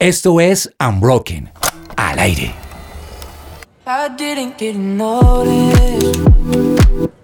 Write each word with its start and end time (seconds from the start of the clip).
Esto 0.00 0.40
es 0.40 0.74
Unbroken, 0.80 1.50
al 1.94 2.18
aire. 2.20 2.54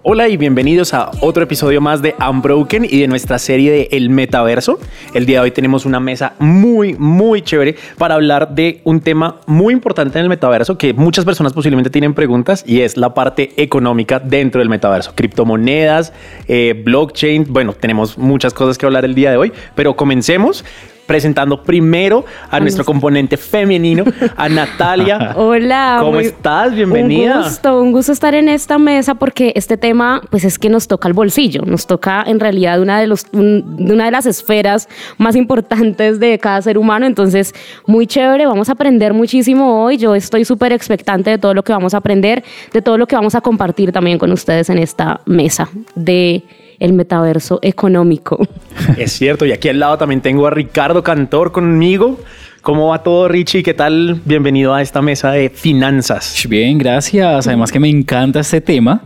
Hola 0.02 0.28
y 0.28 0.36
bienvenidos 0.36 0.92
a 0.92 1.10
otro 1.22 1.42
episodio 1.42 1.80
más 1.80 2.02
de 2.02 2.14
Unbroken 2.20 2.84
y 2.84 3.00
de 3.00 3.08
nuestra 3.08 3.38
serie 3.38 3.72
de 3.72 3.88
El 3.92 4.10
Metaverso. 4.10 4.78
El 5.14 5.24
día 5.24 5.38
de 5.38 5.44
hoy 5.44 5.50
tenemos 5.52 5.86
una 5.86 6.00
mesa 6.00 6.34
muy, 6.38 6.92
muy 6.92 7.40
chévere 7.40 7.76
para 7.96 8.16
hablar 8.16 8.54
de 8.54 8.82
un 8.84 9.00
tema 9.00 9.40
muy 9.46 9.72
importante 9.72 10.18
en 10.18 10.24
el 10.24 10.28
metaverso 10.28 10.76
que 10.76 10.92
muchas 10.92 11.24
personas 11.24 11.54
posiblemente 11.54 11.88
tienen 11.88 12.12
preguntas 12.12 12.62
y 12.66 12.82
es 12.82 12.98
la 12.98 13.14
parte 13.14 13.54
económica 13.56 14.20
dentro 14.20 14.58
del 14.58 14.68
metaverso. 14.68 15.14
Criptomonedas, 15.14 16.12
eh, 16.46 16.78
blockchain, 16.84 17.46
bueno, 17.48 17.72
tenemos 17.72 18.18
muchas 18.18 18.52
cosas 18.52 18.76
que 18.76 18.84
hablar 18.84 19.06
el 19.06 19.14
día 19.14 19.30
de 19.30 19.38
hoy, 19.38 19.52
pero 19.74 19.96
comencemos 19.96 20.62
presentando 21.06 21.62
primero 21.62 22.24
a 22.50 22.60
nuestro 22.60 22.84
componente 22.84 23.36
femenino, 23.36 24.04
a 24.36 24.48
Natalia. 24.48 25.34
Hola. 25.36 25.98
¿Cómo 26.00 26.20
estás? 26.20 26.74
Bienvenida. 26.74 27.38
Un 27.38 27.42
gusto, 27.44 27.82
un 27.82 27.92
gusto 27.92 28.12
estar 28.12 28.34
en 28.34 28.48
esta 28.48 28.78
mesa 28.78 29.14
porque 29.14 29.52
este 29.56 29.76
tema, 29.76 30.20
pues 30.30 30.44
es 30.44 30.58
que 30.58 30.68
nos 30.68 30.88
toca 30.88 31.08
el 31.08 31.14
bolsillo, 31.14 31.62
nos 31.64 31.86
toca 31.86 32.24
en 32.26 32.40
realidad 32.40 32.80
una 32.80 33.00
de, 33.00 33.06
los, 33.06 33.26
una 33.32 34.04
de 34.06 34.10
las 34.10 34.26
esferas 34.26 34.88
más 35.18 35.36
importantes 35.36 36.20
de 36.20 36.38
cada 36.38 36.60
ser 36.62 36.78
humano. 36.78 37.06
Entonces, 37.06 37.54
muy 37.86 38.06
chévere, 38.06 38.46
vamos 38.46 38.68
a 38.68 38.72
aprender 38.72 39.14
muchísimo 39.14 39.84
hoy. 39.84 39.96
Yo 39.96 40.14
estoy 40.14 40.44
súper 40.44 40.72
expectante 40.72 41.30
de 41.30 41.38
todo 41.38 41.54
lo 41.54 41.62
que 41.62 41.72
vamos 41.72 41.94
a 41.94 41.98
aprender, 41.98 42.44
de 42.72 42.82
todo 42.82 42.98
lo 42.98 43.06
que 43.06 43.16
vamos 43.16 43.34
a 43.34 43.40
compartir 43.40 43.92
también 43.92 44.18
con 44.18 44.32
ustedes 44.32 44.70
en 44.70 44.78
esta 44.78 45.20
mesa 45.26 45.68
de 45.94 46.44
el 46.78 46.92
metaverso 46.92 47.58
económico. 47.62 48.38
Es 48.98 49.12
cierto, 49.12 49.46
y 49.46 49.52
aquí 49.52 49.68
al 49.68 49.80
lado 49.80 49.98
también 49.98 50.20
tengo 50.20 50.46
a 50.46 50.50
Ricardo 50.50 51.02
Cantor 51.02 51.52
conmigo. 51.52 52.18
¿Cómo 52.62 52.88
va 52.88 53.02
todo, 53.02 53.28
Richie? 53.28 53.62
¿Qué 53.62 53.74
tal? 53.74 54.20
Bienvenido 54.24 54.74
a 54.74 54.82
esta 54.82 55.00
mesa 55.00 55.30
de 55.30 55.50
finanzas. 55.50 56.44
Bien, 56.48 56.78
gracias. 56.78 57.46
Además 57.46 57.70
que 57.70 57.78
me 57.78 57.88
encanta 57.88 58.40
este 58.40 58.60
tema 58.60 59.02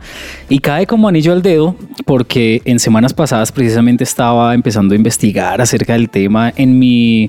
y 0.49 0.61
cae 0.61 0.87
como 0.87 1.09
anillo 1.09 1.33
al 1.33 1.43
dedo 1.43 1.77
porque 2.07 2.63
en 2.65 2.79
semanas 2.79 3.13
pasadas 3.13 3.53
precisamente 3.53 4.03
estaba 4.03 4.55
empezando 4.55 4.95
a 4.95 4.97
investigar 4.97 5.61
acerca 5.61 5.93
del 5.93 6.09
tema 6.09 6.53
en 6.57 6.79
mi 6.79 7.29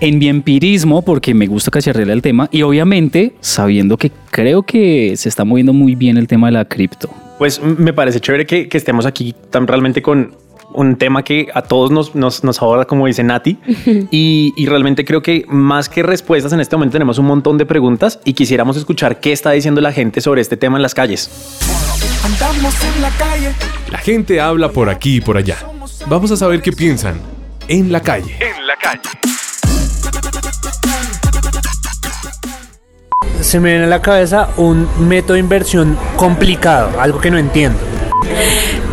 en 0.00 0.18
mi 0.18 0.28
empirismo, 0.28 1.02
porque 1.02 1.34
me 1.34 1.46
gusta 1.46 1.70
cacharrear 1.70 2.08
el 2.08 2.22
tema, 2.22 2.48
y 2.50 2.62
obviamente 2.62 3.34
sabiendo 3.40 3.96
que 3.96 4.10
creo 4.30 4.62
que 4.62 5.14
se 5.16 5.28
está 5.28 5.44
moviendo 5.44 5.72
muy 5.72 5.94
bien 5.94 6.16
el 6.16 6.26
tema 6.26 6.48
de 6.48 6.52
la 6.52 6.64
cripto. 6.64 7.10
Pues 7.40 7.58
me 7.62 7.94
parece 7.94 8.20
chévere 8.20 8.44
que, 8.44 8.68
estemos 8.70 9.06
aquí 9.06 9.34
tan 9.48 9.66
realmente 9.66 10.02
con 10.02 10.36
un 10.74 10.96
tema 10.96 11.22
que 11.22 11.48
a 11.54 11.62
todos 11.62 11.90
nos, 11.90 12.14
nos, 12.14 12.44
nos 12.44 12.60
aborda, 12.60 12.84
como 12.84 13.06
dice 13.06 13.22
Nati, 13.22 13.56
y, 14.10 14.52
y, 14.58 14.66
realmente 14.66 15.06
creo 15.06 15.22
que 15.22 15.46
más 15.48 15.88
que 15.88 16.02
respuestas 16.02 16.52
en 16.52 16.60
este 16.60 16.76
momento 16.76 16.92
tenemos 16.92 17.16
un 17.16 17.24
montón 17.24 17.56
de 17.56 17.64
preguntas 17.64 18.20
y 18.26 18.34
quisiéramos 18.34 18.76
escuchar 18.76 19.20
qué 19.20 19.32
está 19.32 19.52
diciendo 19.52 19.80
la 19.80 19.90
gente 19.90 20.20
sobre 20.20 20.42
este 20.42 20.58
tema 20.58 20.76
en 20.76 20.82
las 20.82 20.94
calles. 20.94 21.30
Andamos 22.22 22.74
en 22.84 23.00
la 23.00 23.10
calle. 23.12 23.52
La 23.90 23.98
gente 23.98 24.38
habla 24.38 24.70
por 24.70 24.90
aquí 24.90 25.16
y 25.16 25.20
por 25.22 25.38
allá. 25.38 25.56
Vamos 26.08 26.30
a 26.32 26.36
saber 26.36 26.60
qué 26.60 26.72
piensan 26.72 27.18
en 27.68 27.90
la 27.90 28.02
calle. 28.02 28.36
En 28.38 28.66
la 28.66 28.76
calle. 28.76 29.39
Se 33.40 33.60
me 33.60 33.70
viene 33.70 33.84
a 33.84 33.88
la 33.88 34.02
cabeza 34.02 34.48
un 34.56 34.88
método 34.98 35.34
de 35.34 35.40
inversión 35.40 35.96
complicado, 36.16 37.00
algo 37.00 37.20
que 37.20 37.30
no 37.30 37.38
entiendo. 37.38 37.78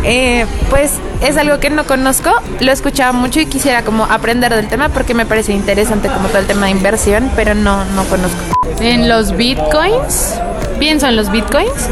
Eh, 0.04 0.46
pues 0.70 0.94
es 1.22 1.36
algo 1.36 1.58
que 1.60 1.70
no 1.70 1.84
conozco, 1.84 2.30
lo 2.60 2.72
escuchaba 2.72 3.12
mucho 3.12 3.40
y 3.40 3.46
quisiera 3.46 3.82
como 3.82 4.04
aprender 4.04 4.54
del 4.54 4.68
tema 4.68 4.88
porque 4.88 5.14
me 5.14 5.26
parece 5.26 5.52
interesante 5.52 6.08
como 6.08 6.28
todo 6.28 6.38
el 6.38 6.46
tema 6.46 6.66
de 6.66 6.72
inversión, 6.72 7.30
pero 7.36 7.54
no, 7.54 7.84
no 7.84 8.04
conozco. 8.04 8.38
En 8.80 9.08
los 9.08 9.36
bitcoins, 9.36 10.34
pienso 10.78 11.08
en 11.08 11.16
los 11.16 11.30
bitcoins, 11.30 11.88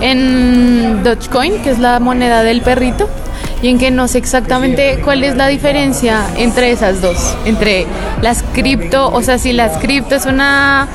en 0.00 1.02
Dogecoin, 1.02 1.62
que 1.62 1.70
es 1.70 1.78
la 1.78 2.00
moneda 2.00 2.42
del 2.42 2.60
perrito, 2.60 3.08
y 3.62 3.68
en 3.68 3.78
que 3.78 3.90
no 3.90 4.08
sé 4.08 4.18
exactamente 4.18 5.00
cuál 5.02 5.24
es 5.24 5.36
la 5.36 5.46
diferencia 5.46 6.22
entre 6.36 6.70
esas 6.70 7.00
dos, 7.00 7.34
entre 7.46 7.86
las 8.20 8.42
cripto, 8.52 9.10
o 9.10 9.22
sea, 9.22 9.38
si 9.38 9.52
las 9.52 9.78
cripto 9.78 10.16
es 10.16 10.26
una 10.26 10.88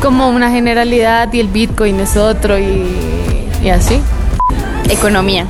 como 0.00 0.28
una 0.28 0.50
generalidad 0.50 1.32
y 1.32 1.40
el 1.40 1.48
Bitcoin 1.48 2.00
es 2.00 2.16
otro 2.16 2.58
y, 2.58 2.86
y 3.62 3.68
así. 3.68 4.00
Economía. 4.88 5.46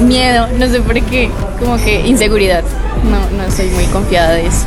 Miedo, 0.00 0.46
no 0.58 0.66
sé 0.68 0.80
por 0.80 1.00
qué, 1.02 1.30
como 1.58 1.76
que 1.76 2.06
inseguridad. 2.06 2.62
No, 3.04 3.18
no 3.36 3.50
soy 3.50 3.68
muy 3.68 3.84
confiada 3.86 4.30
de 4.30 4.46
eso. 4.46 4.66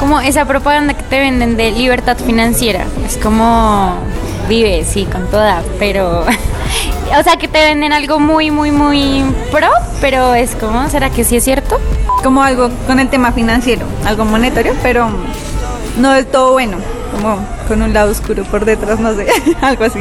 Como 0.00 0.20
esa 0.20 0.44
propaganda 0.46 0.94
que 0.94 1.02
te 1.02 1.20
venden 1.20 1.56
de 1.56 1.72
libertad 1.72 2.16
financiera. 2.16 2.86
Es 3.06 3.16
como 3.16 3.94
vive, 4.48 4.84
sí, 4.84 5.04
con 5.04 5.30
toda, 5.30 5.62
pero 5.78 6.20
o 7.18 7.22
sea 7.22 7.36
que 7.36 7.48
te 7.48 7.60
venden 7.60 7.92
algo 7.92 8.18
muy, 8.18 8.50
muy, 8.50 8.70
muy 8.70 9.24
pro, 9.50 9.68
pero 10.00 10.34
es 10.34 10.54
como, 10.56 10.88
¿será 10.88 11.10
que 11.10 11.24
sí 11.24 11.36
es 11.36 11.44
cierto? 11.44 11.78
Como 12.22 12.42
algo 12.42 12.70
con 12.86 12.98
el 12.98 13.08
tema 13.08 13.32
financiero, 13.32 13.86
algo 14.04 14.24
monetario, 14.24 14.74
pero 14.82 15.08
no 15.98 16.12
del 16.12 16.26
todo 16.26 16.52
bueno 16.52 16.78
como 17.14 17.46
con 17.68 17.82
un 17.82 17.92
lado 17.92 18.10
oscuro 18.10 18.44
por 18.44 18.64
detrás, 18.64 18.98
no 18.98 19.14
sé, 19.14 19.26
algo 19.60 19.84
así. 19.84 20.00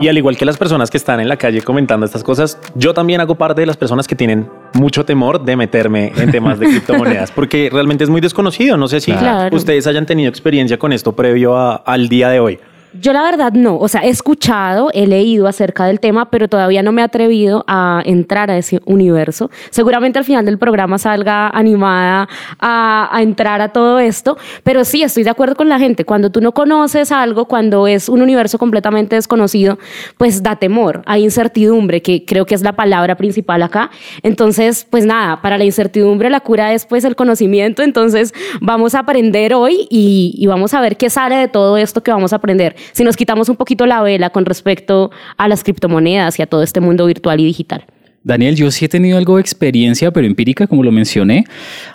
Y 0.00 0.06
al 0.06 0.16
igual 0.16 0.36
que 0.36 0.44
las 0.44 0.56
personas 0.56 0.90
que 0.90 0.96
están 0.96 1.18
en 1.18 1.28
la 1.28 1.36
calle 1.36 1.60
comentando 1.60 2.06
estas 2.06 2.22
cosas, 2.22 2.56
yo 2.76 2.94
también 2.94 3.20
hago 3.20 3.34
parte 3.34 3.62
de 3.62 3.66
las 3.66 3.76
personas 3.76 4.06
que 4.06 4.14
tienen 4.14 4.48
mucho 4.74 5.04
temor 5.04 5.44
de 5.44 5.56
meterme 5.56 6.12
en 6.16 6.30
temas 6.30 6.60
de 6.60 6.66
criptomonedas, 6.70 7.32
porque 7.32 7.68
realmente 7.72 8.04
es 8.04 8.10
muy 8.10 8.20
desconocido. 8.20 8.76
No 8.76 8.86
sé 8.86 9.00
si 9.00 9.12
ustedes 9.50 9.88
hayan 9.88 10.06
tenido 10.06 10.28
experiencia 10.28 10.78
con 10.78 10.92
esto 10.92 11.16
previo 11.16 11.56
al 11.84 12.08
día 12.08 12.28
de 12.28 12.38
hoy. 12.38 12.60
Yo 12.94 13.12
la 13.12 13.22
verdad 13.22 13.52
no, 13.52 13.76
o 13.76 13.86
sea, 13.86 14.00
he 14.00 14.08
escuchado, 14.08 14.90
he 14.94 15.06
leído 15.06 15.46
acerca 15.46 15.84
del 15.84 16.00
tema, 16.00 16.30
pero 16.30 16.48
todavía 16.48 16.82
no 16.82 16.90
me 16.90 17.02
he 17.02 17.04
atrevido 17.04 17.62
a 17.68 18.02
entrar 18.06 18.50
a 18.50 18.56
ese 18.56 18.80
universo. 18.86 19.50
Seguramente 19.68 20.18
al 20.18 20.24
final 20.24 20.46
del 20.46 20.56
programa 20.56 20.96
salga 20.96 21.48
animada 21.48 22.28
a, 22.58 23.14
a, 23.14 23.22
entrar 23.22 23.60
a 23.60 23.68
todo 23.74 23.98
esto, 23.98 24.38
pero 24.62 24.86
sí, 24.86 25.02
estoy 25.02 25.22
de 25.22 25.30
acuerdo 25.30 25.54
con 25.54 25.68
la 25.68 25.78
gente. 25.78 26.06
Cuando 26.06 26.30
tú 26.30 26.40
no 26.40 26.52
conoces 26.52 27.12
algo, 27.12 27.44
cuando 27.44 27.86
es 27.86 28.08
un 28.08 28.22
universo 28.22 28.58
completamente 28.58 29.16
desconocido, 29.16 29.78
pues 30.16 30.42
da 30.42 30.56
temor, 30.56 31.02
hay 31.04 31.24
incertidumbre, 31.24 32.00
que 32.00 32.24
creo 32.24 32.46
que 32.46 32.54
es 32.54 32.62
la 32.62 32.72
palabra 32.72 33.16
principal 33.16 33.62
acá. 33.62 33.90
Entonces, 34.22 34.86
pues 34.88 35.04
nada, 35.04 35.42
para 35.42 35.58
la 35.58 35.64
incertidumbre 35.64 36.30
la 36.30 36.40
cura 36.40 36.72
es 36.72 36.86
pues 36.86 37.04
el 37.04 37.16
conocimiento, 37.16 37.82
entonces 37.82 38.32
vamos 38.62 38.94
a 38.94 39.00
aprender 39.00 39.52
hoy 39.52 39.86
y, 39.90 40.34
y 40.38 40.46
vamos 40.46 40.72
a 40.72 40.80
ver 40.80 40.96
qué 40.96 41.10
sale 41.10 41.36
de 41.36 41.48
todo 41.48 41.76
esto 41.76 42.02
que 42.02 42.10
vamos 42.10 42.32
a 42.32 42.36
aprender 42.36 42.77
si 42.92 43.04
nos 43.04 43.16
quitamos 43.16 43.48
un 43.48 43.56
poquito 43.56 43.86
la 43.86 44.02
vela 44.02 44.30
con 44.30 44.44
respecto 44.44 45.10
a 45.36 45.48
las 45.48 45.64
criptomonedas 45.64 46.38
y 46.38 46.42
a 46.42 46.46
todo 46.46 46.62
este 46.62 46.80
mundo 46.80 47.06
virtual 47.06 47.40
y 47.40 47.44
digital. 47.44 47.84
Daniel, 48.24 48.56
yo 48.56 48.70
sí 48.70 48.84
he 48.84 48.88
tenido 48.88 49.16
algo 49.16 49.36
de 49.36 49.40
experiencia, 49.40 50.10
pero 50.10 50.26
empírica, 50.26 50.66
como 50.66 50.82
lo 50.82 50.92
mencioné, 50.92 51.44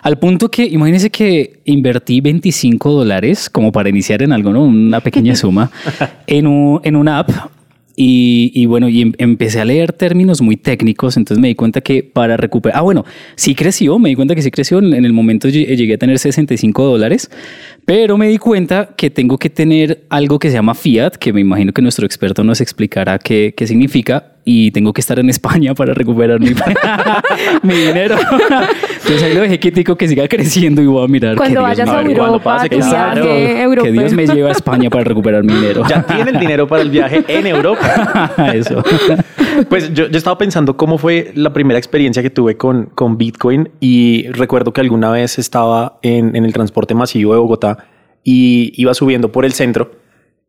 al 0.02 0.18
punto 0.18 0.50
que 0.50 0.64
imagínense 0.64 1.10
que 1.10 1.60
invertí 1.64 2.20
25 2.20 2.90
dólares 2.90 3.50
como 3.50 3.70
para 3.70 3.88
iniciar 3.88 4.22
en 4.22 4.32
algo, 4.32 4.52
¿no? 4.52 4.64
Una 4.64 5.00
pequeña 5.00 5.36
suma, 5.36 5.70
en, 6.26 6.46
un, 6.46 6.80
en 6.82 6.96
una 6.96 7.20
app 7.20 7.30
y, 7.96 8.66
bueno, 8.66 8.88
y 8.88 9.02
em, 9.02 9.12
empecé 9.18 9.60
a 9.60 9.64
leer 9.64 9.92
términos 9.92 10.42
muy 10.42 10.56
técnicos, 10.56 11.16
entonces 11.16 11.40
me 11.40 11.48
di 11.48 11.54
cuenta 11.54 11.80
que 11.80 12.02
para 12.02 12.36
recuperar, 12.36 12.78
ah 12.78 12.82
bueno, 12.82 13.04
sí 13.36 13.54
creció, 13.54 13.98
me 13.98 14.08
di 14.08 14.14
cuenta 14.14 14.34
que 14.34 14.42
sí 14.42 14.50
creció, 14.50 14.78
en 14.78 15.04
el 15.04 15.12
momento 15.12 15.48
llegué 15.48 15.94
a 15.94 15.98
tener 15.98 16.18
65 16.18 16.84
dólares, 16.84 17.30
pero 17.84 18.16
me 18.16 18.28
di 18.28 18.38
cuenta 18.38 18.90
que 18.96 19.10
tengo 19.10 19.38
que 19.38 19.50
tener 19.50 20.04
algo 20.08 20.38
que 20.38 20.48
se 20.48 20.54
llama 20.54 20.74
fiat, 20.74 21.16
que 21.16 21.32
me 21.32 21.40
imagino 21.40 21.72
que 21.72 21.82
nuestro 21.82 22.06
experto 22.06 22.42
nos 22.42 22.60
explicará 22.60 23.18
qué, 23.18 23.54
qué 23.56 23.66
significa, 23.66 24.33
y 24.44 24.70
tengo 24.72 24.92
que 24.92 25.00
estar 25.00 25.18
en 25.18 25.30
España 25.30 25.74
para 25.74 25.94
recuperar 25.94 26.38
mi, 26.38 26.50
mi 27.62 27.74
dinero. 27.74 28.16
Entonces 28.18 29.22
ahí 29.22 29.34
lo 29.34 29.40
dejé 29.40 29.58
quieto 29.58 29.96
que 29.96 30.06
siga 30.06 30.28
creciendo 30.28 30.82
y 30.82 30.86
voy 30.86 31.04
a 31.04 31.08
mirar. 31.08 31.36
Cuando 31.36 31.62
vayas 31.62 31.88
a 31.88 32.02
Europa, 32.02 32.38
pase, 32.42 32.68
claro, 32.68 33.24
que 33.82 33.92
Dios 33.92 34.12
me 34.12 34.26
lleve 34.26 34.48
a 34.48 34.52
España 34.52 34.90
para 34.90 35.04
recuperar 35.04 35.44
mi 35.44 35.54
dinero. 35.54 35.82
Ya 35.88 36.02
tiene 36.02 36.30
el 36.32 36.38
dinero 36.38 36.68
para 36.68 36.82
el 36.82 36.90
viaje 36.90 37.24
en 37.26 37.46
Europa. 37.46 38.32
Eso. 38.54 38.82
Pues 39.68 39.92
yo, 39.94 40.08
yo, 40.08 40.18
estaba 40.18 40.36
pensando 40.36 40.76
cómo 40.76 40.98
fue 40.98 41.32
la 41.34 41.52
primera 41.52 41.78
experiencia 41.78 42.22
que 42.22 42.30
tuve 42.30 42.56
con, 42.56 42.86
con 42.86 43.16
Bitcoin 43.16 43.70
y 43.80 44.28
recuerdo 44.28 44.72
que 44.72 44.80
alguna 44.80 45.10
vez 45.10 45.38
estaba 45.38 45.98
en, 46.02 46.36
en 46.36 46.44
el 46.44 46.52
transporte 46.52 46.94
masivo 46.94 47.32
de 47.32 47.38
Bogotá 47.38 47.86
y 48.22 48.72
iba 48.76 48.92
subiendo 48.94 49.32
por 49.32 49.44
el 49.44 49.52
centro 49.52 49.92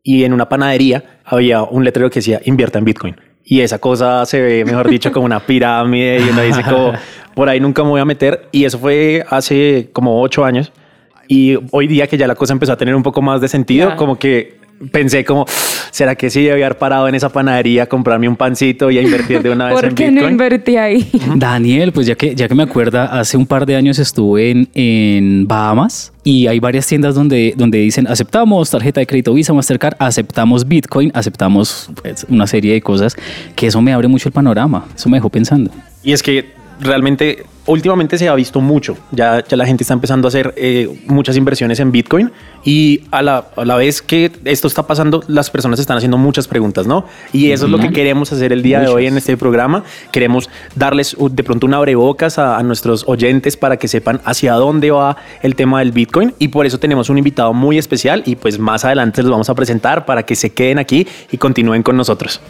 y 0.02 0.24
en 0.24 0.32
una 0.32 0.48
panadería 0.48 1.20
había 1.24 1.62
un 1.62 1.84
letrero 1.84 2.10
que 2.10 2.20
decía 2.20 2.40
invierta 2.44 2.78
en 2.78 2.84
Bitcoin 2.84 3.16
y 3.48 3.60
esa 3.60 3.78
cosa 3.78 4.26
se 4.26 4.40
ve, 4.40 4.64
mejor 4.64 4.90
dicho, 4.90 5.12
como 5.12 5.24
una 5.24 5.38
pirámide 5.38 6.18
y 6.18 6.30
uno 6.30 6.42
dice 6.42 6.64
como, 6.64 6.92
por 7.34 7.48
ahí 7.48 7.60
nunca 7.60 7.84
me 7.84 7.90
voy 7.90 8.00
a 8.00 8.04
meter. 8.04 8.48
Y 8.50 8.64
eso 8.64 8.76
fue 8.76 9.24
hace 9.30 9.88
como 9.92 10.20
ocho 10.20 10.44
años. 10.44 10.72
Y 11.28 11.56
hoy 11.70 11.86
día 11.86 12.08
que 12.08 12.18
ya 12.18 12.26
la 12.26 12.34
cosa 12.34 12.52
empezó 12.52 12.72
a 12.72 12.76
tener 12.76 12.96
un 12.96 13.04
poco 13.04 13.22
más 13.22 13.40
de 13.40 13.46
sentido, 13.46 13.94
como 13.94 14.18
que 14.18 14.58
pensé 14.90 15.24
como, 15.24 15.46
¿será 15.90 16.14
que 16.14 16.30
sí 16.30 16.42
debía 16.42 16.66
haber 16.66 16.78
parado 16.78 17.08
en 17.08 17.14
esa 17.14 17.28
panadería 17.30 17.84
a 17.84 17.86
comprarme 17.86 18.28
un 18.28 18.36
pancito 18.36 18.90
y 18.90 18.98
a 18.98 19.02
invertir 19.02 19.42
de 19.42 19.50
una 19.50 19.66
vez 19.66 19.74
¿Por 19.76 19.84
en 19.86 19.94
qué 19.94 20.10
Bitcoin? 20.10 20.24
no 20.24 20.30
invertí 20.30 20.76
ahí? 20.76 21.08
Daniel, 21.36 21.92
pues 21.92 22.06
ya 22.06 22.14
que, 22.14 22.34
ya 22.34 22.48
que 22.48 22.54
me 22.54 22.62
acuerda, 22.62 23.06
hace 23.06 23.36
un 23.36 23.46
par 23.46 23.66
de 23.66 23.76
años 23.76 23.98
estuve 23.98 24.50
en, 24.50 24.68
en 24.74 25.46
Bahamas 25.46 26.12
y 26.24 26.46
hay 26.46 26.60
varias 26.60 26.86
tiendas 26.86 27.14
donde, 27.14 27.54
donde 27.56 27.78
dicen 27.78 28.06
aceptamos 28.06 28.70
tarjeta 28.70 29.00
de 29.00 29.06
crédito 29.06 29.32
Visa, 29.34 29.52
Mastercard, 29.52 29.94
aceptamos 29.98 30.66
Bitcoin, 30.66 31.10
aceptamos 31.14 31.90
pues, 32.02 32.26
una 32.28 32.46
serie 32.46 32.74
de 32.74 32.80
cosas 32.80 33.16
que 33.54 33.68
eso 33.68 33.80
me 33.80 33.92
abre 33.92 34.08
mucho 34.08 34.28
el 34.28 34.32
panorama. 34.32 34.86
Eso 34.94 35.08
me 35.08 35.16
dejó 35.16 35.30
pensando. 35.30 35.70
Y 36.02 36.12
es 36.12 36.22
que 36.22 36.52
realmente 36.80 37.44
últimamente 37.66 38.18
se 38.18 38.28
ha 38.28 38.34
visto 38.34 38.60
mucho. 38.60 38.96
Ya, 39.10 39.44
ya 39.44 39.56
la 39.56 39.66
gente 39.66 39.84
está 39.84 39.94
empezando 39.94 40.26
a 40.26 40.30
hacer 40.30 40.54
eh, 40.56 40.88
muchas 41.06 41.36
inversiones 41.36 41.80
en 41.80 41.92
Bitcoin 41.92 42.32
y 42.64 43.02
a 43.10 43.22
la, 43.22 43.46
a 43.56 43.64
la 43.64 43.76
vez 43.76 44.02
que 44.02 44.30
esto 44.44 44.68
está 44.68 44.86
pasando, 44.86 45.22
las 45.28 45.50
personas 45.50 45.78
están 45.80 45.96
haciendo 45.96 46.18
muchas 46.18 46.48
preguntas, 46.48 46.86
¿no? 46.86 47.04
Y 47.32 47.50
eso 47.50 47.66
es 47.66 47.70
lo 47.70 47.78
que 47.78 47.90
queremos 47.90 48.32
hacer 48.32 48.52
el 48.52 48.62
día 48.62 48.80
de 48.80 48.88
hoy 48.88 49.06
en 49.06 49.16
este 49.16 49.36
programa. 49.36 49.84
Queremos 50.12 50.48
darles 50.74 51.14
uh, 51.18 51.28
de 51.28 51.44
pronto 51.44 51.66
un 51.66 51.74
abrebocas 51.74 52.38
a, 52.38 52.56
a 52.56 52.62
nuestros 52.62 53.04
oyentes 53.06 53.56
para 53.56 53.76
que 53.76 53.88
sepan 53.88 54.20
hacia 54.24 54.54
dónde 54.54 54.90
va 54.90 55.16
el 55.42 55.54
tema 55.54 55.80
del 55.80 55.92
Bitcoin 55.92 56.34
y 56.38 56.48
por 56.48 56.66
eso 56.66 56.78
tenemos 56.78 57.10
un 57.10 57.18
invitado 57.18 57.52
muy 57.52 57.78
especial 57.78 58.22
y 58.26 58.36
pues 58.36 58.58
más 58.58 58.84
adelante 58.84 59.22
los 59.22 59.30
vamos 59.30 59.50
a 59.50 59.54
presentar 59.54 60.06
para 60.06 60.24
que 60.24 60.36
se 60.36 60.50
queden 60.50 60.78
aquí 60.78 61.06
y 61.30 61.36
continúen 61.38 61.82
con 61.82 61.96
nosotros. 61.96 62.40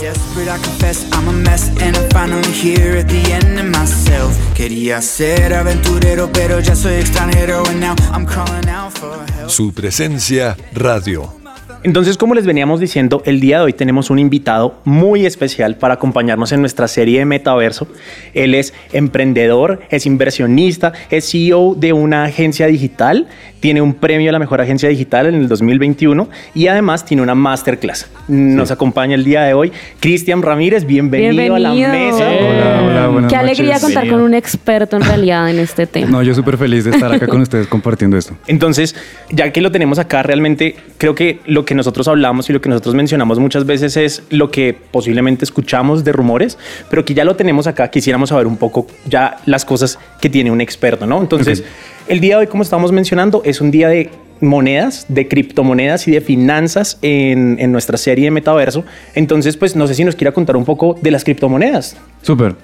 Desperate, 0.00 0.48
I 0.48 0.58
confess 0.58 1.06
I'm 1.12 1.28
a 1.28 1.32
mess 1.32 1.68
and 1.80 1.96
I'm 1.96 2.10
finally 2.10 2.52
here 2.52 2.96
at 2.96 3.08
the 3.08 3.32
end 3.32 3.58
of 3.58 3.66
myself. 3.66 4.36
Quería 4.54 5.00
ser 5.02 5.52
aventurero, 5.54 6.30
pero 6.32 6.60
ya 6.60 6.74
soy 6.74 6.94
extranjero 6.94 7.62
and 7.68 7.80
now 7.80 7.94
I'm 8.12 8.26
crawling 8.26 8.68
out 8.68 8.92
for 8.92 9.24
help. 9.32 9.50
Su 9.50 9.72
presencia 9.72 10.56
radio. 10.72 11.43
Entonces, 11.84 12.16
como 12.16 12.34
les 12.34 12.46
veníamos 12.46 12.80
diciendo, 12.80 13.22
el 13.26 13.40
día 13.40 13.58
de 13.58 13.64
hoy 13.64 13.72
tenemos 13.74 14.08
un 14.08 14.18
invitado 14.18 14.80
muy 14.84 15.26
especial 15.26 15.76
para 15.76 15.92
acompañarnos 15.94 16.50
en 16.52 16.60
nuestra 16.60 16.88
serie 16.88 17.18
de 17.18 17.26
Metaverso. 17.26 17.86
Él 18.32 18.54
es 18.54 18.72
emprendedor, 18.94 19.82
es 19.90 20.06
inversionista, 20.06 20.94
es 21.10 21.30
CEO 21.30 21.74
de 21.74 21.92
una 21.92 22.24
agencia 22.24 22.68
digital, 22.68 23.28
tiene 23.60 23.82
un 23.82 23.92
premio 23.92 24.30
a 24.30 24.32
la 24.32 24.38
mejor 24.38 24.62
agencia 24.62 24.88
digital 24.88 25.26
en 25.26 25.34
el 25.34 25.46
2021 25.46 26.30
y 26.54 26.68
además 26.68 27.04
tiene 27.04 27.22
una 27.22 27.34
masterclass. 27.34 28.08
Nos 28.28 28.70
acompaña 28.70 29.14
el 29.14 29.24
día 29.24 29.42
de 29.42 29.52
hoy 29.52 29.70
Cristian 30.00 30.40
Ramírez, 30.40 30.86
bienvenido, 30.86 31.54
a 31.54 31.58
la 31.58 31.72
Bienvenido. 31.74 32.12
mesa. 32.12 32.30
Hola, 32.30 32.82
hola, 32.82 33.08
buenas 33.08 33.30
Qué 33.30 33.36
alegría 33.36 33.74
noches. 33.74 33.82
contar 33.82 34.08
con 34.08 34.22
un 34.22 34.32
experto 34.32 34.96
en 34.96 35.02
realidad 35.02 35.50
en 35.50 35.58
este 35.58 35.86
tema. 35.86 36.06
No, 36.08 36.22
yo 36.22 36.34
súper 36.34 36.56
feliz 36.56 36.84
de 36.84 36.92
estar 36.92 37.12
acá 37.12 37.26
con 37.26 37.40
ustedes 37.42 37.66
compartiendo 37.66 38.16
esto. 38.16 38.34
Entonces, 38.46 38.96
ya 39.30 39.52
que 39.52 39.60
lo 39.60 39.70
tenemos 39.70 39.98
acá, 39.98 40.22
realmente 40.22 40.76
creo 40.96 41.14
que 41.14 41.40
lo 41.44 41.66
que 41.66 41.73
nosotros 41.74 42.08
hablamos 42.08 42.48
y 42.50 42.52
lo 42.52 42.60
que 42.60 42.68
nosotros 42.68 42.94
mencionamos 42.94 43.38
muchas 43.38 43.66
veces 43.66 43.96
es 43.96 44.22
lo 44.30 44.50
que 44.50 44.76
posiblemente 44.90 45.44
escuchamos 45.44 46.04
de 46.04 46.12
rumores, 46.12 46.58
pero 46.90 47.04
que 47.04 47.14
ya 47.14 47.24
lo 47.24 47.36
tenemos 47.36 47.66
acá, 47.66 47.88
quisiéramos 47.88 48.30
saber 48.30 48.46
un 48.46 48.56
poco 48.56 48.86
ya 49.06 49.38
las 49.46 49.64
cosas 49.64 49.98
que 50.20 50.30
tiene 50.30 50.50
un 50.50 50.60
experto, 50.60 51.06
¿no? 51.06 51.20
Entonces, 51.20 51.64
el 52.08 52.20
día 52.20 52.36
de 52.36 52.40
hoy, 52.40 52.46
como 52.46 52.62
estamos 52.62 52.92
mencionando, 52.92 53.42
es 53.44 53.60
un 53.60 53.70
día 53.70 53.88
de 53.88 54.10
monedas, 54.40 55.06
de 55.08 55.28
criptomonedas 55.28 56.06
y 56.08 56.10
de 56.12 56.20
finanzas 56.20 56.98
en, 57.02 57.56
en 57.58 57.72
nuestra 57.72 57.96
serie 57.96 58.26
de 58.26 58.30
Metaverso. 58.30 58.84
Entonces, 59.14 59.56
pues 59.56 59.76
no 59.76 59.86
sé 59.86 59.94
si 59.94 60.04
nos 60.04 60.16
quiera 60.16 60.32
contar 60.32 60.56
un 60.56 60.64
poco 60.64 60.96
de 61.00 61.10
las 61.10 61.24
criptomonedas. 61.24 61.96
Súper. 62.22 62.56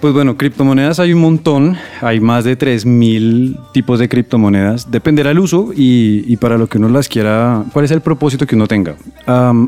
Pues 0.00 0.12
bueno, 0.12 0.36
criptomonedas 0.36 1.00
hay 1.00 1.14
un 1.14 1.20
montón. 1.20 1.78
Hay 2.02 2.20
más 2.20 2.44
de 2.44 2.58
3.000 2.58 3.72
tipos 3.72 3.98
de 3.98 4.08
criptomonedas. 4.08 4.90
Dependerá 4.90 5.30
el 5.30 5.38
uso 5.38 5.70
y, 5.74 6.24
y 6.30 6.36
para 6.36 6.58
lo 6.58 6.66
que 6.66 6.76
uno 6.76 6.90
las 6.90 7.08
quiera, 7.08 7.64
cuál 7.72 7.86
es 7.86 7.90
el 7.90 8.02
propósito 8.02 8.46
que 8.46 8.54
uno 8.54 8.66
tenga. 8.66 8.96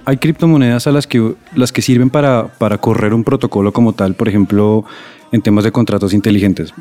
Hay 0.04 0.16
criptomonedas 0.18 0.86
a 0.86 0.92
las 0.92 1.06
que, 1.06 1.34
las 1.54 1.72
que 1.72 1.80
sirven 1.80 2.10
para, 2.10 2.48
para 2.58 2.78
correr 2.78 3.14
un 3.14 3.24
protocolo 3.24 3.72
como 3.72 3.94
tal. 3.94 4.14
Por 4.14 4.28
ejemplo, 4.28 4.84
en 5.32 5.42
temas 5.42 5.64
de 5.64 5.72
contratos 5.72 6.12
inteligentes. 6.12 6.72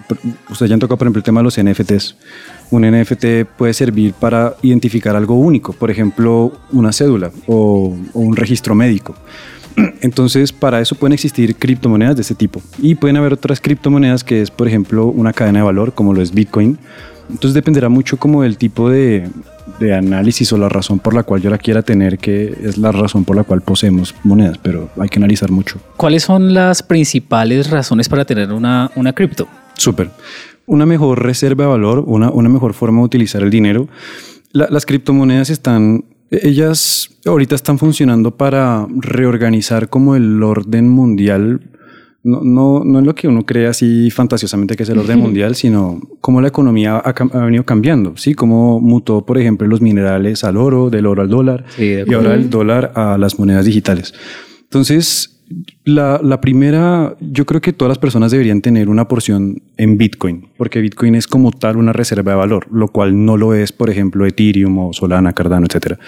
Ustedes 0.50 0.70
ya 0.70 0.74
han 0.74 0.80
tocado, 0.80 0.98
por 0.98 1.08
ejemplo, 1.08 1.20
el 1.20 1.24
tema 1.24 1.40
de 1.40 1.44
los 1.46 1.62
NFTs. 1.62 2.16
Un 2.72 2.90
NFT 2.90 3.48
puede 3.58 3.74
servir 3.74 4.14
para 4.14 4.56
identificar 4.62 5.16
algo 5.16 5.36
único, 5.36 5.74
por 5.74 5.92
ejemplo, 5.92 6.52
una 6.72 6.92
cédula 6.92 7.32
o, 7.48 7.96
o 8.14 8.20
un 8.20 8.36
registro 8.36 8.76
médico. 8.76 9.16
Entonces, 10.02 10.52
para 10.52 10.82
eso 10.82 10.96
pueden 10.96 11.14
existir 11.14 11.56
criptomonedas 11.56 12.16
de 12.16 12.22
este 12.22 12.36
tipo. 12.36 12.62
Y 12.80 12.96
pueden 12.96 13.18
haber 13.18 13.34
otras 13.34 13.60
criptomonedas 13.60 14.24
que 14.24 14.42
es, 14.42 14.52
por 14.52 14.68
ejemplo, 14.68 15.08
una 15.08 15.34
cadena 15.34 15.60
de 15.60 15.66
valor, 15.66 15.94
como 15.94 16.14
lo 16.14 16.22
es 16.22 16.34
Bitcoin. 16.34 16.78
Entonces, 17.30 17.54
dependerá 17.54 17.90
mucho 17.90 18.18
como 18.18 18.44
del 18.44 18.58
tipo 18.58 18.90
de, 18.90 19.28
de 19.80 19.94
análisis 19.94 20.52
o 20.54 20.58
la 20.58 20.70
razón 20.70 21.00
por 21.00 21.14
la 21.14 21.24
cual 21.24 21.42
yo 21.42 21.50
la 21.50 21.58
quiera 21.58 21.82
tener, 21.82 22.18
que 22.18 22.56
es 22.64 22.78
la 22.78 22.92
razón 22.92 23.26
por 23.26 23.36
la 23.36 23.44
cual 23.44 23.62
poseemos 23.62 24.16
monedas, 24.24 24.58
pero 24.60 24.90
hay 25.00 25.10
que 25.10 25.20
analizar 25.20 25.52
mucho. 25.52 25.80
¿Cuáles 25.98 26.24
son 26.24 26.54
las 26.54 26.84
principales 26.84 27.70
razones 27.70 28.08
para 28.08 28.26
tener 28.26 28.52
una, 28.54 28.92
una 28.96 29.14
cripto? 29.14 29.48
Súper. 29.76 30.10
Una 30.68 30.86
mejor 30.86 31.22
reserva 31.24 31.66
de 31.66 31.70
valor, 31.72 32.04
una, 32.08 32.30
una 32.32 32.50
mejor 32.50 32.74
forma 32.74 33.00
de 33.00 33.06
utilizar 33.06 33.42
el 33.44 33.50
dinero. 33.50 33.88
La- 34.52 34.68
las 34.70 34.86
criptomonedas 34.86 35.50
están, 35.50 36.06
ellas 36.32 37.10
ahorita 37.26 37.56
están 37.56 37.78
funcionando 37.78 38.32
para 38.38 38.88
reorganizar 38.98 39.90
como 39.90 40.16
el 40.16 40.42
orden 40.42 40.90
mundial. 40.90 41.62
No, 42.26 42.42
no, 42.44 42.84
no 42.84 43.00
es 43.00 43.06
lo 43.06 43.14
que 43.14 43.28
uno 43.28 43.46
cree 43.46 43.68
así 43.68 44.10
fantasiosamente 44.10 44.76
que 44.76 44.82
es 44.82 44.90
el 44.90 44.98
orden 44.98 45.20
mundial, 45.26 45.54
sino 45.54 46.02
cómo 46.22 46.42
la 46.42 46.48
economía 46.48 46.96
ha, 46.96 47.12
ha 47.12 47.46
venido 47.46 47.66
cambiando, 47.66 48.18
¿sí? 48.18 48.34
Cómo 48.34 48.82
mutó, 48.82 49.24
por 49.28 49.38
ejemplo, 49.38 49.68
los 49.68 49.80
minerales 49.80 50.44
al 50.44 50.58
oro, 50.58 50.90
del 50.90 51.06
oro 51.06 51.22
al 51.22 51.30
dólar, 51.30 51.66
Sí, 51.78 51.96
y 52.04 52.14
ahora 52.16 52.34
el 52.34 52.50
dólar 52.50 52.92
a 52.96 53.20
las 53.20 53.38
monedas 53.38 53.66
digitales. 53.66 54.16
Entonces, 54.64 55.44
la, 55.84 56.20
la 56.24 56.42
primera, 56.42 57.16
yo 57.20 57.46
creo 57.46 57.62
que 57.62 57.74
todas 57.74 57.90
las 57.90 58.00
personas 58.00 58.32
deberían 58.32 58.62
tener 58.62 58.90
una 58.90 59.08
porción 59.08 59.62
en 59.78 59.98
Bitcoin, 60.00 60.48
porque 60.58 60.82
Bitcoin 60.82 61.14
es 61.14 61.28
como 61.28 61.52
tal 61.52 61.78
una 61.78 61.94
reserva 61.94 62.32
de 62.32 62.38
valor, 62.38 62.66
lo 62.72 62.88
cual 62.88 63.24
no 63.24 63.38
lo 63.38 63.54
es, 63.54 63.72
por 63.72 63.92
ejemplo, 63.92 64.26
Ethereum 64.26 64.78
o 64.80 64.94
Solana, 64.94 65.34
Cardano, 65.34 65.68
etcétera, 65.68 66.00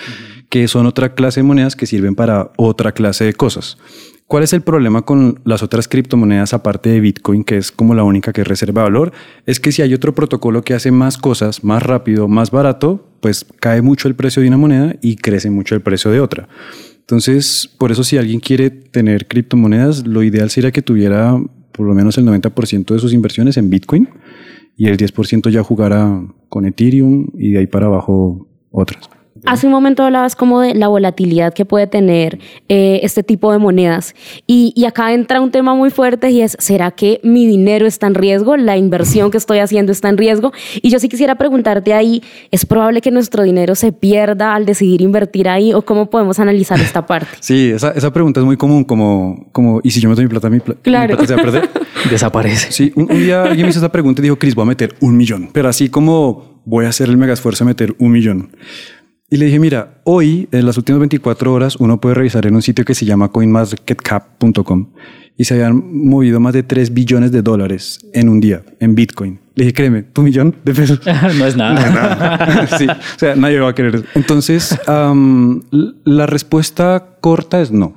que 0.49 0.67
son 0.67 0.87
otra 0.87 1.13
clase 1.13 1.41
de 1.41 1.43
monedas 1.43 1.75
que 1.75 1.85
sirven 1.85 2.15
para 2.15 2.51
otra 2.57 2.91
clase 2.91 3.25
de 3.25 3.33
cosas. 3.33 3.77
¿Cuál 4.27 4.43
es 4.43 4.51
el 4.51 4.61
problema 4.61 5.03
con 5.03 5.39
las 5.45 5.63
otras 5.63 5.87
criptomonedas 5.87 6.53
aparte 6.53 6.89
de 6.89 6.99
Bitcoin, 6.99 7.45
que 7.45 7.55
es 7.55 7.71
como 7.71 7.95
la 7.95 8.03
única 8.03 8.33
que 8.33 8.41
es 8.41 8.47
reserva 8.47 8.83
valor? 8.83 9.13
Es 9.45 9.61
que 9.61 9.71
si 9.71 9.81
hay 9.81 9.93
otro 9.93 10.13
protocolo 10.13 10.63
que 10.63 10.73
hace 10.73 10.91
más 10.91 11.17
cosas, 11.17 11.63
más 11.63 11.81
rápido, 11.81 12.27
más 12.27 12.51
barato, 12.51 13.07
pues 13.21 13.45
cae 13.61 13.81
mucho 13.81 14.09
el 14.09 14.15
precio 14.15 14.41
de 14.41 14.49
una 14.49 14.57
moneda 14.57 14.95
y 15.01 15.15
crece 15.15 15.49
mucho 15.49 15.75
el 15.75 15.81
precio 15.81 16.11
de 16.11 16.19
otra. 16.19 16.49
Entonces, 16.99 17.73
por 17.77 17.93
eso 17.93 18.03
si 18.03 18.17
alguien 18.17 18.41
quiere 18.41 18.69
tener 18.69 19.27
criptomonedas, 19.27 20.05
lo 20.05 20.21
ideal 20.23 20.49
sería 20.49 20.73
que 20.73 20.81
tuviera 20.81 21.41
por 21.71 21.87
lo 21.87 21.93
menos 21.93 22.17
el 22.17 22.25
90% 22.25 22.93
de 22.93 22.99
sus 22.99 23.13
inversiones 23.13 23.55
en 23.55 23.69
Bitcoin 23.69 24.09
y 24.75 24.87
el 24.87 24.97
10% 24.97 25.49
ya 25.49 25.63
jugara 25.63 26.21
con 26.49 26.65
Ethereum 26.65 27.29
y 27.33 27.51
de 27.51 27.59
ahí 27.59 27.67
para 27.67 27.85
abajo 27.85 28.49
otras. 28.71 29.09
Hace 29.45 29.67
un 29.67 29.71
momento 29.73 30.03
hablabas 30.03 30.35
como 30.35 30.61
de 30.61 30.73
la 30.75 30.87
volatilidad 30.87 31.53
que 31.53 31.65
puede 31.65 31.87
tener 31.87 32.39
eh, 32.69 32.99
este 33.03 33.23
tipo 33.23 33.51
de 33.51 33.57
monedas. 33.59 34.15
Y, 34.47 34.73
y 34.75 34.85
acá 34.85 35.13
entra 35.13 35.41
un 35.41 35.51
tema 35.51 35.75
muy 35.75 35.89
fuerte 35.89 36.29
y 36.31 36.41
es, 36.41 36.55
¿será 36.59 36.91
que 36.91 37.19
mi 37.23 37.45
dinero 37.45 37.85
está 37.85 38.07
en 38.07 38.15
riesgo? 38.15 38.57
¿La 38.57 38.77
inversión 38.77 39.31
que 39.31 39.37
estoy 39.37 39.59
haciendo 39.59 39.91
está 39.91 40.09
en 40.09 40.17
riesgo? 40.17 40.51
Y 40.81 40.89
yo 40.89 40.99
sí 40.99 41.09
quisiera 41.09 41.35
preguntarte 41.35 41.93
ahí, 41.93 42.21
¿es 42.51 42.65
probable 42.65 43.01
que 43.01 43.11
nuestro 43.11 43.43
dinero 43.43 43.75
se 43.75 43.91
pierda 43.91 44.55
al 44.55 44.65
decidir 44.65 45.01
invertir 45.01 45.47
ahí 45.49 45.73
o 45.73 45.81
cómo 45.83 46.09
podemos 46.09 46.39
analizar 46.39 46.79
esta 46.79 47.05
parte? 47.05 47.27
Sí, 47.39 47.71
esa, 47.73 47.91
esa 47.91 48.11
pregunta 48.11 48.39
es 48.39 48.45
muy 48.45 48.57
común, 48.57 48.83
como, 48.83 49.47
como 49.51 49.79
¿y 49.83 49.91
si 49.91 49.99
yo 49.99 50.09
meto 50.09 50.21
mi 50.21 50.27
plata, 50.27 50.49
mi, 50.49 50.59
pla- 50.59 50.75
mi 50.75 50.81
Claro. 50.81 51.15
plata 51.17 51.27
se 51.27 51.35
va 51.35 51.41
a 51.41 51.43
perder? 51.43 51.69
Desaparece. 52.09 52.71
Sí, 52.71 52.91
un, 52.95 53.03
un 53.11 53.17
día 53.19 53.43
alguien 53.43 53.65
me 53.65 53.69
hizo 53.69 53.79
esa 53.79 53.91
pregunta 53.91 54.21
y 54.21 54.23
dijo, 54.23 54.37
Chris, 54.37 54.55
voy 54.55 54.63
a 54.63 54.67
meter 54.67 54.95
un 55.01 55.17
millón. 55.17 55.49
Pero 55.51 55.67
así 55.69 55.89
como 55.89 56.61
voy 56.65 56.85
a 56.85 56.89
hacer 56.89 57.09
el 57.09 57.17
mega 57.17 57.33
esfuerzo 57.33 57.63
de 57.63 57.69
meter 57.69 57.95
un 57.99 58.11
millón. 58.11 58.49
Y 59.29 59.37
le 59.37 59.45
dije, 59.47 59.59
mira, 59.59 59.99
hoy, 60.05 60.47
en 60.53 60.65
las 60.65 60.77
últimas 60.77 60.99
24 60.99 61.53
horas, 61.53 61.75
uno 61.77 61.99
puede 61.99 62.15
revisar 62.15 62.45
en 62.45 62.55
un 62.55 62.61
sitio 62.61 62.85
que 62.85 62.95
se 62.95 63.05
llama 63.05 63.27
coinmarketcap.com 63.29 64.87
y 65.35 65.43
se 65.43 65.53
habían 65.55 65.83
movido 66.07 66.39
más 66.39 66.53
de 66.53 66.63
3 66.63 66.93
billones 66.93 67.31
de 67.31 67.41
dólares 67.41 67.99
en 68.13 68.29
un 68.29 68.39
día, 68.39 68.63
en 68.79 68.95
Bitcoin. 68.95 69.39
Le 69.55 69.65
dije, 69.65 69.73
créeme, 69.73 70.03
tu 70.03 70.21
millón 70.21 70.55
de 70.63 70.73
pesos. 70.73 70.99
no 71.37 71.45
es 71.45 71.55
nada. 71.57 72.67
sí, 72.77 72.87
o 72.87 73.19
sea, 73.19 73.35
nadie 73.35 73.59
va 73.59 73.69
a 73.69 73.75
querer. 73.75 73.95
eso. 73.95 74.05
Entonces, 74.15 74.79
l- 74.87 75.61
la 76.05 76.25
respuesta 76.25 77.17
corta 77.19 77.61
es 77.61 77.71
no. 77.71 77.95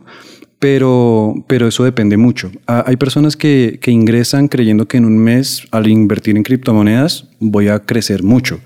Pero, 0.59 1.35
pero 1.47 1.69
eso 1.69 1.85
depende 1.85 2.19
mucho. 2.19 2.51
Ah, 2.67 2.85
Hay 2.87 2.97
personas 2.97 3.35
que, 3.37 3.79
que 3.81 3.91
ingresan 3.93 4.49
creyendo 4.49 4.87
que 4.87 4.99
en 4.99 5.07
un 5.07 5.17
mes, 5.17 5.63
al 5.71 5.87
invertir 5.89 6.37
en 6.37 6.43
criptomonedas, 6.43 7.29
voy 7.39 7.69
a 7.69 7.79
crecer 7.79 8.23
mucho. 8.23 8.61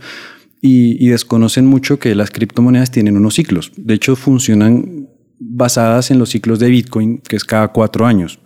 Y, 0.67 1.09
desconocen 1.09 1.67
mucho 1.67 1.99
que 1.99 2.15
las 2.15 2.31
criptomonedas 2.31 2.91
tienen 2.91 3.19
unos 3.19 3.35
ciclos. 3.35 3.71
De 3.77 3.93
hecho, 3.93 4.17
funcionan 4.17 5.11
basadas 5.39 6.11
en 6.11 6.19
los 6.19 6.31
ciclos 6.31 6.59
de 6.59 6.71
Bitcoin, 6.71 7.19
que 7.19 7.37
es 7.37 7.45
cada 7.45 7.69
cuatro 7.69 8.07
años. 8.07 8.39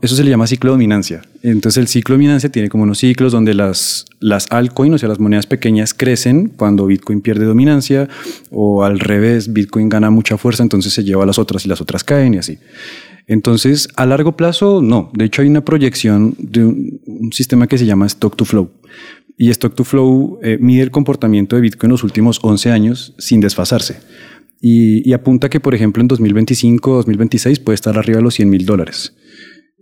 Eso 0.00 0.16
se 0.16 0.24
le 0.24 0.30
llama 0.30 0.46
ciclo 0.46 0.70
de 0.70 0.72
dominancia. 0.76 1.20
Entonces 1.42 1.82
el 1.82 1.88
ciclo 1.88 2.14
de 2.14 2.16
dominancia 2.16 2.50
tiene 2.50 2.70
como 2.70 2.84
unos 2.84 2.96
ciclos 2.96 3.30
donde 3.30 3.52
las, 3.52 4.06
las 4.20 4.50
altcoins, 4.50 4.94
o 4.94 4.98
sea, 4.98 5.10
las 5.10 5.20
monedas 5.20 5.44
pequeñas 5.46 5.92
crecen 5.92 6.48
cuando 6.48 6.86
Bitcoin 6.86 7.20
pierde 7.20 7.44
dominancia 7.44 8.08
o 8.50 8.82
al 8.82 8.98
revés, 8.98 9.52
Bitcoin 9.52 9.90
gana 9.90 10.08
mucha 10.08 10.38
fuerza, 10.38 10.62
entonces 10.62 10.94
se 10.94 11.04
lleva 11.04 11.24
a 11.24 11.26
las 11.26 11.38
otras 11.38 11.66
y 11.66 11.68
las 11.68 11.82
otras 11.82 12.04
caen 12.04 12.34
y 12.34 12.38
así. 12.38 12.58
Entonces, 13.26 13.88
a 13.96 14.06
largo 14.06 14.36
plazo, 14.36 14.80
no. 14.82 15.10
De 15.14 15.26
hecho, 15.26 15.42
hay 15.42 15.48
una 15.48 15.64
proyección 15.64 16.34
de 16.38 16.64
un 16.64 17.32
sistema 17.32 17.66
que 17.66 17.78
se 17.78 17.86
llama 17.86 18.06
Stock 18.06 18.34
to 18.34 18.44
Flow. 18.44 18.70
Y 19.42 19.50
Stock 19.50 19.74
to 19.74 19.82
Flow 19.82 20.38
eh, 20.40 20.56
mide 20.60 20.82
el 20.82 20.92
comportamiento 20.92 21.56
de 21.56 21.62
Bitcoin 21.62 21.88
en 21.88 21.94
los 21.94 22.04
últimos 22.04 22.38
11 22.42 22.70
años 22.70 23.12
sin 23.18 23.40
desfasarse. 23.40 23.96
Y, 24.60 25.02
y 25.08 25.14
apunta 25.14 25.50
que, 25.50 25.58
por 25.58 25.74
ejemplo, 25.74 26.00
en 26.00 26.06
2025 26.06 26.94
2026 26.94 27.58
puede 27.58 27.74
estar 27.74 27.98
arriba 27.98 28.18
de 28.18 28.22
los 28.22 28.34
100 28.34 28.48
mil 28.48 28.64
dólares 28.64 29.16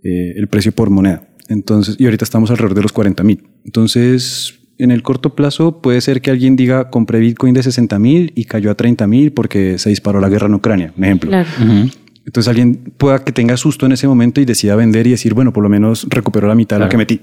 eh, 0.03 0.33
el 0.35 0.47
precio 0.47 0.71
por 0.71 0.89
moneda. 0.89 1.29
Entonces, 1.47 1.95
y 1.99 2.05
ahorita 2.05 2.25
estamos 2.25 2.49
alrededor 2.49 2.73
de 2.73 2.81
los 2.81 2.91
40 2.91 3.23
mil. 3.23 3.43
Entonces, 3.63 4.55
en 4.79 4.89
el 4.89 5.03
corto 5.03 5.35
plazo 5.35 5.79
puede 5.79 6.01
ser 6.01 6.21
que 6.21 6.31
alguien 6.31 6.55
diga 6.55 6.89
compré 6.89 7.19
Bitcoin 7.19 7.53
de 7.53 7.61
60 7.61 7.99
mil 7.99 8.31
y 8.33 8.45
cayó 8.45 8.71
a 8.71 8.73
30 8.73 9.05
mil 9.05 9.31
porque 9.31 9.77
se 9.77 9.91
disparó 9.91 10.19
la 10.19 10.29
guerra 10.29 10.47
en 10.47 10.55
Ucrania, 10.55 10.91
un 10.97 11.03
ejemplo. 11.03 11.29
Claro. 11.29 11.47
Entonces 12.25 12.47
alguien 12.49 12.93
pueda 12.97 13.23
que 13.23 13.31
tenga 13.31 13.57
susto 13.57 13.85
en 13.85 13.93
ese 13.93 14.07
momento 14.07 14.39
y 14.41 14.45
decida 14.45 14.75
vender 14.75 15.07
y 15.07 15.11
decir, 15.11 15.33
bueno, 15.33 15.51
por 15.53 15.63
lo 15.63 15.69
menos 15.69 16.05
recuperó 16.09 16.47
la 16.47 16.55
mitad 16.55 16.77
de 16.77 16.83
lo 16.85 16.89
que 16.89 16.97
metí. 16.97 17.19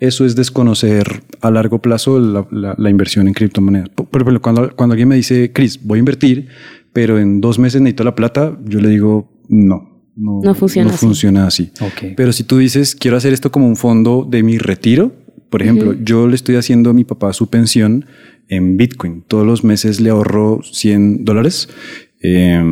Eso 0.00 0.24
es 0.26 0.36
desconocer 0.36 1.22
a 1.40 1.50
largo 1.50 1.80
plazo 1.80 2.20
la, 2.20 2.46
la- 2.50 2.74
la 2.76 2.90
inversión 2.90 3.26
en 3.26 3.34
criptomonedas. 3.34 3.88
Por 3.88 4.06
por 4.08 4.20
ejemplo, 4.22 4.42
cuando, 4.42 4.76
cuando 4.76 4.92
alguien 4.92 5.08
me 5.08 5.16
dice, 5.16 5.50
Chris, 5.52 5.80
voy 5.82 5.96
a 5.96 6.00
invertir, 6.00 6.48
pero 6.92 7.18
en 7.18 7.40
dos 7.40 7.58
meses 7.58 7.80
necesito 7.80 8.04
la 8.04 8.14
plata, 8.14 8.56
yo 8.66 8.80
le 8.80 8.88
digo, 8.90 9.32
no. 9.48 9.96
No, 10.20 10.40
No 10.42 10.54
funciona 10.54 10.88
no 10.88 10.94
así. 10.94 11.06
funciona 11.06 11.46
así. 11.46 11.70
Pero 12.16 12.32
si 12.32 12.42
tú 12.44 12.58
dices, 12.58 12.94
quiero 12.96 13.16
hacer 13.16 13.32
esto 13.32 13.50
como 13.52 13.68
un 13.68 13.76
fondo 13.76 14.26
de 14.28 14.42
mi 14.42 14.58
retiro, 14.58 15.12
por 15.48 15.62
ejemplo, 15.62 15.90
Ujú. 15.92 16.00
yo 16.04 16.26
le 16.28 16.34
estoy 16.34 16.56
haciendo 16.56 16.90
a 16.90 16.92
mi 16.92 17.04
papá 17.04 17.32
su 17.32 17.48
pensión 17.48 18.04
en 18.48 18.76
Bitcoin. 18.76 19.22
Todos 19.26 19.46
los 19.46 19.62
meses 19.64 20.00
le 20.00 20.10
ahorro 20.10 20.60
100 20.62 21.24
dólares 21.24 21.68
eh, 22.22 22.62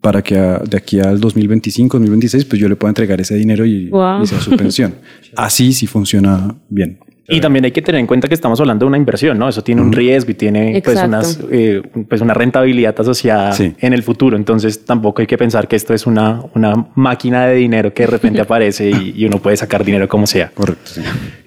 para 0.00 0.22
que 0.22 0.38
a- 0.38 0.58
de 0.58 0.76
aquí 0.76 1.00
al 1.00 1.20
2025, 1.20 1.98
2026, 1.98 2.44
pues 2.46 2.60
yo 2.60 2.68
le 2.68 2.76
pueda 2.76 2.90
entregar 2.90 3.20
ese 3.20 3.34
dinero 3.36 3.64
y, 3.64 3.88
Wow. 3.88 4.22
y 4.22 4.26
sea 4.26 4.40
su 4.40 4.56
pensión. 4.56 4.94
Así 5.36 5.72
sí 5.72 5.86
funciona 5.86 6.54
bien. 6.68 6.98
Y 7.28 7.40
también 7.40 7.64
hay 7.64 7.72
que 7.72 7.82
tener 7.82 7.98
en 8.00 8.06
cuenta 8.06 8.28
que 8.28 8.34
estamos 8.34 8.60
hablando 8.60 8.84
de 8.84 8.88
una 8.88 8.98
inversión, 8.98 9.36
¿no? 9.36 9.48
Eso 9.48 9.60
tiene 9.64 9.82
un 9.82 9.92
riesgo 9.92 10.30
y 10.30 10.34
tiene 10.34 10.80
pues, 10.84 11.02
unas, 11.02 11.40
eh, 11.50 11.82
pues 12.08 12.20
una 12.20 12.34
rentabilidad 12.34 12.94
asociada 13.00 13.50
Sí. 13.50 13.72
en 13.80 13.92
el 13.92 14.04
futuro. 14.04 14.36
Entonces 14.36 14.84
tampoco 14.84 15.22
hay 15.22 15.26
que 15.26 15.36
pensar 15.36 15.66
que 15.66 15.74
esto 15.74 15.92
es 15.92 16.06
una, 16.06 16.42
una 16.54 16.86
máquina 16.94 17.48
de 17.48 17.56
dinero 17.56 17.92
que 17.92 18.04
de 18.04 18.06
repente 18.10 18.40
aparece 18.42 18.90
y, 18.90 19.12
y 19.16 19.24
uno 19.26 19.42
puede 19.42 19.56
sacar 19.56 19.84
dinero 19.84 20.06
como 20.06 20.24
sea. 20.28 20.52
Correcto. 20.54 20.92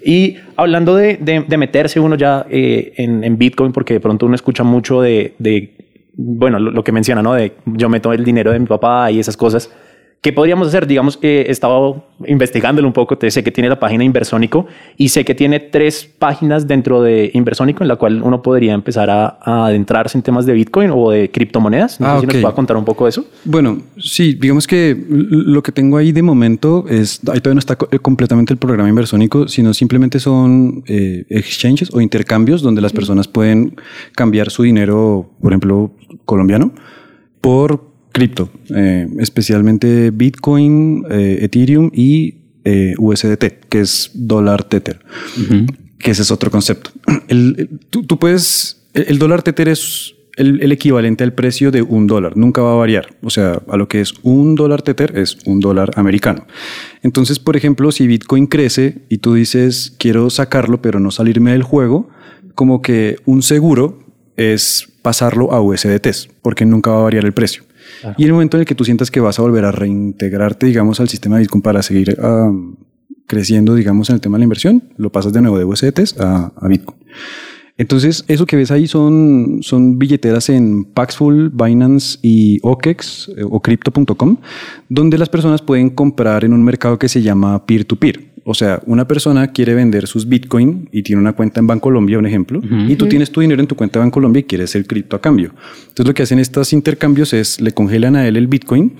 Y 0.04 0.36
hablando 0.56 0.96
de, 0.96 1.16
de- 1.16 1.44
de 1.48 1.56
meterse 1.56 1.98
uno 1.98 2.14
ya 2.14 2.44
eh, 2.50 2.92
en, 2.98 3.24
en 3.24 3.38
Bitcoin, 3.38 3.72
porque 3.72 3.94
de 3.94 4.00
pronto 4.00 4.26
uno 4.26 4.34
escucha 4.34 4.62
mucho 4.62 5.00
de, 5.00 5.32
de, 5.38 5.70
bueno, 6.22 6.58
lo, 6.58 6.84
que 6.84 6.92
menciona, 6.92 7.22
¿no? 7.22 7.32
De 7.32 7.54
yo 7.64 7.88
meto 7.88 8.12
el 8.12 8.24
dinero 8.24 8.52
de 8.52 8.58
mi 8.58 8.66
papá 8.66 9.10
y 9.10 9.18
esas 9.18 9.36
cosas. 9.36 9.70
¿Qué 10.22 10.34
podríamos 10.34 10.68
hacer? 10.68 10.86
Digamos 10.86 11.16
que 11.16 11.40
he 11.42 11.50
estado 11.50 12.04
investigándolo 12.26 12.86
un 12.86 12.92
poco. 12.92 13.16
Sé 13.30 13.42
que 13.42 13.50
tiene 13.50 13.70
la 13.70 13.80
página 13.80 14.04
Inversónico 14.04 14.66
y 14.98 15.08
sé 15.08 15.24
que 15.24 15.34
tiene 15.34 15.60
tres 15.60 16.04
páginas 16.18 16.68
dentro 16.68 17.00
de 17.00 17.30
Inversónico 17.32 17.82
en 17.84 17.88
la 17.88 17.96
cual 17.96 18.20
uno 18.22 18.42
podría 18.42 18.74
empezar 18.74 19.08
a, 19.08 19.38
a 19.40 19.64
adentrarse 19.68 20.18
en 20.18 20.22
temas 20.22 20.44
de 20.44 20.52
Bitcoin 20.52 20.90
o 20.92 21.10
de 21.10 21.30
criptomonedas. 21.30 22.00
No 22.00 22.06
Ah, 22.06 22.14
sé 22.16 22.20
si 22.20 22.26
ok. 22.26 22.32
nos 22.34 22.42
pueda 22.42 22.54
contar 22.54 22.76
un 22.76 22.84
poco 22.84 23.04
de 23.06 23.08
eso. 23.10 23.24
Bueno, 23.46 23.78
sí, 23.96 24.34
digamos 24.34 24.66
que 24.66 24.94
lo 25.08 25.62
que 25.62 25.72
tengo 25.72 25.96
ahí 25.96 26.12
de 26.12 26.22
momento 26.22 26.84
es, 26.86 27.20
ahí 27.32 27.40
todavía 27.40 27.54
no 27.54 27.60
está 27.60 27.78
eh, 27.90 27.98
completamente 27.98 28.52
el 28.52 28.58
programa 28.58 28.90
inversónico, 28.90 29.48
sino 29.48 29.72
simplemente 29.72 30.20
son 30.20 30.82
eh, 30.86 31.24
exchanges 31.30 31.88
o 31.94 32.00
intercambios 32.02 32.60
donde 32.60 32.82
las 32.82 32.92
personas 32.92 33.26
pueden 33.26 33.74
cambiar 34.14 34.50
su 34.50 34.64
dinero, 34.64 35.30
por 35.40 35.52
ejemplo, 35.52 35.92
colombiano, 36.26 36.72
por 37.40 37.88
cripto, 38.12 38.50
eh, 38.74 39.08
especialmente 39.18 40.10
Bitcoin, 40.10 41.04
eh, 41.10 41.38
Ethereum 41.42 41.90
y 41.94 42.34
eh, 42.64 42.94
USDT, 42.98 43.44
que 43.68 43.80
es 43.80 44.10
dólar 44.14 44.64
Tether, 44.64 45.00
que 45.98 46.10
ese 46.10 46.22
es 46.22 46.30
otro 46.30 46.50
concepto. 46.50 46.90
El- 47.28 47.54
el- 47.58 47.68
tú, 47.90 48.02
tú 48.04 48.18
puedes, 48.18 48.82
el, 48.94 49.04
el 49.08 49.18
dólar 49.18 49.42
Tether 49.42 49.68
es 49.68 50.14
el, 50.36 50.62
el 50.62 50.72
equivalente 50.72 51.24
al 51.24 51.32
precio 51.34 51.70
de 51.70 51.82
un 51.82 52.06
dólar, 52.06 52.36
nunca 52.36 52.62
va 52.62 52.72
a 52.72 52.76
variar. 52.76 53.14
O 53.22 53.30
sea, 53.30 53.60
a 53.68 53.76
lo 53.76 53.88
que 53.88 54.00
es 54.00 54.14
un 54.22 54.54
dólar 54.54 54.82
Tether 54.82 55.16
es 55.18 55.38
un 55.46 55.60
dólar 55.60 55.90
americano. 55.96 56.46
Entonces, 57.02 57.38
por 57.38 57.56
ejemplo, 57.56 57.92
si 57.92 58.06
Bitcoin 58.06 58.46
crece 58.46 58.98
y 59.08 59.18
tú 59.18 59.34
dices, 59.34 59.94
quiero 59.98 60.30
sacarlo, 60.30 60.80
pero 60.82 61.00
no 61.00 61.10
salirme 61.10 61.52
del 61.52 61.62
juego, 61.62 62.08
como 62.54 62.80
que 62.82 63.16
un 63.26 63.42
seguro 63.42 64.04
es 64.36 64.88
pasarlo 65.02 65.52
a 65.52 65.60
USDTs, 65.60 66.28
porque 66.42 66.64
nunca 66.64 66.90
va 66.90 67.00
a 67.00 67.02
variar 67.04 67.24
el 67.24 67.32
precio. 67.32 67.64
Y 68.16 68.22
en 68.22 68.28
el 68.28 68.32
momento 68.32 68.56
en 68.56 68.62
el 68.62 68.66
que 68.66 68.74
tú 68.74 68.84
sientas 68.84 69.10
que 69.10 69.20
vas 69.20 69.38
a 69.38 69.42
volver 69.42 69.64
a 69.64 69.72
reintegrarte, 69.72 70.66
digamos, 70.66 71.00
al 71.00 71.08
sistema 71.08 71.36
de 71.36 71.42
Bitcoin 71.42 71.62
para 71.62 71.82
seguir 71.82 72.16
creciendo, 73.26 73.76
digamos, 73.76 74.10
en 74.10 74.14
el 74.14 74.20
tema 74.20 74.36
de 74.36 74.40
la 74.40 74.44
inversión, 74.44 74.82
lo 74.96 75.12
pasas 75.12 75.32
de 75.32 75.40
nuevo 75.40 75.56
de 75.56 75.64
USDTs 75.64 76.18
a, 76.18 76.52
Bitcoin. 76.68 76.98
Entonces, 77.78 78.24
eso 78.28 78.44
que 78.44 78.56
ves 78.56 78.70
ahí 78.72 78.86
son, 78.86 79.60
son 79.62 79.98
billeteras 79.98 80.50
en 80.50 80.84
Paxful, 80.84 81.48
Binance 81.48 82.18
y 82.20 82.58
OKEx 82.62 83.30
eh, 83.36 83.42
o 83.48 83.60
Crypto.com, 83.62 84.36
donde 84.88 85.16
las 85.16 85.30
personas 85.30 85.62
pueden 85.62 85.88
comprar 85.88 86.44
en 86.44 86.52
un 86.52 86.62
mercado 86.62 86.98
que 86.98 87.08
se 87.08 87.22
llama 87.22 87.64
peer-to-peer. 87.64 88.29
O 88.44 88.54
sea, 88.54 88.80
una 88.86 89.06
persona 89.06 89.52
quiere 89.52 89.74
vender 89.74 90.06
sus 90.06 90.28
Bitcoin 90.28 90.88
y 90.92 91.02
tiene 91.02 91.20
una 91.20 91.32
cuenta 91.32 91.60
en 91.60 91.66
Bancolombia, 91.66 92.18
un 92.18 92.26
ejemplo, 92.26 92.60
y 92.88 92.96
tú 92.96 93.06
tienes 93.06 93.30
tu 93.30 93.40
dinero 93.40 93.60
en 93.60 93.66
tu 93.66 93.76
cuenta 93.76 93.98
de 93.98 94.04
Bancolombia 94.04 94.40
y 94.40 94.44
quieres 94.44 94.74
el 94.74 94.86
cripto 94.86 95.16
a 95.16 95.20
cambio. 95.20 95.52
Entonces, 95.82 96.06
lo 96.06 96.14
que 96.14 96.22
hacen 96.22 96.38
estos 96.38 96.72
intercambios 96.72 97.32
es 97.32 97.60
le 97.60 97.72
congelan 97.72 98.16
a 98.16 98.26
él 98.26 98.36
el 98.36 98.46
Bitcoin 98.46 98.94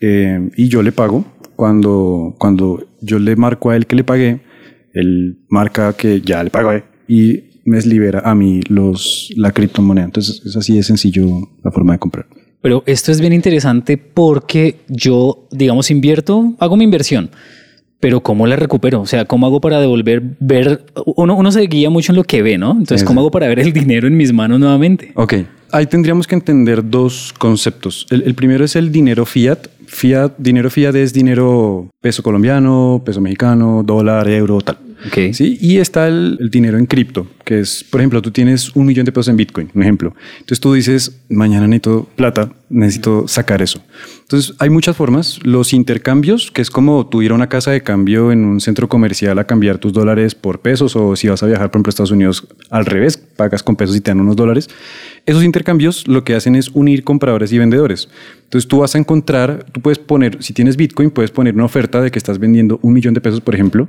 eh, 0.00 0.50
y 0.56 0.68
yo 0.68 0.82
le 0.82 0.92
pago. 0.92 1.24
Cuando, 1.56 2.36
cuando 2.38 2.86
yo 3.00 3.18
le 3.18 3.34
marco 3.34 3.70
a 3.70 3.76
él 3.76 3.86
que 3.86 3.96
le 3.96 4.04
pagué, 4.04 4.40
él 4.94 5.38
marca 5.48 5.92
que 5.92 6.20
ya 6.20 6.42
le 6.44 6.50
pagué 6.50 6.84
y 7.08 7.44
me 7.64 7.80
libera 7.82 8.20
a 8.24 8.34
mí 8.34 8.60
los, 8.68 9.32
la 9.36 9.52
criptomoneda. 9.52 10.06
Entonces, 10.06 10.40
es 10.44 10.56
así 10.56 10.76
de 10.76 10.82
sencillo 10.82 11.26
la 11.62 11.70
forma 11.70 11.92
de 11.94 11.98
comprar. 11.98 12.26
Pero 12.60 12.82
esto 12.86 13.12
es 13.12 13.20
bien 13.20 13.32
interesante 13.32 13.96
porque 13.96 14.80
yo, 14.88 15.46
digamos, 15.50 15.90
invierto, 15.90 16.56
hago 16.58 16.76
mi 16.76 16.84
inversión, 16.84 17.30
pero 18.00 18.20
¿cómo 18.20 18.46
la 18.46 18.56
recupero? 18.56 19.00
O 19.00 19.06
sea, 19.06 19.24
¿cómo 19.24 19.46
hago 19.46 19.60
para 19.60 19.80
devolver, 19.80 20.22
ver? 20.40 20.84
Uno, 21.16 21.36
uno 21.36 21.50
se 21.50 21.62
guía 21.62 21.90
mucho 21.90 22.12
en 22.12 22.16
lo 22.16 22.24
que 22.24 22.42
ve, 22.42 22.58
¿no? 22.58 22.72
Entonces, 22.72 23.04
¿cómo 23.04 23.20
hago 23.20 23.30
para 23.30 23.48
ver 23.48 23.58
el 23.58 23.72
dinero 23.72 24.06
en 24.06 24.16
mis 24.16 24.32
manos 24.32 24.60
nuevamente? 24.60 25.12
Ok, 25.14 25.34
ahí 25.72 25.86
tendríamos 25.86 26.26
que 26.26 26.34
entender 26.34 26.88
dos 26.88 27.34
conceptos. 27.38 28.06
El, 28.10 28.22
el 28.22 28.34
primero 28.34 28.64
es 28.64 28.76
el 28.76 28.92
dinero 28.92 29.26
fiat. 29.26 29.66
Fiat, 29.86 30.32
dinero 30.38 30.70
fiat 30.70 30.94
es 30.94 31.12
dinero 31.12 31.88
peso 32.00 32.22
colombiano, 32.22 33.02
peso 33.04 33.20
mexicano, 33.20 33.82
dólar, 33.84 34.28
euro, 34.28 34.60
tal. 34.60 34.78
Okay. 35.06 35.32
Sí, 35.32 35.56
y 35.60 35.78
está 35.78 36.08
el, 36.08 36.36
el 36.40 36.50
dinero 36.50 36.76
en 36.76 36.86
cripto, 36.86 37.26
que 37.48 37.60
es, 37.60 37.82
por 37.82 38.02
ejemplo, 38.02 38.20
tú 38.20 38.30
tienes 38.30 38.76
un 38.76 38.84
millón 38.84 39.06
de 39.06 39.12
pesos 39.12 39.28
en 39.28 39.36
Bitcoin, 39.38 39.70
un 39.74 39.82
ejemplo. 39.82 40.14
Entonces 40.34 40.60
tú 40.60 40.74
dices, 40.74 41.18
mañana 41.30 41.66
necesito 41.66 42.06
plata, 42.14 42.52
necesito 42.68 43.26
sacar 43.26 43.62
eso. 43.62 43.82
Entonces 44.20 44.54
hay 44.58 44.68
muchas 44.68 44.94
formas. 44.94 45.38
Los 45.44 45.72
intercambios, 45.72 46.50
que 46.50 46.60
es 46.60 46.70
como 46.70 47.06
tú 47.06 47.22
ir 47.22 47.30
a 47.30 47.34
una 47.34 47.48
casa 47.48 47.70
de 47.70 47.80
cambio 47.80 48.32
en 48.32 48.44
un 48.44 48.60
centro 48.60 48.86
comercial 48.86 49.38
a 49.38 49.44
cambiar 49.44 49.78
tus 49.78 49.94
dólares 49.94 50.34
por 50.34 50.60
pesos, 50.60 50.94
o 50.94 51.16
si 51.16 51.28
vas 51.28 51.42
a 51.42 51.46
viajar, 51.46 51.70
por 51.70 51.78
ejemplo, 51.78 51.88
a 51.88 51.92
Estados 51.92 52.10
Unidos, 52.10 52.46
al 52.68 52.84
revés, 52.84 53.16
pagas 53.16 53.62
con 53.62 53.76
pesos 53.76 53.96
y 53.96 54.02
te 54.02 54.10
dan 54.10 54.20
unos 54.20 54.36
dólares. 54.36 54.68
Esos 55.24 55.42
intercambios 55.42 56.06
lo 56.06 56.24
que 56.24 56.34
hacen 56.34 56.54
es 56.54 56.68
unir 56.74 57.02
compradores 57.02 57.50
y 57.52 57.58
vendedores. 57.58 58.10
Entonces 58.44 58.68
tú 58.68 58.78
vas 58.80 58.94
a 58.94 58.98
encontrar, 58.98 59.64
tú 59.72 59.80
puedes 59.80 59.98
poner, 59.98 60.42
si 60.42 60.52
tienes 60.52 60.76
Bitcoin, 60.76 61.10
puedes 61.10 61.30
poner 61.30 61.54
una 61.54 61.64
oferta 61.64 62.02
de 62.02 62.10
que 62.10 62.18
estás 62.18 62.38
vendiendo 62.38 62.78
un 62.82 62.92
millón 62.92 63.14
de 63.14 63.20
pesos, 63.22 63.40
por 63.40 63.54
ejemplo, 63.54 63.88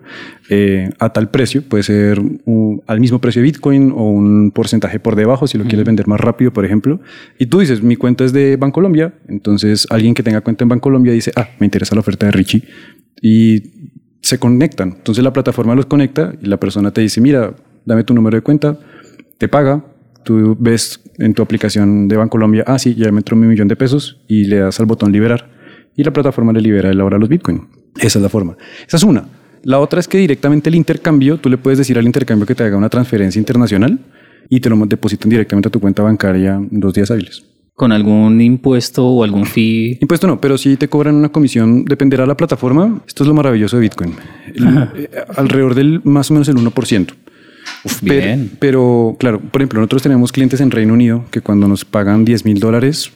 eh, 0.50 0.90
a 1.00 1.12
tal 1.12 1.30
precio. 1.30 1.62
Puede 1.64 1.84
ser 1.84 2.20
un- 2.46 2.82
al 2.88 3.00
mismo 3.02 3.20
precio 3.20 3.42
de 3.42 3.44
Bitcoin 3.50 3.92
o 3.92 4.04
un 4.04 4.52
porcentaje 4.52 5.00
por 5.00 5.16
debajo 5.16 5.48
si 5.48 5.58
lo 5.58 5.64
quieres 5.66 5.86
vender 5.86 6.08
más 6.08 6.20
rápido, 6.20 6.54
por 6.54 6.66
ejemplo. 6.66 7.00
Y 7.40 7.48
tú 7.48 7.60
dices, 7.60 7.82
mi 7.82 7.96
cuenta 7.96 8.24
es 8.24 8.32
de 8.32 8.58
Bancolombia. 8.58 9.16
Entonces 9.28 9.88
alguien 9.90 10.14
que 10.14 10.22
tenga 10.22 10.42
cuenta 10.42 10.64
en 10.64 10.70
Bancolombia 10.70 11.14
dice, 11.14 11.32
ah, 11.36 11.50
me 11.60 11.66
interesa 11.66 11.96
la 11.96 12.02
oferta 12.02 12.28
de 12.28 12.32
Richie. 12.32 12.64
Y 13.22 13.64
se 14.22 14.38
conectan. 14.38 14.96
Entonces 14.98 15.24
la 15.24 15.34
plataforma 15.34 15.74
los 15.74 15.88
conecta 15.88 16.34
y 16.42 16.46
la 16.46 16.58
persona 16.58 16.92
te 16.92 17.02
dice, 17.02 17.22
mira, 17.22 17.56
dame 17.86 18.04
tu 18.04 18.14
número 18.14 18.38
de 18.38 18.42
cuenta, 18.42 18.78
te 19.38 19.48
paga, 19.48 19.84
tú 20.24 20.56
ves 20.60 21.02
en 21.18 21.34
tu 21.34 21.42
aplicación 21.42 22.08
de 22.08 22.18
Bancolombia, 22.18 22.64
ah, 22.68 22.78
sí, 22.78 22.94
ya 22.96 23.12
me 23.12 23.20
entró 23.20 23.36
mi 23.36 23.48
millón 23.48 23.68
de 23.68 23.76
pesos 23.76 24.22
y 24.28 24.46
le 24.46 24.60
das 24.60 24.80
al 24.80 24.86
botón 24.86 25.12
liberar 25.12 25.50
y 25.96 26.04
la 26.04 26.14
plataforma 26.14 26.54
le 26.54 26.62
libera 26.62 26.92
el 26.92 27.02
ahora 27.02 27.18
los 27.18 27.30
Bitcoin. 27.30 27.68
Esa 27.98 28.20
es 28.20 28.24
la 28.24 28.30
forma. 28.30 28.56
Esa 28.88 28.98
es 28.98 29.04
una. 29.04 29.26
La 29.64 29.80
otra 29.80 30.00
es 30.00 30.08
que 30.08 30.18
directamente 30.18 30.70
el 30.70 30.76
intercambio, 30.76 31.38
tú 31.38 31.50
le 31.50 31.58
puedes 31.58 31.78
decir 31.78 31.98
al 31.98 32.06
intercambio 32.06 32.46
que 32.46 32.56
te 32.56 32.64
haga 32.64 32.78
una 32.78 32.90
transferencia 32.90 33.40
internacional 33.40 34.00
y 34.50 34.60
te 34.60 34.70
lo 34.70 34.78
depositan 34.86 35.30
directamente 35.30 35.68
a 35.68 35.72
tu 35.72 35.80
cuenta 35.80 36.02
bancaria 36.04 36.60
dos 36.72 36.94
días 36.94 37.12
hábiles. 37.12 37.44
¿Con 37.76 37.92
algún 37.94 38.42
impuesto 38.42 39.06
o 39.08 39.24
algún 39.24 39.46
fee? 39.46 39.98
Impuesto 40.02 40.28
no, 40.28 40.42
pero 40.42 40.58
sí 40.58 40.76
te 40.76 40.88
cobran 40.90 41.16
una 41.16 41.30
comisión, 41.30 41.86
dependerá 41.86 42.24
de 42.24 42.28
la 42.28 42.36
plataforma. 42.38 43.02
Esto 43.08 43.24
es 43.24 43.28
lo 43.28 43.34
maravilloso 43.34 43.78
de 43.78 43.82
Bitcoin. 43.84 44.14
El- 44.54 44.90
eh, 45.04 45.10
alrededor 45.36 45.76
del 45.76 46.02
más 46.04 46.30
o 46.30 46.34
menos 46.34 46.48
el 46.50 46.56
1%. 46.58 47.14
Pero, 48.04 48.16
bien. 48.26 48.52
pero, 48.60 49.16
claro, 49.20 49.40
por 49.40 49.62
ejemplo, 49.62 49.80
nosotros 49.80 50.02
tenemos 50.02 50.32
clientes 50.32 50.60
en 50.60 50.72
Reino 50.72 50.94
Unido 50.94 51.26
que 51.32 51.40
cuando 51.42 51.68
nos 51.68 51.86
pagan 51.86 52.26
10 52.26 52.44
mil 52.44 52.60
dólares, 52.60 53.12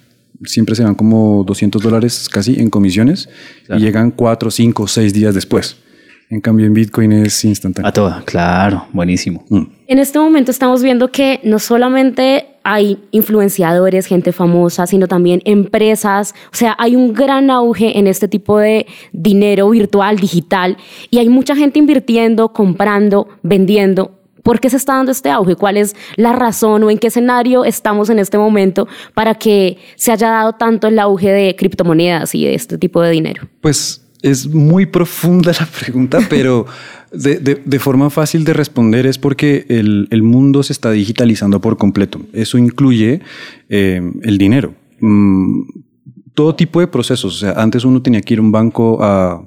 siempre 0.46 0.76
se 0.76 0.84
van 0.84 0.96
como 0.96 1.44
200 1.46 1.82
dólares 1.82 2.30
casi 2.32 2.60
en 2.60 2.70
comisiones 2.70 3.30
y 3.70 3.80
llegan 3.80 4.12
4, 4.12 4.52
5, 4.52 4.88
6 4.88 5.14
días 5.14 5.34
después. 5.34 5.78
En 6.34 6.42
cambio, 6.42 6.66
en 6.66 6.74
Bitcoin 6.74 7.12
es 7.12 7.46
instantáneo. 7.46 7.88
A 7.88 7.94
toda, 7.94 8.24
claro, 8.26 8.88
buenísimo. 8.92 9.46
En 9.86 10.00
este 10.00 10.18
momento 10.18 10.50
estamos 10.50 10.82
viendo 10.82 11.12
que 11.12 11.40
no 11.44 11.60
solamente 11.60 12.48
hay 12.64 12.98
influenciadores, 13.12 14.08
gente 14.08 14.32
famosa, 14.32 14.88
sino 14.88 15.08
también 15.08 15.44
empresas. 15.46 16.34
O 16.52 16.56
sea, 16.56 16.76
hay 16.80 16.96
un 16.96 17.14
gran 17.14 17.52
auge 17.52 18.00
en 18.00 18.08
este 18.08 18.28
tipo 18.28 18.58
de 18.58 18.88
dinero 19.12 19.70
virtual, 19.70 20.18
digital, 20.18 20.76
y 21.12 21.20
hay 21.20 21.30
mucha 21.30 21.56
gente 21.56 21.78
invirtiendo, 21.78 22.52
comprando, 22.52 23.28
vendiendo. 23.44 24.20
¿Por 24.42 24.60
qué 24.60 24.72
se 24.72 24.78
está 24.78 24.96
dando 24.96 25.12
este 25.12 25.30
auge? 25.30 25.56
¿Cuál 25.56 25.78
es 25.78 25.96
la 26.16 26.34
razón 26.34 26.82
o 26.82 26.90
en 26.90 26.98
qué 26.98 27.08
escenario 27.08 27.64
estamos 27.64 28.10
en 28.10 28.18
este 28.18 28.40
momento 28.40 28.88
para 29.14 29.36
que 29.36 29.78
se 29.98 30.12
haya 30.12 30.32
dado 30.32 30.54
tanto 30.54 30.88
el 30.88 30.98
auge 30.98 31.30
de 31.30 31.56
criptomonedas 31.56 32.34
y 32.34 32.46
de 32.46 32.56
este 32.56 32.80
tipo 32.80 33.04
de 33.04 33.12
dinero? 33.12 33.48
Pues 33.62 34.03
es 34.24 34.48
muy 34.48 34.88
profunda 34.88 35.52
la 35.60 35.68
pregunta, 35.68 36.18
pero 36.30 36.66
de, 37.12 37.38
de- 37.38 37.62
de 37.64 37.80
forma 37.80 38.10
fácil 38.10 38.44
de 38.46 38.54
responder 38.54 39.06
es 39.06 39.20
porque 39.20 39.66
el, 39.70 40.08
el 40.10 40.24
mundo 40.24 40.64
se 40.64 40.74
está 40.74 40.90
digitalizando 40.90 41.62
por 41.62 41.78
completo. 41.78 42.20
Eso 42.34 42.58
incluye 42.58 43.22
eh, 43.70 44.02
el 44.24 44.38
dinero. 44.40 44.74
Mm, 45.02 45.62
todo 46.34 46.56
tipo 46.56 46.80
de 46.80 46.88
procesos. 46.88 47.36
O 47.36 47.38
sea, 47.38 47.52
antes 47.62 47.86
uno 47.86 48.02
tenía 48.02 48.22
que 48.22 48.34
ir 48.34 48.40
a 48.40 48.42
un 48.42 48.52
banco 48.52 49.04
a, 49.04 49.34
a 49.34 49.44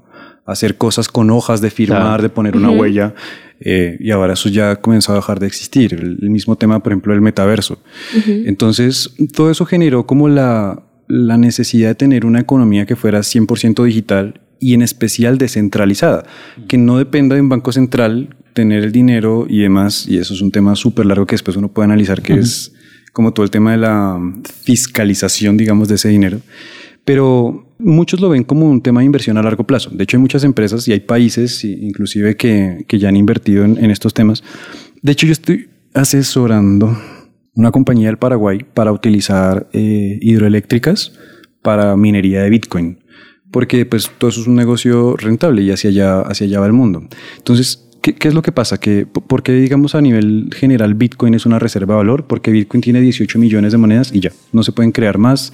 hacer 0.47 0.77
cosas 0.77 1.09
con 1.09 1.31
hojas 1.31 1.61
de 1.61 1.71
firmar, 1.71 2.03
Claro. 2.03 2.23
de 2.23 2.29
poner 2.29 2.57
una 2.57 2.71
huella. 2.71 3.15
eh, 3.59 3.97
y 3.99 4.11
ahora 4.13 4.35
eso 4.35 4.49
ya 4.51 4.77
comenzó 4.77 5.11
a 5.13 5.17
dejar 5.17 5.41
de 5.41 5.47
existir. 5.49 5.95
El, 5.95 6.19
el 6.23 6.31
mismo 6.31 6.55
tema, 6.57 6.81
por 6.83 6.93
ejemplo, 6.93 7.13
del 7.15 7.23
metaverso. 7.23 7.79
Entonces, 8.27 9.15
todo 9.35 9.51
eso 9.51 9.65
generó 9.65 10.07
como 10.07 10.29
la, 10.29 10.83
la 11.09 11.37
necesidad 11.39 11.89
de 11.89 11.95
tener 11.95 12.27
una 12.27 12.41
economía 12.41 12.87
que 12.87 12.97
fuera 12.97 13.21
100% 13.21 13.83
digital 13.85 14.41
y 14.59 14.75
en 14.75 14.83
especial 14.83 15.39
descentralizada, 15.39 16.25
que 16.69 16.79
no 16.79 16.99
dependa 16.99 17.35
de 17.35 17.41
un 17.41 17.49
banco 17.49 17.73
central 17.73 18.37
tener 18.55 18.85
el 18.85 18.93
dinero 18.93 19.47
y 19.49 19.61
demás. 19.61 20.07
Y 20.09 20.19
eso 20.19 20.35
es 20.35 20.41
un 20.41 20.51
tema 20.51 20.75
súper 20.77 21.07
largo 21.07 21.27
que 21.27 21.35
después 21.35 21.57
uno 21.57 21.69
puede 21.69 21.85
analizar, 21.85 22.23
que 22.23 22.35
es 22.35 22.73
como 23.13 23.33
todo 23.33 23.45
el 23.45 23.51
tema 23.51 23.73
de 23.73 23.79
la 23.79 24.19
fiscalización, 24.63 25.57
digamos, 25.57 25.89
de 25.89 25.97
ese 25.97 26.09
dinero. 26.09 26.41
Pero 27.05 27.75
muchos 27.79 28.21
lo 28.21 28.31
ven 28.31 28.45
como 28.45 28.69
un 28.69 28.83
tema 28.83 29.01
de 29.01 29.07
inversión 29.07 29.39
a 29.39 29.43
largo 29.43 29.65
plazo. 29.65 29.91
De 29.91 30.05
hecho, 30.05 30.17
hay 30.17 30.21
muchas 30.21 30.43
empresas 30.43 30.89
y 30.89 30.93
hay 30.93 31.01
países, 31.01 31.65
inclusive, 31.65 32.37
que, 32.37 32.85
que 32.89 32.99
ya 32.99 33.09
han 33.09 33.17
invertido 33.17 33.65
en, 33.65 33.83
en 33.83 33.91
estos 33.91 34.13
temas. 34.13 34.43
De 35.03 35.13
hecho, 35.13 35.27
yo 35.27 35.33
estoy 35.33 35.69
asesorando 35.95 36.97
una 37.55 37.71
compañía 37.71 38.09
del 38.09 38.19
Paraguay 38.19 38.65
para 38.75 38.93
utilizar 38.93 39.69
eh, 39.73 40.19
hidroeléctricas 40.21 41.13
para 41.63 41.97
minería 41.97 42.43
de 42.43 42.51
Bitcoin. 42.51 42.99
Porque 43.51 43.87
pues 43.87 44.11
todo 44.19 44.31
eso 44.31 44.41
es 44.41 44.47
un 44.47 44.57
negocio 44.57 45.17
rentable 45.17 45.63
y 45.63 45.71
hacia 45.71 45.91
allá, 45.91 46.21
hacia 46.21 46.47
allá 46.47 46.61
va 46.61 46.67
el 46.67 46.73
mundo. 46.73 47.03
Entonces, 47.37 47.89
¿qué, 48.03 48.15
qué 48.15 48.29
es 48.29 48.35
lo 48.35 48.43
que 48.43 48.53
pasa? 48.53 48.79
Que, 48.79 49.07
¿Por 49.07 49.43
qué 49.43 49.53
digamos 49.53 49.95
a 49.95 50.01
nivel 50.01 50.51
general 50.55 50.95
Bitcoin 50.95 51.35
es 51.35 51.47
una 51.47 51.59
reserva 51.59 51.95
de 51.95 51.99
valor? 51.99 52.25
Porque 52.27 52.51
Bitcoin 52.51 52.83
tiene 52.83 53.01
18 53.01 53.39
millones 53.39 53.73
de 53.73 53.79
monedas 53.79 54.13
y 54.13 54.21
ya, 54.21 54.33
no 54.53 54.63
se 54.63 54.73
pueden 54.73 54.93
crear 54.93 55.19
más, 55.19 55.53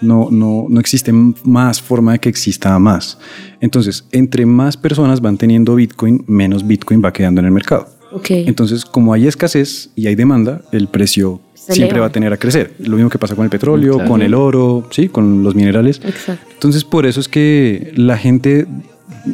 no, 0.00 0.28
no, 0.30 0.66
no 0.68 0.80
existe 0.80 1.12
más 1.12 1.80
forma 1.80 2.12
de 2.12 2.18
que 2.20 2.28
exista 2.28 2.78
más. 2.78 3.18
Entonces, 3.60 4.06
entre 4.12 4.46
más 4.46 4.76
personas 4.76 5.20
van 5.20 5.38
teniendo 5.38 5.74
Bitcoin, 5.74 6.24
menos 6.26 6.66
Bitcoin 6.66 7.02
va 7.04 7.12
quedando 7.12 7.40
en 7.40 7.46
el 7.46 7.52
mercado. 7.52 7.88
Ok. 8.12 8.30
Entonces, 8.30 8.84
como 8.84 9.12
hay 9.12 9.26
escasez 9.26 9.90
y 9.94 10.06
hay 10.06 10.14
demanda, 10.14 10.62
el 10.72 10.88
precio 10.88 11.40
Se 11.68 11.74
siempre 11.74 11.94
eleva. 11.96 12.06
va 12.06 12.08
a 12.08 12.12
tener 12.12 12.32
a 12.32 12.36
crecer. 12.36 12.72
Lo 12.80 12.96
mismo 12.96 13.08
que 13.10 13.18
pasa 13.18 13.34
con 13.36 13.44
el 13.44 13.50
petróleo, 13.50 13.94
Claro. 13.94 14.08
con 14.10 14.22
el 14.22 14.34
oro, 14.34 14.86
sí, 14.90 15.08
con 15.08 15.42
los 15.42 15.54
minerales. 15.54 16.00
Exacto. 16.04 16.46
Entonces, 16.52 16.82
por 16.84 17.06
eso 17.06 17.20
es 17.20 17.28
que 17.28 17.92
la 17.96 18.16
gente 18.18 18.66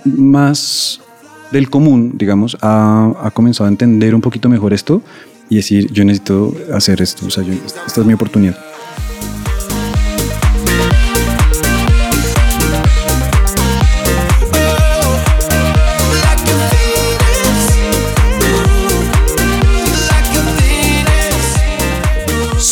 más 0.05 1.01
del 1.53 1.71
común, 1.71 2.15
digamos, 2.17 2.57
ha, 2.61 3.13
ha 3.23 3.31
comenzado 3.31 3.67
a 3.67 3.71
entender 3.71 4.15
un 4.15 4.21
poquito 4.21 4.49
mejor 4.49 4.73
esto 4.73 5.03
y 5.49 5.57
decir, 5.57 5.91
yo 5.93 6.05
necesito 6.05 6.55
hacer 6.73 7.01
esto, 7.03 7.27
o 7.27 7.31
sea, 7.31 7.45
yo- 7.45 7.53
esta 7.87 8.01
es 8.01 8.07
mi 8.07 8.13
oportunidad. 8.15 8.57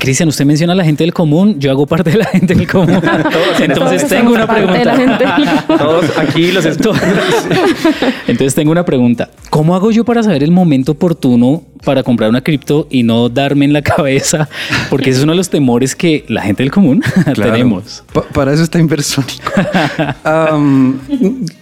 Cristian, 0.00 0.28
usted 0.28 0.44
menciona 0.44 0.72
a 0.72 0.76
la 0.76 0.84
gente 0.84 1.04
del 1.04 1.12
común, 1.14 1.60
yo 1.60 1.70
hago 1.70 1.86
parte 1.86 2.10
de 2.10 2.16
la 2.18 2.24
gente 2.24 2.54
del 2.54 2.66
común. 2.66 2.90
Entonces 3.60 3.98
Todos 4.02 4.08
tengo 4.08 4.32
una 4.32 4.46
parte 4.48 4.66
de 4.78 4.84
la 4.84 4.94
pregunta. 4.94 4.96
gente 4.96 5.24
del 5.24 5.64
común. 5.66 5.78
Todos 5.78 6.18
aquí 6.18 6.50
los 6.50 6.64
estoy. 6.66 6.98
Entonces 8.26 8.54
tengo 8.54 8.72
una 8.72 8.84
pregunta. 8.84 9.30
¿Cómo 9.50 9.74
hago 9.76 9.90
yo 9.92 10.04
para 10.04 10.22
saber 10.22 10.42
el 10.42 10.50
momento 10.50 10.92
oportuno 10.92 11.62
para 11.84 12.02
comprar 12.02 12.28
una 12.30 12.40
cripto 12.42 12.86
y 12.90 13.02
no 13.02 13.28
darme 13.28 13.64
en 13.64 13.72
la 13.72 13.82
cabeza? 13.82 14.48
Porque 14.88 15.10
ese 15.10 15.18
es 15.20 15.24
uno 15.24 15.32
de 15.32 15.36
los 15.38 15.50
temores 15.50 15.94
que 15.94 16.24
la 16.28 16.42
gente 16.42 16.62
del 16.62 16.72
común 16.72 17.00
Claro. 17.34 17.52
tenemos. 17.52 18.02
Pa- 18.12 18.22
para 18.22 18.52
eso 18.52 18.62
está 18.62 18.78
Inversónico. 18.78 19.52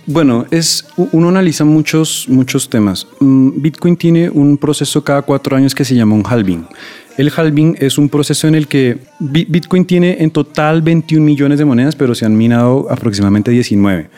Bueno, 0.07 0.47
es, 0.51 0.87
uno 1.13 1.29
analiza 1.29 1.65
muchos, 1.65 2.27
muchos 2.29 2.69
temas. 2.71 3.07
Mm, 3.21 3.61
Bitcoin 3.61 3.97
tiene 3.97 4.31
un 4.31 4.57
proceso 4.57 5.03
cada 5.05 5.23
cuatro 5.23 5.57
años 5.57 5.75
que 5.75 5.85
se 5.85 5.95
llama 5.95 6.15
un 6.15 6.25
halving. 6.27 6.67
El 7.19 7.31
halving 7.37 7.77
es 7.81 7.99
un 7.99 8.09
proceso 8.09 8.49
en 8.49 8.55
el 8.55 8.67
que 8.69 8.99
Bi- 9.19 9.47
Bitcoin 9.49 9.85
tiene 9.85 10.17
en 10.21 10.31
total 10.31 10.81
21 10.83 11.25
millones 11.25 11.59
de 11.59 11.65
monedas, 11.67 11.97
pero 11.97 12.15
se 12.15 12.25
han 12.25 12.37
minado 12.37 12.87
aproximadamente 12.91 13.51
19. 13.51 14.09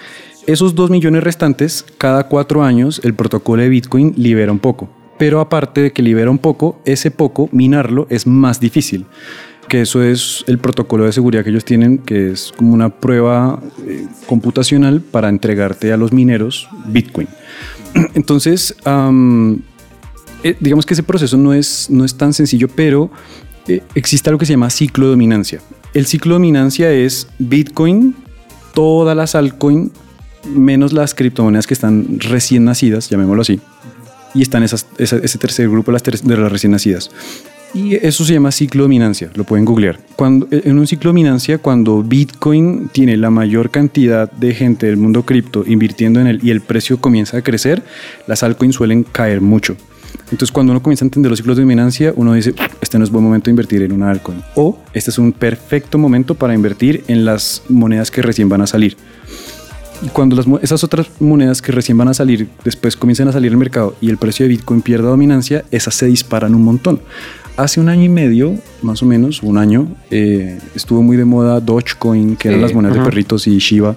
Esos 0.47 0.75
2 0.75 0.91
millones 0.91 1.25
restantes, 1.25 1.85
cada 1.99 2.29
cuatro 2.29 2.63
años, 2.63 3.01
el 3.03 3.15
protocolo 3.15 3.63
de 3.63 3.69
Bitcoin 3.69 4.15
libera 4.17 4.53
un 4.53 4.59
poco. 4.59 4.91
Pero 5.19 5.41
aparte 5.41 5.81
de 5.83 5.93
que 5.93 6.03
libera 6.03 6.31
un 6.31 6.39
poco, 6.39 6.81
ese 6.85 7.11
poco, 7.11 7.49
minarlo, 7.53 8.07
es 8.11 8.27
más 8.27 8.61
difícil 8.61 9.07
que 9.69 9.83
eso 9.83 10.03
es 10.03 10.43
el 10.49 10.59
protocolo 10.59 11.05
de 11.05 11.13
seguridad 11.13 11.45
que 11.45 11.51
ellos 11.51 11.65
tienen, 11.65 11.99
que 11.99 12.33
es 12.33 12.53
como 12.57 12.75
una 12.75 12.89
prueba 12.89 13.63
eh, 13.87 14.05
computacional 14.27 15.01
para 15.01 15.29
entregarte 15.29 15.93
a 15.93 15.97
los 15.97 16.13
mineros 16.13 16.69
Bitcoin. 16.87 17.29
Entonces, 18.15 18.75
eh, 20.45 20.57
digamos 20.61 20.87
que 20.87 20.95
ese 20.95 21.03
proceso 21.03 21.37
no 21.37 21.53
es, 21.55 21.89
no 21.91 22.05
es 22.05 22.15
tan 22.17 22.33
sencillo, 22.33 22.69
pero 22.69 23.11
eh, 23.69 23.83
existe 23.95 24.29
algo 24.31 24.39
que 24.39 24.47
se 24.47 24.53
llama 24.53 24.71
ciclo 24.71 25.07
de 25.07 25.11
dominancia. 25.11 25.61
El 25.95 26.07
ciclo 26.07 26.35
de 26.35 26.37
dominancia 26.37 26.91
es 26.93 27.27
Bitcoin, 27.39 28.15
todas 28.75 29.17
las 29.17 29.35
altcoins, 29.35 29.91
menos 30.55 30.93
las 30.93 31.15
criptomonedas 31.15 31.67
que 31.67 31.75
están 31.75 32.19
recién 32.21 32.65
nacidas, 32.65 33.11
llamémoslo 33.11 33.43
así, 33.43 33.61
y 34.35 34.43
están 34.43 34.63
esas, 34.63 34.87
esa- 34.99 35.19
ese 35.19 35.39
tercer 35.39 35.69
grupo 35.69 35.93
las 35.93 36.03
de 36.03 36.37
las 36.37 36.51
recién 36.53 36.73
nacidas. 36.73 37.11
Y 37.73 37.95
eso 37.95 38.25
se 38.25 38.33
llama 38.33 38.51
ciclo 38.51 38.81
de 38.83 38.85
dominancia, 38.87 39.31
lo 39.35 39.45
pueden 39.45 39.65
googlear. 39.65 40.01
Cuando, 40.17 40.49
en 40.51 40.77
un 40.79 40.89
ciclo 40.89 41.11
de 41.11 41.13
dominancia, 41.13 41.59
cuando 41.59 42.03
Bitcoin 42.03 42.89
tiene 42.93 43.17
la 43.17 43.31
mayor 43.31 43.71
cantidad 43.71 44.29
de 44.33 44.55
gente 44.55 44.87
del 44.87 44.97
mundo 44.97 45.25
cripto 45.25 45.63
invirtiendo 45.65 46.21
en 46.21 46.27
él 46.27 46.41
y 46.43 46.51
el 46.51 46.63
precio 46.63 47.01
comienza 47.01 47.37
a 47.37 47.43
crecer, 47.43 47.83
las 48.27 48.43
altcoins 48.43 48.75
suelen 48.75 49.05
caer 49.05 49.41
mucho. 49.41 49.77
Entonces, 50.31 50.53
cuando 50.53 50.73
uno 50.73 50.83
comienza 50.83 51.05
a 51.05 51.07
entender 51.07 51.31
los 51.31 51.39
ciclos 51.39 51.57
de 51.57 51.63
dominancia, 51.63 52.13
uno 52.17 52.33
dice, 52.35 52.55
este 52.81 52.99
no 52.99 53.05
es 53.05 53.11
buen 53.11 53.25
momento 53.25 53.47
de 53.47 53.51
invertir 53.51 53.83
en 53.83 53.93
una 53.93 54.11
altcoin. 54.11 54.43
O 54.55 54.79
este 54.95 55.11
es 55.11 55.19
un 55.19 55.33
perfecto 55.33 55.99
momento 55.99 56.35
para 56.35 56.55
invertir 56.55 57.05
en 57.09 57.25
las 57.25 57.63
monedas 57.69 58.11
que 58.11 58.23
recién 58.23 58.49
van 58.49 58.63
a 58.63 58.67
salir. 58.67 58.97
Y 60.03 60.09
cuando 60.09 60.37
las, 60.37 60.47
esas 60.63 60.83
otras 60.83 61.09
monedas 61.21 61.61
que 61.61 61.73
recién 61.73 61.99
van 61.99 62.09
a 62.09 62.15
salir, 62.15 62.49
después 62.65 62.97
comienzan 62.97 63.29
a 63.29 63.33
salir 63.33 63.53
al 63.53 63.59
mercado 63.59 63.97
y 64.01 64.09
el 64.09 64.17
precio 64.17 64.45
de 64.45 64.51
Bitcoin 64.51 64.81
pierda 64.83 65.09
dominancia, 65.09 65.65
esas 65.71 65.95
se 65.95 66.07
disparan 66.07 66.55
un 66.55 66.63
montón. 66.63 67.01
Hace 67.57 67.81
un 67.81 67.91
año 67.91 68.05
y 68.05 68.09
medio, 68.09 68.55
más 68.81 69.03
o 69.03 69.07
menos, 69.07 69.43
un 69.43 69.59
año, 69.59 69.89
eh, 70.11 70.59
estuvo 70.75 71.03
muy 71.03 71.17
de 71.19 71.27
moda 71.27 71.61
Dogecoin, 71.61 72.37
que 72.37 72.49
eran 72.49 72.63
las 72.63 72.73
monedas 72.73 72.97
ajá. 72.97 73.05
de 73.05 73.11
perritos 73.11 73.47
y 73.47 73.59
Shiba. 73.59 73.97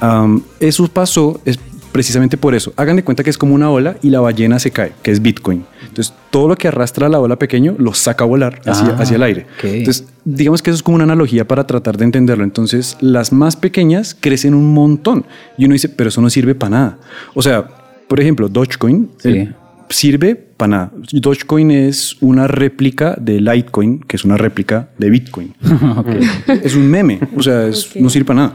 Am, 0.00 0.42
eso 0.60 0.86
pasó 0.88 1.40
es 1.44 1.58
precisamente 1.92 2.36
por 2.36 2.54
eso. 2.54 2.72
Hagan 2.76 2.96
de 2.96 3.04
cuenta 3.04 3.22
que 3.22 3.30
es 3.30 3.38
como 3.38 3.54
una 3.54 3.70
ola 3.70 3.96
y 4.02 4.10
la 4.10 4.20
ballena 4.20 4.58
se 4.58 4.70
cae, 4.70 4.92
que 5.02 5.10
es 5.10 5.20
Bitcoin. 5.22 5.64
Entonces, 5.82 6.12
todo 6.30 6.48
lo 6.48 6.56
que 6.56 6.68
arrastra 6.68 7.08
la 7.08 7.20
ola 7.20 7.36
pequeño 7.38 7.74
lo 7.78 7.92
saca 7.94 8.24
a 8.24 8.26
volar 8.26 8.60
hacia, 8.66 8.94
Ah, 8.94 8.96
hacia 8.98 9.16
el 9.16 9.22
aire. 9.22 9.46
Entonces, 9.62 10.06
digamos 10.24 10.62
que 10.62 10.70
eso 10.70 10.76
es 10.76 10.82
como 10.82 10.94
una 10.96 11.04
analogía 11.04 11.46
para 11.46 11.66
tratar 11.66 11.96
de 11.98 12.04
entenderlo. 12.06 12.44
Entonces, 12.44 12.96
las 13.00 13.32
más 13.32 13.56
pequeñas 13.56 14.16
crecen 14.18 14.54
un 14.54 14.72
montón. 14.72 15.24
Y 15.58 15.66
uno 15.66 15.74
dice, 15.74 15.88
pero 15.90 16.08
eso 16.08 16.20
no 16.22 16.30
sirve 16.30 16.54
para 16.54 16.70
nada. 16.70 16.98
O 17.34 17.42
sea, 17.42 17.68
por 18.08 18.20
ejemplo, 18.20 18.48
Dogecoin 18.48 19.10
Sí. 19.18 19.28
eh, 19.28 19.52
sirve 19.90 20.34
para 20.62 20.70
nada. 20.70 20.92
Dogecoin 21.12 21.70
es 21.72 22.16
una 22.20 22.46
réplica 22.46 23.16
de 23.20 23.40
Litecoin, 23.40 23.98
que 24.00 24.14
es 24.16 24.24
una 24.24 24.36
réplica 24.36 24.90
de 24.98 25.10
Bitcoin. 25.10 25.54
Es 26.62 26.76
un 26.76 26.88
meme, 26.88 27.18
o 27.36 27.42
sea, 27.42 27.66
es- 27.66 27.96
no 27.96 28.08
sirve 28.08 28.26
para 28.26 28.40
nada. 28.40 28.54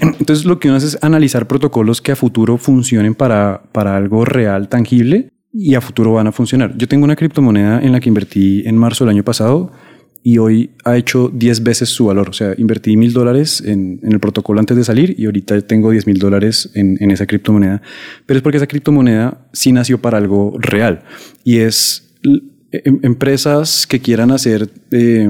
Entonces 0.00 0.44
lo 0.44 0.58
que 0.58 0.68
uno 0.68 0.76
hace 0.76 0.86
es 0.88 0.98
analizar 1.02 1.46
protocolos 1.46 2.00
que 2.00 2.12
a 2.12 2.16
futuro 2.16 2.56
funcionen 2.56 3.14
para, 3.14 3.62
para 3.72 3.96
algo 3.96 4.24
real, 4.24 4.68
tangible, 4.68 5.30
y 5.52 5.74
a 5.74 5.80
futuro 5.80 6.12
van 6.12 6.26
a 6.26 6.32
funcionar. 6.32 6.76
Yo 6.76 6.86
tengo 6.88 7.04
una 7.04 7.16
criptomoneda 7.16 7.80
en 7.80 7.92
la 7.92 8.00
que 8.00 8.08
invertí 8.08 8.62
en 8.66 8.76
marzo 8.76 9.04
del 9.04 9.14
año 9.14 9.22
pasado 9.24 9.72
y 10.28 10.38
hoy 10.38 10.70
ha 10.84 10.96
hecho 10.96 11.30
10 11.32 11.62
veces 11.62 11.88
su 11.88 12.06
valor. 12.06 12.28
O 12.30 12.32
sea, 12.32 12.52
invertí 12.58 12.96
mil 12.96 13.12
dólares 13.12 13.62
en, 13.64 14.00
en 14.02 14.10
el 14.12 14.18
protocolo 14.18 14.58
antes 14.58 14.76
de 14.76 14.82
salir 14.82 15.14
y 15.16 15.26
ahorita 15.26 15.60
tengo 15.60 15.92
10 15.92 16.08
mil 16.08 16.18
dólares 16.18 16.68
en, 16.74 16.96
en 17.00 17.12
esa 17.12 17.26
criptomoneda. 17.26 17.80
Pero 18.26 18.38
es 18.38 18.42
porque 18.42 18.56
esa 18.56 18.66
criptomoneda 18.66 19.46
sí 19.52 19.70
nació 19.70 19.98
para 19.98 20.18
algo 20.18 20.56
real 20.58 21.04
y 21.44 21.58
es 21.58 22.12
l- 22.24 22.42
em- 22.72 22.98
empresas 23.04 23.86
que 23.86 24.00
quieran 24.00 24.32
hacer 24.32 24.68
eh, 24.90 25.28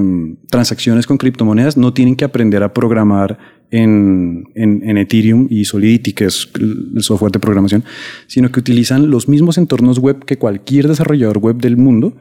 transacciones 0.49 1.05
con 1.05 1.17
criptomonedas 1.19 1.77
no 1.77 1.93
tienen 1.93 2.15
que 2.15 2.25
aprender 2.25 2.63
a 2.63 2.73
programar 2.73 3.37
en- 3.69 4.45
en 4.55 4.97
Ethereum 4.97 5.45
y 5.49 5.65
Solidity, 5.65 6.13
que 6.13 6.25
es 6.25 6.49
el 6.59 7.03
software 7.03 7.31
de 7.33 7.39
programación, 7.39 7.83
sino 8.25 8.51
que 8.51 8.59
utilizan 8.61 9.11
los 9.11 9.27
mismos 9.29 9.59
entornos 9.59 9.99
web 9.99 10.25
que 10.25 10.37
cualquier 10.39 10.87
desarrollador 10.87 11.37
web 11.37 11.57
del 11.57 11.77
mundo 11.77 12.15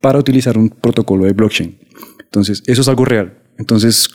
para 0.00 0.18
utilizar 0.18 0.56
un 0.56 0.70
protocolo 0.70 1.24
de 1.24 1.32
blockchain. 1.32 1.78
Entonces, 2.20 2.62
eso 2.66 2.82
es 2.82 2.88
algo 2.88 3.04
real. 3.04 3.38
Entonces, 3.58 4.08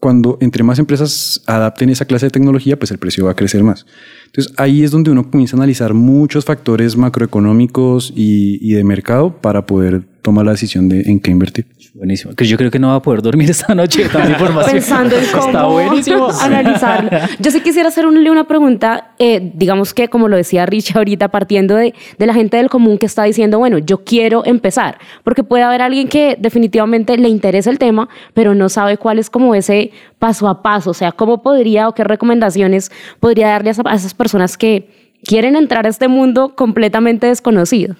cuando 0.00 0.38
entre 0.40 0.62
más 0.62 0.78
empresas 0.78 1.42
adapten 1.46 1.90
esa 1.90 2.04
clase 2.04 2.26
de 2.26 2.30
tecnología, 2.30 2.78
pues 2.78 2.90
el 2.90 2.98
precio 2.98 3.24
va 3.24 3.32
a 3.32 3.36
crecer 3.36 3.62
más. 3.62 3.86
Entonces, 4.26 4.52
ahí 4.56 4.82
es 4.82 4.90
donde 4.90 5.10
uno 5.10 5.30
comienza 5.30 5.56
a 5.56 5.58
analizar 5.58 5.94
muchos 5.94 6.44
factores 6.44 6.96
macroeconómicos 6.96 8.12
y, 8.14 8.58
y 8.60 8.74
de 8.74 8.84
mercado 8.84 9.40
para 9.40 9.66
poder 9.66 10.11
tomar 10.22 10.44
la 10.46 10.52
decisión 10.52 10.88
de 10.88 11.00
en 11.02 11.20
qué 11.20 11.30
invertir. 11.30 11.66
Buenísimo. 11.94 12.34
Que 12.34 12.46
yo 12.46 12.56
creo 12.56 12.70
que 12.70 12.78
no 12.78 12.88
va 12.88 12.94
a 12.96 13.02
poder 13.02 13.20
dormir 13.20 13.50
esta 13.50 13.74
noche. 13.74 14.08
Tanta 14.08 14.30
información. 14.30 14.72
Pensando 14.74 15.16
en 15.16 15.24
cómo 15.32 15.46
Está 15.46 15.64
buenísimo. 15.66 16.28
analizarlo. 16.40 17.10
Yo 17.38 17.50
sí 17.50 17.60
quisiera 17.60 17.88
hacerle 17.88 18.30
una 18.30 18.44
pregunta, 18.46 19.12
eh, 19.18 19.52
digamos 19.54 19.92
que 19.92 20.08
como 20.08 20.28
lo 20.28 20.36
decía 20.36 20.64
Rich 20.64 20.96
ahorita, 20.96 21.28
partiendo 21.28 21.74
de, 21.74 21.92
de 22.18 22.26
la 22.26 22.32
gente 22.34 22.56
del 22.56 22.70
común 22.70 22.96
que 22.98 23.06
está 23.06 23.24
diciendo, 23.24 23.58
bueno, 23.58 23.76
yo 23.78 24.04
quiero 24.04 24.44
empezar, 24.46 24.96
porque 25.24 25.44
puede 25.44 25.64
haber 25.64 25.82
alguien 25.82 26.08
que 26.08 26.36
definitivamente 26.40 27.18
le 27.18 27.28
interesa 27.28 27.68
el 27.70 27.78
tema, 27.78 28.08
pero 28.32 28.54
no 28.54 28.68
sabe 28.68 28.96
cuál 28.96 29.18
es 29.18 29.28
como 29.28 29.54
ese 29.54 29.90
paso 30.18 30.48
a 30.48 30.62
paso, 30.62 30.90
o 30.90 30.94
sea, 30.94 31.12
cómo 31.12 31.42
podría 31.42 31.88
o 31.88 31.94
qué 31.94 32.04
recomendaciones 32.04 32.90
podría 33.20 33.48
darle 33.48 33.70
a 33.70 33.72
esa- 33.72 33.82
a 33.84 33.94
esas 33.94 34.14
personas 34.14 34.56
que 34.56 35.12
quieren 35.24 35.56
entrar 35.56 35.84
a 35.86 35.90
este 35.90 36.08
mundo 36.08 36.54
completamente 36.54 37.26
desconocido. 37.26 37.96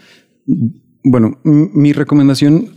Bueno, 1.05 1.39
mi 1.45 1.93
recomendación 1.93 2.71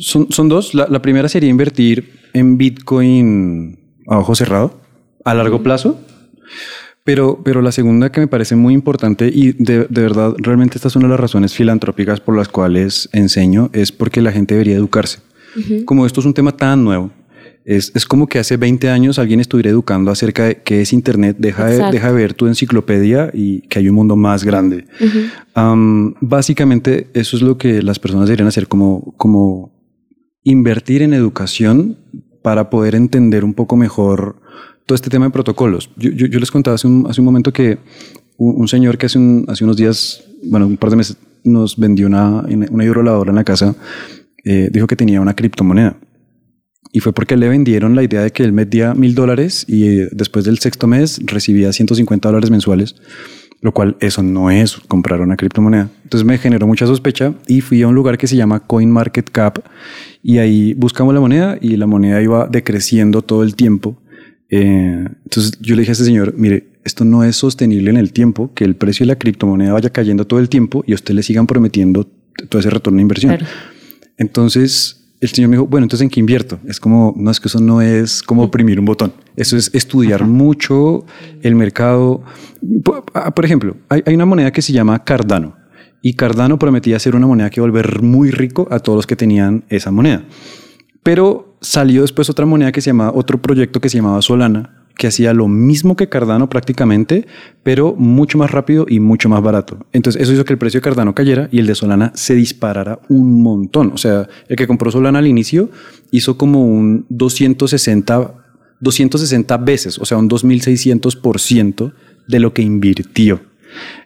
son, 0.00 0.30
son 0.30 0.48
dos. 0.48 0.74
La, 0.74 0.86
la 0.88 1.00
primera 1.00 1.28
sería 1.28 1.48
invertir 1.48 2.12
en 2.32 2.58
Bitcoin 2.58 3.78
a 4.06 4.18
ojo 4.18 4.34
cerrado, 4.34 4.80
a 5.24 5.34
largo 5.34 5.62
plazo. 5.62 6.00
Pero, 7.04 7.40
pero 7.42 7.62
la 7.62 7.72
segunda 7.72 8.12
que 8.12 8.20
me 8.20 8.26
parece 8.26 8.54
muy 8.54 8.74
importante 8.74 9.30
y 9.32 9.52
de, 9.52 9.86
de 9.88 10.02
verdad 10.02 10.34
realmente 10.36 10.76
esta 10.76 10.88
es 10.88 10.96
una 10.96 11.06
de 11.06 11.12
las 11.12 11.20
razones 11.20 11.54
filantrópicas 11.54 12.20
por 12.20 12.36
las 12.36 12.48
cuales 12.48 13.08
enseño 13.12 13.70
es 13.72 13.92
porque 13.92 14.20
la 14.20 14.30
gente 14.30 14.54
debería 14.54 14.76
educarse. 14.76 15.20
Como 15.86 16.04
esto 16.04 16.20
es 16.20 16.26
un 16.26 16.34
tema 16.34 16.52
tan 16.52 16.84
nuevo, 16.84 17.10
es, 17.76 17.92
es 17.94 18.06
como 18.06 18.26
que 18.28 18.38
hace 18.38 18.56
20 18.56 18.88
años 18.88 19.18
alguien 19.18 19.40
estuviera 19.40 19.68
educando 19.68 20.10
acerca 20.10 20.44
de 20.44 20.62
qué 20.62 20.80
es 20.80 20.92
Internet, 20.94 21.36
deja 21.38 21.66
de, 21.66 21.76
deja 21.92 22.06
de 22.08 22.14
ver 22.14 22.32
tu 22.34 22.46
enciclopedia 22.46 23.30
y 23.34 23.60
que 23.68 23.78
hay 23.80 23.88
un 23.90 23.94
mundo 23.94 24.16
más 24.16 24.42
grande. 24.44 24.86
Am, 25.54 26.14
básicamente 26.20 27.08
eso 27.14 27.36
es 27.36 27.42
lo 27.42 27.58
que 27.58 27.82
las 27.82 27.98
personas 27.98 28.26
deberían 28.28 28.48
hacer 28.48 28.68
como, 28.68 29.12
como 29.16 29.72
invertir 30.44 31.02
en 31.02 31.12
educación 31.12 31.98
para 32.42 32.70
poder 32.70 32.94
entender 32.94 33.44
un 33.44 33.54
poco 33.54 33.76
mejor 33.76 34.40
todo 34.86 34.94
este 34.94 35.10
tema 35.10 35.26
de 35.26 35.30
protocolos. 35.32 35.90
Yo, 35.96 36.10
yo- 36.10 36.26
yo 36.26 36.38
les 36.40 36.50
contaba 36.50 36.76
hace 36.76 36.86
un, 36.86 37.06
hace 37.08 37.20
un 37.20 37.24
momento 37.26 37.52
que 37.52 37.78
un, 38.38 38.62
un 38.62 38.68
señor 38.68 38.96
que 38.96 39.06
hace, 39.06 39.18
un- 39.18 39.44
hace 39.48 39.64
unos 39.64 39.76
días, 39.76 40.24
bueno, 40.44 40.66
un 40.66 40.76
par 40.78 40.90
de 40.90 40.96
meses, 40.96 41.16
nos 41.44 41.76
vendió 41.76 42.06
una, 42.06 42.46
una 42.70 42.84
hidroladora 42.84 43.30
en 43.30 43.36
la 43.36 43.44
casa, 43.44 43.74
eh, 44.44 44.70
dijo 44.72 44.86
que 44.86 44.96
tenía 44.96 45.20
una 45.20 45.34
criptomoneda. 45.34 45.96
Y 46.92 47.00
fue 47.00 47.12
porque 47.12 47.36
le 47.36 47.48
vendieron 47.48 47.94
la 47.94 48.02
idea 48.02 48.22
de 48.22 48.30
que 48.30 48.42
él 48.42 48.52
metía 48.52 48.94
mil 48.94 49.14
dólares 49.14 49.64
y 49.68 49.88
eh, 49.88 50.08
después 50.12 50.44
del 50.44 50.58
sexto 50.58 50.86
mes 50.86 51.20
recibía 51.24 51.72
150 51.72 52.28
dólares 52.28 52.50
mensuales, 52.50 52.96
lo 53.60 53.72
cual 53.72 53.96
eso 54.00 54.22
no 54.22 54.50
es 54.50 54.76
comprar 54.88 55.20
una 55.20 55.36
criptomoneda. 55.36 55.90
Entonces 56.04 56.24
me 56.24 56.38
generó 56.38 56.66
mucha 56.66 56.86
sospecha 56.86 57.34
y 57.46 57.60
fui 57.60 57.82
a 57.82 57.88
un 57.88 57.94
lugar 57.94 58.16
que 58.16 58.26
se 58.26 58.36
llama 58.36 58.60
CoinMarketCap 58.60 59.58
y 60.22 60.38
ahí 60.38 60.74
buscamos 60.74 61.12
la 61.12 61.20
moneda 61.20 61.58
y 61.60 61.76
la 61.76 61.86
moneda 61.86 62.22
iba 62.22 62.46
decreciendo 62.46 63.22
todo 63.22 63.42
el 63.42 63.54
tiempo. 63.54 64.00
Eh, 64.50 65.06
entonces 65.24 65.58
yo 65.60 65.74
le 65.74 65.82
dije 65.82 65.90
a 65.90 65.92
este 65.92 66.04
señor, 66.04 66.34
mire, 66.36 66.68
esto 66.84 67.04
no 67.04 67.22
es 67.22 67.36
sostenible 67.36 67.90
en 67.90 67.98
el 67.98 68.12
tiempo, 68.12 68.50
que 68.54 68.64
el 68.64 68.76
precio 68.76 69.04
de 69.04 69.08
la 69.08 69.18
criptomoneda 69.18 69.74
vaya 69.74 69.90
cayendo 69.90 70.26
todo 70.26 70.40
el 70.40 70.48
tiempo 70.48 70.84
y 70.86 70.92
a 70.92 70.94
usted 70.94 71.12
le 71.12 71.22
sigan 71.22 71.46
prometiendo 71.46 72.08
todo 72.48 72.60
ese 72.60 72.70
retorno 72.70 72.96
de 72.96 73.02
inversión. 73.02 73.38
Entonces 74.16 74.97
el 75.20 75.28
señor 75.28 75.50
me 75.50 75.56
dijo, 75.56 75.66
bueno, 75.66 75.84
entonces 75.84 76.04
¿en 76.04 76.10
qué 76.10 76.20
invierto? 76.20 76.58
Es 76.66 76.78
como, 76.78 77.12
no 77.16 77.30
es 77.30 77.40
que 77.40 77.48
eso 77.48 77.60
no 77.60 77.82
es 77.82 78.22
como 78.22 78.44
oprimir 78.44 78.78
un 78.78 78.86
botón. 78.86 79.12
Eso 79.36 79.56
es 79.56 79.74
estudiar 79.74 80.24
mucho 80.26 81.04
el 81.42 81.54
mercado. 81.54 82.22
Por, 82.84 83.04
por 83.04 83.44
ejemplo, 83.44 83.76
hay, 83.88 84.02
hay 84.06 84.14
una 84.14 84.26
moneda 84.26 84.52
que 84.52 84.62
se 84.62 84.72
llama 84.72 85.04
Cardano 85.04 85.56
y 86.02 86.14
Cardano 86.14 86.58
prometía 86.58 86.98
ser 86.98 87.16
una 87.16 87.26
moneda 87.26 87.50
que 87.50 87.60
volver 87.60 88.02
muy 88.02 88.30
rico 88.30 88.68
a 88.70 88.78
todos 88.78 88.96
los 88.96 89.06
que 89.06 89.16
tenían 89.16 89.64
esa 89.68 89.90
moneda. 89.90 90.24
Pero 91.02 91.56
salió 91.60 92.02
después 92.02 92.30
otra 92.30 92.46
moneda 92.46 92.72
que 92.72 92.80
se 92.80 92.90
llamaba, 92.90 93.12
otro 93.14 93.40
proyecto 93.40 93.80
que 93.80 93.88
se 93.88 93.98
llamaba 93.98 94.22
Solana, 94.22 94.77
que 94.98 95.06
hacía 95.06 95.32
lo 95.32 95.46
mismo 95.46 95.94
que 95.96 96.08
Cardano 96.08 96.50
prácticamente, 96.50 97.26
pero 97.62 97.94
mucho 97.96 98.36
más 98.36 98.50
rápido 98.50 98.84
y 98.88 98.98
mucho 98.98 99.28
más 99.28 99.40
barato. 99.40 99.86
Entonces 99.92 100.20
eso 100.20 100.32
hizo 100.32 100.44
que 100.44 100.52
el 100.52 100.58
precio 100.58 100.80
de 100.80 100.82
Cardano 100.82 101.14
cayera 101.14 101.48
y 101.52 101.60
el 101.60 101.68
de 101.68 101.76
Solana 101.76 102.10
se 102.16 102.34
disparara 102.34 102.98
un 103.08 103.40
montón. 103.42 103.92
O 103.94 103.96
sea, 103.96 104.28
el 104.48 104.56
que 104.56 104.66
compró 104.66 104.90
Solana 104.90 105.20
al 105.20 105.28
inicio 105.28 105.70
hizo 106.10 106.36
como 106.36 106.66
un 106.66 107.06
260, 107.10 108.34
260 108.80 109.56
veces, 109.58 109.98
o 110.00 110.04
sea, 110.04 110.18
un 110.18 110.28
2600% 110.28 111.92
de 112.26 112.40
lo 112.40 112.52
que 112.52 112.62
invirtió. 112.62 113.40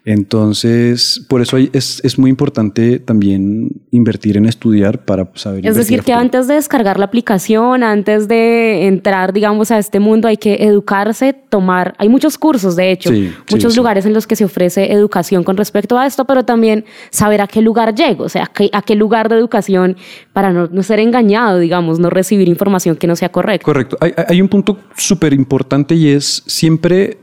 Entonces, 0.04 1.24
por 1.28 1.40
eso 1.42 1.56
hay- 1.56 1.70
es, 1.72 2.00
es 2.04 2.18
muy 2.18 2.30
importante 2.30 2.98
también 2.98 3.70
invertir 3.90 4.36
en 4.36 4.46
estudiar 4.46 5.04
para 5.04 5.30
saber. 5.34 5.66
Es 5.66 5.76
decir, 5.76 6.02
que 6.02 6.12
antes 6.12 6.48
de 6.48 6.54
descargar 6.54 6.98
la 6.98 7.04
aplicación, 7.04 7.82
antes 7.82 8.28
de 8.28 8.86
entrar, 8.86 9.32
digamos, 9.32 9.70
a 9.70 9.78
este 9.78 10.00
mundo, 10.00 10.28
hay 10.28 10.36
que 10.36 10.54
educarse, 10.64 11.32
tomar. 11.32 11.94
Hay 11.98 12.08
muchos 12.08 12.38
cursos, 12.38 12.76
de 12.76 12.90
hecho, 12.90 13.10
Sí, 13.10 13.32
muchos 13.50 13.72
sí. 13.74 13.78
lugares 13.78 14.06
en 14.06 14.12
los 14.12 14.26
que 14.26 14.36
se 14.36 14.44
ofrece 14.44 14.92
educación 14.92 15.44
con 15.44 15.56
respecto 15.56 15.98
a 15.98 16.06
esto, 16.06 16.24
pero 16.24 16.44
también 16.44 16.84
saber 17.10 17.40
a 17.40 17.46
qué 17.46 17.60
lugar 17.62 17.94
llego, 17.94 18.24
o 18.24 18.28
sea, 18.28 18.44
a 18.44 18.46
qué, 18.46 18.70
a 18.72 18.82
qué 18.82 18.94
lugar 18.94 19.28
de 19.28 19.36
educación 19.36 19.96
para 20.32 20.52
no, 20.52 20.68
no 20.70 20.82
ser 20.82 20.98
engañado, 20.98 21.58
digamos, 21.58 21.98
no 21.98 22.10
recibir 22.10 22.48
información 22.48 22.96
que 22.96 23.06
no 23.06 23.16
sea 23.16 23.30
correcta. 23.30 23.64
Correcto. 23.64 23.96
Hay 24.28 24.40
un 24.40 24.48
punto 24.48 24.78
súper 24.96 25.32
importante 25.32 25.94
y 25.94 26.08
es 26.08 26.42
siempre 26.46 27.18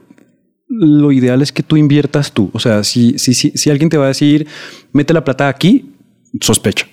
lo 0.70 1.12
ideal 1.12 1.42
es 1.42 1.52
que 1.52 1.64
tú 1.64 1.76
inviertas 1.78 2.32
tú. 2.32 2.50
O 2.54 2.60
sea, 2.60 2.84
si, 2.84 3.18
si, 3.18 3.34
si, 3.34 3.52
si 3.56 3.70
alguien 3.70 3.90
te 3.90 3.98
va 3.98 4.06
a 4.06 4.10
decir, 4.10 4.48
mete 4.94 5.14
la 5.14 5.24
plata 5.26 5.48
aquí, 5.50 5.92
sospecha. 6.40 6.88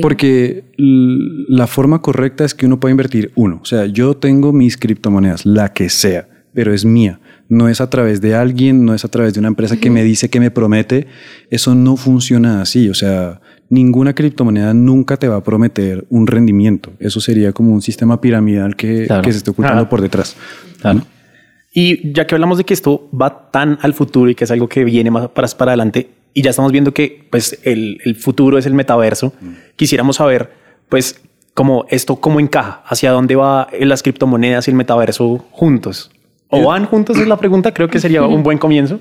Porque 0.00 0.64
la 0.76 1.66
forma 1.66 2.00
correcta 2.00 2.44
es 2.44 2.54
que 2.54 2.64
uno 2.66 2.78
puede 2.78 2.92
invertir 2.92 3.32
uno. 3.34 3.58
O 3.62 3.64
sea, 3.64 3.86
yo 3.86 4.16
tengo 4.16 4.52
mis 4.52 4.76
criptomonedas, 4.76 5.44
la 5.46 5.72
que 5.72 5.88
sea, 5.88 6.28
pero 6.54 6.72
es 6.72 6.84
mía. 6.84 7.20
No 7.48 7.68
es 7.68 7.80
a 7.80 7.90
través 7.90 8.20
de 8.20 8.34
alguien, 8.34 8.84
no 8.84 8.94
es 8.94 9.04
a 9.04 9.08
través 9.08 9.34
de 9.34 9.40
una 9.40 9.48
empresa 9.48 9.76
que 9.76 9.90
me 9.90 10.02
dice 10.04 10.30
que 10.30 10.40
me 10.40 10.50
promete. 10.50 11.06
Eso 11.50 11.74
no 11.74 11.96
funciona 11.96 12.62
así. 12.62 12.88
O 12.88 12.94
sea, 12.94 13.40
ninguna 13.68 14.14
criptomoneda 14.14 14.72
nunca 14.72 15.16
te 15.18 15.28
va 15.28 15.36
a 15.36 15.42
prometer 15.44 16.06
un 16.08 16.26
rendimiento. 16.26 16.92
Eso 17.00 17.20
sería 17.20 17.52
como 17.52 17.72
un 17.74 17.82
sistema 17.82 18.20
piramidal 18.20 18.76
que, 18.76 19.06
Claro. 19.06 19.22
que 19.22 19.32
se 19.32 19.38
está 19.38 19.50
ocultando 19.50 19.82
Ah. 19.82 19.88
por 19.88 20.00
detrás. 20.00 20.36
Y 21.74 22.12
ya 22.12 22.26
que 22.26 22.34
hablamos 22.34 22.56
de 22.56 22.64
que 22.64 22.72
esto 22.72 23.08
va 23.12 23.50
tan 23.50 23.78
al 23.82 23.92
futuro 23.92 24.30
y 24.30 24.34
que 24.34 24.44
es 24.44 24.50
algo 24.50 24.68
que 24.68 24.84
viene 24.84 25.10
más 25.10 25.28
para, 25.28 25.48
para 25.48 25.72
adelante 25.72 26.08
y 26.34 26.42
ya 26.42 26.50
estamos 26.50 26.72
viendo 26.72 26.92
que 26.92 27.26
pues 27.30 27.58
el, 27.62 28.00
el 28.04 28.16
futuro 28.16 28.58
es 28.58 28.66
el 28.66 28.74
metaverso, 28.74 29.32
quisiéramos 29.76 30.16
saber 30.16 30.50
pues 30.88 31.20
cómo 31.54 31.86
esto 31.88 32.16
cómo 32.16 32.40
encaja, 32.40 32.82
hacia 32.86 33.12
dónde 33.12 33.36
va 33.36 33.68
las 33.80 34.02
criptomonedas 34.02 34.66
y 34.66 34.72
el 34.72 34.76
metaverso 34.76 35.44
juntos. 35.52 36.10
¿O 36.50 36.66
van 36.66 36.86
juntos? 36.86 37.18
Es 37.18 37.26
la 37.26 37.36
pregunta. 37.36 37.74
Creo 37.74 37.88
que 37.88 37.98
sería 37.98 38.22
un 38.22 38.44
buen 38.44 38.58
comienzo. 38.58 39.00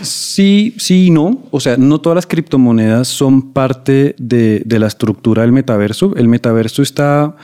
Sí, 0.00 0.74
sí 0.78 1.08
y 1.08 1.10
no. 1.10 1.42
O 1.50 1.60
sea, 1.60 1.76
no 1.76 2.00
todas 2.00 2.14
las 2.14 2.26
criptomonedas 2.26 3.08
son 3.08 3.52
parte 3.52 4.14
de, 4.16 4.62
de 4.64 4.78
la 4.78 4.86
estructura 4.86 5.42
del 5.42 5.52
metaverso. 5.52 6.14
El 6.16 6.28
metaverso 6.28 6.80
está, 6.80 7.36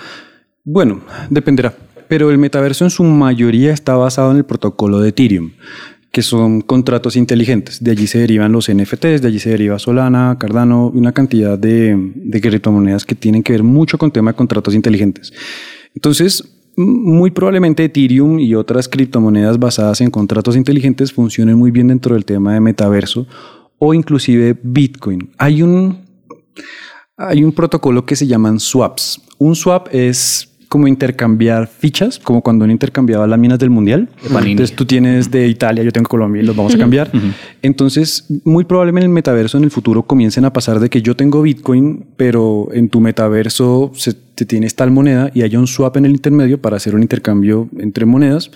bueno, 0.64 1.02
dependerá, 1.28 1.74
pero 2.10 2.32
el 2.32 2.38
metaverso 2.38 2.82
en 2.82 2.90
su 2.90 3.04
mayoría 3.04 3.72
está 3.72 3.94
basado 3.94 4.32
en 4.32 4.38
el 4.38 4.44
protocolo 4.44 4.98
de 4.98 5.10
Ethereum, 5.10 5.52
que 6.10 6.22
son 6.22 6.60
contratos 6.60 7.14
inteligentes. 7.14 7.84
De 7.84 7.92
allí 7.92 8.08
se 8.08 8.18
derivan 8.18 8.50
los 8.50 8.68
NFTs, 8.68 9.22
de 9.22 9.28
allí 9.28 9.38
se 9.38 9.50
deriva 9.50 9.78
Solana, 9.78 10.36
Cardano, 10.36 10.88
una 10.88 11.12
cantidad 11.12 11.56
de, 11.56 11.96
de 12.16 12.40
criptomonedas 12.40 13.04
que 13.04 13.14
tienen 13.14 13.44
que 13.44 13.52
ver 13.52 13.62
mucho 13.62 13.96
con 13.96 14.10
tema 14.10 14.32
de 14.32 14.36
contratos 14.36 14.74
inteligentes. 14.74 15.32
Entonces, 15.94 16.42
muy 16.76 17.30
probablemente 17.30 17.84
Ethereum 17.84 18.40
y 18.40 18.56
otras 18.56 18.88
criptomonedas 18.88 19.60
basadas 19.60 20.00
en 20.00 20.10
contratos 20.10 20.56
inteligentes 20.56 21.12
funcionen 21.12 21.56
muy 21.58 21.70
bien 21.70 21.86
dentro 21.86 22.16
del 22.16 22.24
tema 22.24 22.54
de 22.54 22.60
metaverso 22.60 23.28
o 23.78 23.94
inclusive 23.94 24.58
Bitcoin. 24.60 25.30
Hay 25.38 25.62
un, 25.62 26.00
hay 27.16 27.44
un 27.44 27.52
protocolo 27.52 28.04
que 28.04 28.16
se 28.16 28.26
llaman 28.26 28.58
swaps. 28.58 29.22
Un 29.38 29.54
swap 29.54 29.86
es 29.92 30.49
como 30.70 30.86
intercambiar 30.86 31.66
fichas, 31.66 32.20
como 32.20 32.42
cuando 32.42 32.64
uno 32.64 32.70
intercambiaba 32.70 33.26
las 33.26 33.40
minas 33.40 33.58
del 33.58 33.70
mundial. 33.70 34.08
Entonces 34.22 34.76
tú 34.76 34.86
tienes 34.86 35.28
de 35.28 35.48
Italia, 35.48 35.82
yo 35.82 35.90
tengo 35.90 36.08
Colombia 36.08 36.42
y 36.42 36.46
los 36.46 36.54
vamos 36.54 36.76
a 36.76 36.78
cambiar. 36.78 37.10
Entonces, 37.60 38.26
muy 38.44 38.62
probablemente 38.62 39.04
en 39.04 39.10
el 39.10 39.14
metaverso 39.14 39.58
en 39.58 39.64
el 39.64 39.72
futuro 39.72 40.04
comiencen 40.04 40.44
a 40.44 40.52
pasar 40.52 40.78
de 40.78 40.88
que 40.88 41.02
yo 41.02 41.16
tengo 41.16 41.42
Bitcoin, 41.42 42.06
pero 42.16 42.68
en 42.72 42.88
tu 42.88 43.00
metaverso 43.00 43.90
se, 43.96 44.12
te 44.12 44.44
tienes 44.44 44.76
tal 44.76 44.92
moneda 44.92 45.32
y 45.34 45.42
haya 45.42 45.58
un 45.58 45.66
swap 45.66 45.96
en 45.96 46.04
el 46.04 46.12
intermedio 46.12 46.60
para 46.60 46.76
hacer 46.76 46.94
un 46.94 47.02
intercambio 47.02 47.68
entre 47.80 48.06
monedas 48.06 48.52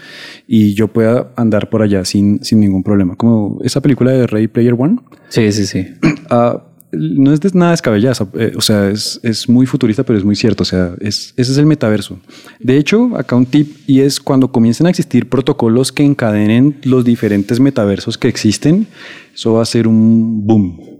y 0.46 0.74
yo 0.74 0.86
pueda 0.86 1.32
andar 1.34 1.68
por 1.68 1.82
allá 1.82 2.04
sin, 2.04 2.44
sin 2.44 2.60
ningún 2.60 2.84
problema. 2.84 3.16
Como 3.16 3.58
esa 3.64 3.80
película 3.80 4.12
de 4.12 4.28
Ready 4.28 4.46
Player 4.46 4.76
One. 4.78 5.00
Sí, 5.30 5.50
sí, 5.50 5.66
sí. 5.66 5.84
Ah, 6.30 6.62
no 6.96 7.32
es 7.32 7.54
nada 7.54 7.72
descabellada, 7.72 8.26
eh, 8.34 8.52
o 8.56 8.60
sea, 8.60 8.90
es, 8.90 9.20
es, 9.22 9.48
muy 9.48 9.66
futurista, 9.66 10.02
pero 10.02 10.18
es 10.18 10.24
muy 10.24 10.36
cierto, 10.36 10.62
o 10.62 10.66
sea, 10.66 10.94
es, 11.00 11.34
ese 11.36 11.52
es 11.52 11.58
el 11.58 11.66
metaverso. 11.66 12.18
De 12.60 12.76
hecho, 12.76 13.16
acá 13.16 13.36
un 13.36 13.46
tip 13.46 13.76
y 13.86 14.00
es 14.00 14.20
cuando 14.20 14.50
comiencen 14.50 14.86
a 14.86 14.90
existir 14.90 15.28
protocolos 15.28 15.92
que 15.92 16.04
encadenen 16.04 16.76
los 16.82 17.04
diferentes 17.04 17.60
metaversos 17.60 18.18
que 18.18 18.28
existen, 18.28 18.86
eso 19.34 19.54
va 19.54 19.62
a 19.62 19.66
ser 19.66 19.86
un 19.86 20.46
boom. 20.46 20.93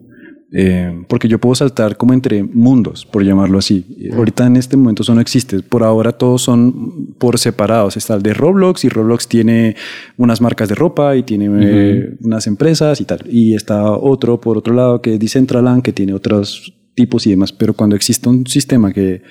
Eh, 0.57 1.05
porque 1.09 1.27
yo 1.27 1.41
puedo 1.41 1.57
saltar 1.57 1.97
como 1.97 2.13
entre 2.13 2.45
mundos, 2.45 3.05
por 3.05 3.25
llamarlo 3.25 3.59
así. 3.59 3.85
Ahorita 4.15 4.47
en 4.47 4.55
este 4.57 4.77
momento 4.77 5.03
eso 5.03 5.13
no 5.13 5.21
existe. 5.21 5.61
Por 5.61 5.83
ahora 5.83 6.13
todos 6.13 6.43
son 6.43 7.15
por 7.19 7.41
separados. 7.41 7.97
Está 7.97 8.15
el 8.15 8.23
de 8.23 8.35
Roblox 8.35 8.85
y 8.85 8.89
Roblox 8.89 9.27
tiene 9.27 9.75
unas 10.17 10.41
marcas 10.41 10.69
de 10.69 10.77
ropa 10.77 11.17
y 11.17 11.25
tiene 11.25 11.49
eh, 11.61 12.17
unas 12.21 12.47
empresas 12.47 13.01
y 13.01 13.05
tal. 13.05 13.25
Y 13.29 13.55
está 13.55 13.91
otro 13.91 14.41
por 14.41 14.57
otro 14.57 14.75
lado 14.75 15.03
que 15.03 15.15
es 15.15 15.19
Decentraland 15.19 15.83
que 15.83 15.93
tiene 15.93 16.15
otros 16.15 16.73
tipos 16.95 17.27
y 17.27 17.31
demás. 17.31 17.53
Pero 17.53 17.75
cuando 17.75 17.97
existe 17.97 18.29
un 18.29 18.47
sistema 18.47 18.93
que 18.93 19.23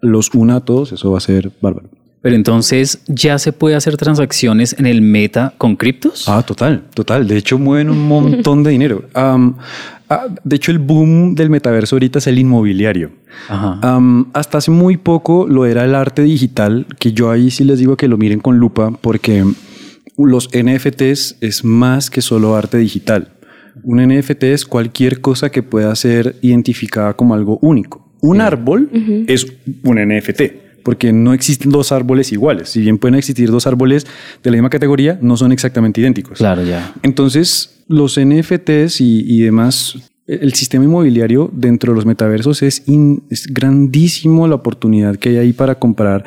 los 0.00 0.32
una 0.32 0.56
a 0.56 0.60
todos, 0.60 0.92
eso 0.92 1.10
va 1.10 1.18
a 1.18 1.22
ser 1.22 1.50
bárbaro. 1.60 1.90
Pero 2.20 2.34
entonces, 2.34 3.00
¿ya 3.06 3.38
se 3.38 3.52
puede 3.52 3.76
hacer 3.76 3.96
transacciones 3.96 4.74
en 4.78 4.86
el 4.86 5.02
meta 5.02 5.54
con 5.56 5.76
criptos? 5.76 6.28
Ah, 6.28 6.42
total, 6.42 6.82
total. 6.92 7.28
De 7.28 7.36
hecho, 7.36 7.58
mueven 7.58 7.90
un 7.90 8.08
montón 8.08 8.64
de 8.64 8.70
dinero. 8.70 9.04
Ah, 10.10 10.26
de 10.42 10.56
hecho, 10.56 10.70
el 10.70 10.78
boom 10.78 11.34
del 11.34 11.50
metaverso 11.50 11.96
ahorita 11.96 12.18
es 12.18 12.26
el 12.26 12.38
inmobiliario. 12.38 13.10
hasta 14.32 14.58
hace 14.58 14.70
muy 14.70 14.96
poco 14.96 15.46
lo 15.46 15.66
era 15.66 15.84
el 15.84 15.94
arte 15.94 16.22
digital, 16.22 16.86
que 16.98 17.12
yo 17.12 17.30
ahí 17.30 17.50
sí 17.50 17.64
les 17.64 17.78
digo 17.78 17.96
que 17.96 18.08
lo 18.08 18.16
miren 18.16 18.40
con 18.40 18.58
lupa, 18.58 18.90
porque 18.90 19.44
los 20.16 20.48
NFTs 20.52 21.36
es 21.40 21.64
más 21.64 22.10
que 22.10 22.22
solo 22.22 22.56
arte 22.56 22.78
digital. 22.78 23.32
Un 23.84 24.04
NFT 24.06 24.44
es 24.44 24.64
cualquier 24.64 25.20
cosa 25.20 25.50
que 25.50 25.62
pueda 25.62 25.94
ser 25.94 26.36
identificada 26.42 27.14
como 27.14 27.34
algo 27.34 27.58
único. 27.62 28.08
Un 28.20 28.40
árbol 28.40 28.90
es 29.28 29.46
un 29.84 29.96
NFT 29.96 30.67
porque 30.82 31.12
no 31.12 31.32
existen 31.32 31.70
dos 31.70 31.92
árboles 31.92 32.32
iguales. 32.32 32.70
Si 32.70 32.80
bien 32.80 32.98
pueden 32.98 33.16
existir 33.16 33.50
dos 33.50 33.66
árboles 33.66 34.06
de 34.42 34.50
la 34.50 34.56
misma 34.56 34.70
categoría, 34.70 35.18
no 35.20 35.36
son 35.36 35.52
exactamente 35.52 36.00
idénticos. 36.00 36.38
Claro, 36.38 36.62
ya. 36.64 36.94
Entonces, 37.02 37.82
los 37.88 38.18
NFTs 38.18 39.00
y, 39.00 39.40
demás, 39.40 39.96
el 40.26 40.54
sistema 40.54 40.84
inmobiliario 40.84 41.50
dentro 41.52 41.92
de 41.92 41.96
los 41.96 42.06
metaversos 42.06 42.62
es, 42.62 42.82
es 43.30 43.46
grandísimo 43.48 44.46
la 44.48 44.56
oportunidad 44.56 45.16
que 45.16 45.30
hay 45.30 45.36
ahí 45.36 45.52
para 45.52 45.78
comprar 45.78 46.24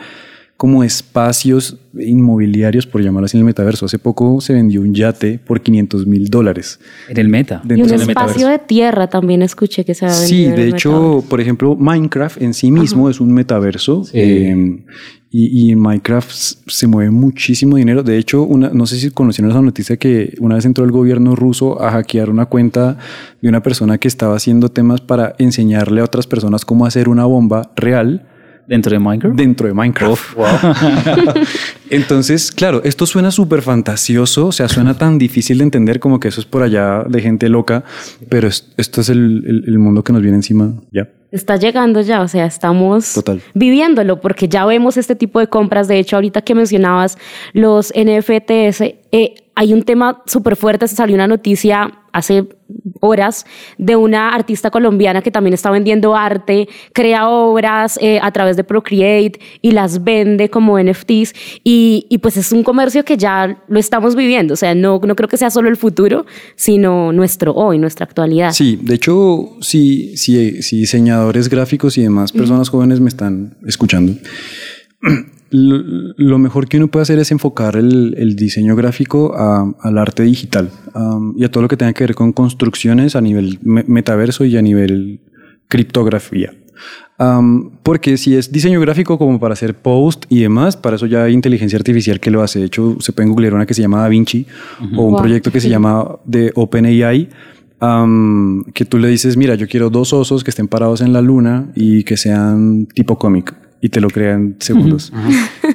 como 0.62 0.84
espacios 0.84 1.80
inmobiliarios, 2.00 2.86
por 2.86 3.02
llamarlo 3.02 3.26
así, 3.26 3.36
en 3.36 3.40
el 3.40 3.46
metaverso. 3.46 3.88
Hace 3.88 3.98
poco 3.98 4.40
se 4.42 4.54
vendió 4.54 4.82
un 4.82 4.94
yate 4.94 5.40
por 5.40 5.60
500 5.60 6.06
mil 6.06 6.30
dólares. 6.30 6.80
En 7.10 7.18
el 7.18 7.30
meta. 7.30 7.64
Y 7.68 7.82
un 7.82 7.92
espacio 7.92 8.48
de 8.48 8.60
tierra 8.60 9.08
también 9.08 9.42
escuché 9.42 9.84
que 9.84 9.96
se 9.96 10.06
ha 10.06 10.10
vendido. 10.10 10.28
Sí, 10.28 10.62
de 10.62 10.70
hecho, 10.70 11.26
por 11.28 11.42
ejemplo, 11.42 11.76
Minecraft 11.76 12.44
en 12.44 12.54
sí 12.54 12.70
mismo 12.70 13.10
es 13.10 13.20
un 13.20 13.34
metaverso. 13.34 14.04
Eh, 14.14 14.84
y, 15.32 15.72
en 15.72 15.80
Minecraft 15.80 16.30
se 16.30 16.86
mueve 16.86 17.10
muchísimo 17.10 17.78
dinero. 17.78 18.04
De 18.04 18.20
hecho, 18.20 18.44
una, 18.44 18.70
no 18.70 18.86
sé 18.86 18.98
si 19.00 19.10
conocieron 19.10 19.50
esa 19.50 19.64
noticia 19.64 19.98
que 19.98 20.36
una 20.42 20.54
vez 20.58 20.66
entró 20.66 20.86
el 20.86 20.92
gobierno 20.92 21.36
ruso 21.36 21.82
a 21.82 21.90
hackear 21.90 22.30
una 22.30 22.46
cuenta 22.46 23.00
de 23.42 23.50
una 23.50 23.64
persona 23.64 23.98
que 23.98 24.08
estaba 24.08 24.36
haciendo 24.36 24.70
temas 24.70 25.02
para 25.02 25.34
enseñarle 25.40 26.02
a 26.02 26.04
otras 26.04 26.28
personas 26.28 26.66
cómo 26.66 26.86
hacer 26.86 27.10
una 27.10 27.26
bomba 27.26 27.72
real 27.76 28.28
¿Dentro 28.68 28.92
de 28.92 29.00
Minecraft? 29.00 29.36
Dentro 29.36 29.68
de 29.68 29.74
Minecraft. 29.74 30.36
wow. 30.36 30.46
Entonces, 31.90 32.52
claro, 32.52 32.82
esto 32.84 33.06
suena 33.06 33.32
súper 33.32 33.62
fantasioso, 33.62 34.48
o 34.48 34.52
sea, 34.52 34.68
suena 34.68 34.98
tan 34.98 35.18
difícil 35.18 35.58
de 35.60 35.66
entender 35.66 36.00
como 36.00 36.20
que 36.20 36.30
eso 36.30 36.40
es 36.40 36.46
por 36.46 36.64
allá 36.64 37.04
de 37.08 37.22
gente 37.22 37.50
loca, 37.50 37.84
pero 38.30 38.48
esto 38.48 39.02
es 39.02 39.10
el, 39.10 39.64
el 39.68 39.80
mundo 39.80 40.04
que 40.04 40.14
nos 40.14 40.22
viene 40.22 40.38
encima 40.38 40.74
ya 40.92 41.08
está 41.32 41.56
llegando 41.56 42.02
ya, 42.02 42.22
o 42.22 42.28
sea, 42.28 42.46
estamos 42.46 43.14
Total. 43.14 43.42
viviéndolo 43.54 44.20
porque 44.20 44.48
ya 44.48 44.66
vemos 44.66 44.98
este 44.98 45.16
tipo 45.16 45.40
de 45.40 45.48
compras. 45.48 45.88
De 45.88 45.98
hecho, 45.98 46.18
ahorita 46.18 46.42
que 46.42 46.54
mencionabas 46.54 47.18
los 47.54 47.94
NFTs, 47.96 48.82
eh, 48.82 49.36
hay 49.56 49.74
un 49.74 49.84
tema 49.84 50.22
súper 50.26 50.56
fuerte, 50.56 50.88
se 50.88 50.96
salió 50.96 51.16
una 51.16 51.28
noticia 51.28 52.01
hace 52.12 52.48
horas 53.00 53.46
de 53.78 53.96
una 53.96 54.30
artista 54.30 54.72
colombiana 54.72 55.22
que 55.22 55.32
también 55.32 55.54
está 55.54 55.70
vendiendo 55.70 56.16
arte, 56.16 56.68
crea 56.94 57.28
obras 57.28 57.98
eh, 58.02 58.20
a 58.22 58.32
través 58.32 58.56
de 58.58 58.64
Procreate 58.64 59.40
y 59.62 59.72
las 59.72 60.04
vende 60.04 60.50
como 60.50 60.80
NFTs 60.80 61.34
y, 61.64 62.06
y, 62.10 62.18
pues 62.20 62.38
es 62.38 62.52
un 62.52 62.64
comercio 62.64 63.04
que 63.04 63.18
ya 63.18 63.64
lo 63.68 63.80
estamos 63.80 64.16
viviendo, 64.16 64.54
o 64.54 64.58
sea, 64.58 64.76
no, 64.76 65.00
no 65.04 65.16
creo 65.16 65.28
que 65.28 65.38
sea 65.38 65.50
solo 65.50 65.70
el 65.70 65.78
futuro, 65.78 66.26
sino 66.56 67.12
nuestro 67.12 67.54
hoy, 67.54 67.78
nuestra 67.78 68.06
actualidad. 68.06 68.52
Sí, 68.52 68.80
de 68.82 68.96
hecho, 68.96 69.58
si, 69.62 70.16
si, 70.18 70.62
si 70.62 70.78
diseñadores 70.78 71.50
gráficos 71.50 71.98
y 71.98 72.04
demás 72.04 72.32
personas 72.32 72.70
jóvenes 72.70 73.00
me 73.00 73.10
están 73.10 73.58
escuchando, 73.66 74.14
lo 75.52 76.38
mejor 76.38 76.68
que 76.68 76.78
uno 76.78 76.88
puede 76.88 77.04
hacer 77.04 77.20
es 77.20 77.32
enfocar 77.32 77.76
el, 77.76 78.36
diseño 78.36 78.76
gráfico 78.76 79.36
al 79.36 79.98
arte 79.98 80.24
digital 80.24 80.70
y 81.36 81.44
a 81.44 81.52
todo 81.52 81.64
lo 81.64 81.68
que 81.68 81.78
tenga 81.78 81.94
que 81.94 82.06
ver 82.06 82.16
con 82.16 82.32
construcciones 82.32 83.16
a 83.16 83.22
nivel 83.22 83.60
metaverso 83.62 84.46
y 84.46 84.56
a 84.56 84.62
nivel 84.62 85.20
criptografía. 85.68 86.54
porque 87.84 88.18
si 88.18 88.36
es 88.36 88.52
diseño 88.52 88.80
gráfico 88.80 89.18
como 89.18 89.40
para 89.40 89.54
hacer 89.54 89.76
post 89.76 90.26
y 90.30 90.40
demás, 90.40 90.78
para 90.78 90.96
eso 90.96 91.06
ya 91.06 91.24
hay 91.24 91.34
inteligencia 91.34 91.78
artificial 91.78 92.20
que 92.20 92.32
lo 92.32 92.42
hace. 92.42 92.60
De 92.60 92.66
hecho, 92.66 92.96
se 93.00 93.12
puede 93.12 93.28
googlear 93.28 93.54
una 93.54 93.66
que 93.66 93.74
se 93.74 93.82
llama 93.82 94.02
DaVinci 94.02 94.48
o 94.96 95.04
un 95.04 95.18
proyecto 95.18 95.52
que 95.52 95.60
se 95.60 95.70
llama 95.70 96.18
de 96.24 96.52
OpenAI, 96.56 97.30
que 98.74 98.86
tú 98.86 98.98
le 98.98 99.10
dices, 99.10 99.36
mira, 99.36 99.56
yo 99.56 99.68
quiero 99.68 99.90
dos 99.90 100.14
osos 100.14 100.46
que 100.46 100.52
estén 100.52 100.70
parados 100.70 101.02
en 101.02 101.12
la 101.12 101.22
luna 101.22 101.72
y 101.76 102.06
que 102.06 102.16
sean 102.16 102.86
tipo 102.86 103.18
cómic 103.18 103.54
y 103.82 103.90
te 103.90 104.00
lo 104.00 104.10
crean 104.10 104.56
segundos. 104.60 105.12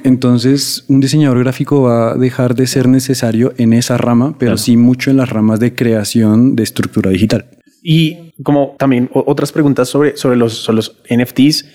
Entonces, 0.03 0.85
un 0.87 1.01
diseñador 1.01 1.39
gráfico 1.39 1.83
va 1.83 2.13
a 2.13 2.15
dejar 2.15 2.55
de 2.55 2.65
ser 2.65 2.87
necesario 2.87 3.53
en 3.57 3.73
esa 3.73 3.97
rama, 3.97 4.35
pero 4.39 4.57
sí 4.57 4.77
mucho 4.77 5.11
en 5.11 5.17
las 5.17 5.29
ramas 5.29 5.59
de 5.59 5.75
creación 5.75 6.55
de 6.55 6.63
estructura 6.63 7.11
digital. 7.11 7.45
Y 7.83 8.33
como 8.43 8.75
también 8.77 9.09
otras 9.13 9.51
preguntas 9.51 9.89
sobre, 9.89 10.15
sobre, 10.15 10.37
los, 10.37 10.53
sobre 10.53 10.77
los 10.77 10.97
NFTs, 11.09 11.65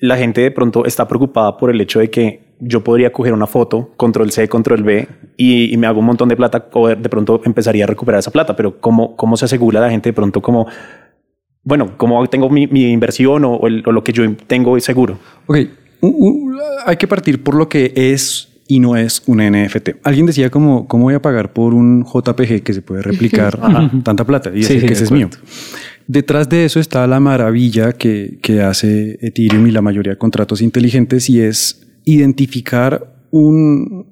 la 0.00 0.16
gente 0.16 0.40
de 0.40 0.50
pronto 0.50 0.86
está 0.86 1.06
preocupada 1.08 1.56
por 1.56 1.70
el 1.70 1.80
hecho 1.80 1.98
de 1.98 2.08
que 2.08 2.40
yo 2.60 2.84
podría 2.84 3.12
coger 3.12 3.32
una 3.32 3.46
foto, 3.46 3.90
control 3.96 4.30
C, 4.30 4.48
control 4.48 4.82
V, 4.82 5.08
y, 5.36 5.76
me 5.76 5.86
hago 5.86 6.00
un 6.00 6.06
montón 6.06 6.28
de 6.28 6.36
plata, 6.36 6.68
de 6.98 7.08
pronto 7.08 7.40
empezaría 7.44 7.84
a 7.84 7.86
recuperar 7.86 8.20
esa 8.20 8.30
plata, 8.30 8.54
pero 8.54 8.80
¿cómo, 8.80 9.16
cómo 9.16 9.36
se 9.36 9.46
asegura 9.46 9.80
la 9.80 9.90
gente 9.90 10.10
de 10.10 10.12
pronto 10.12 10.42
como, 10.42 10.66
bueno, 11.62 11.96
cómo 11.96 12.26
tengo 12.26 12.48
mi, 12.50 12.64
inversión 12.64 13.44
o, 13.44 13.56
o, 13.56 13.68
lo 13.68 14.04
que 14.04 14.12
yo 14.12 14.24
tengo 14.46 14.76
es 14.76 14.84
seguro? 14.84 15.18
Ok, 15.46 15.58
hay 16.86 16.96
que 16.96 17.06
partir 17.06 17.42
por 17.42 17.54
lo 17.54 17.68
que 17.68 17.92
es 17.94 18.48
y 18.66 18.78
no 18.78 18.96
es 18.96 19.22
un 19.26 19.38
NFT. 19.38 19.90
Alguien 20.04 20.26
decía 20.26 20.48
como, 20.48 20.86
¿cómo 20.86 21.04
voy 21.04 21.14
a 21.14 21.22
pagar 21.22 21.52
por 21.52 21.74
un 21.74 22.04
JPG 22.04 22.62
que 22.62 22.72
se 22.72 22.82
puede 22.82 23.02
replicar 23.02 23.58
tanta 24.04 24.24
plata? 24.24 24.50
Y 24.50 24.60
decir 24.60 24.86
que 24.86 24.92
ese 24.92 25.04
es 25.04 25.10
mío. 25.10 25.28
Detrás 26.06 26.48
de 26.48 26.64
eso 26.64 26.78
está 26.78 27.06
la 27.06 27.18
maravilla 27.18 27.92
que, 27.92 28.38
que 28.40 28.62
hace 28.62 29.18
Ethereum 29.20 29.66
y 29.66 29.70
la 29.72 29.82
mayoría 29.82 30.12
de 30.12 30.18
contratos 30.18 30.62
inteligentes 30.62 31.28
y 31.28 31.40
es 31.40 31.86
identificar 32.04 33.26
un 33.30 34.06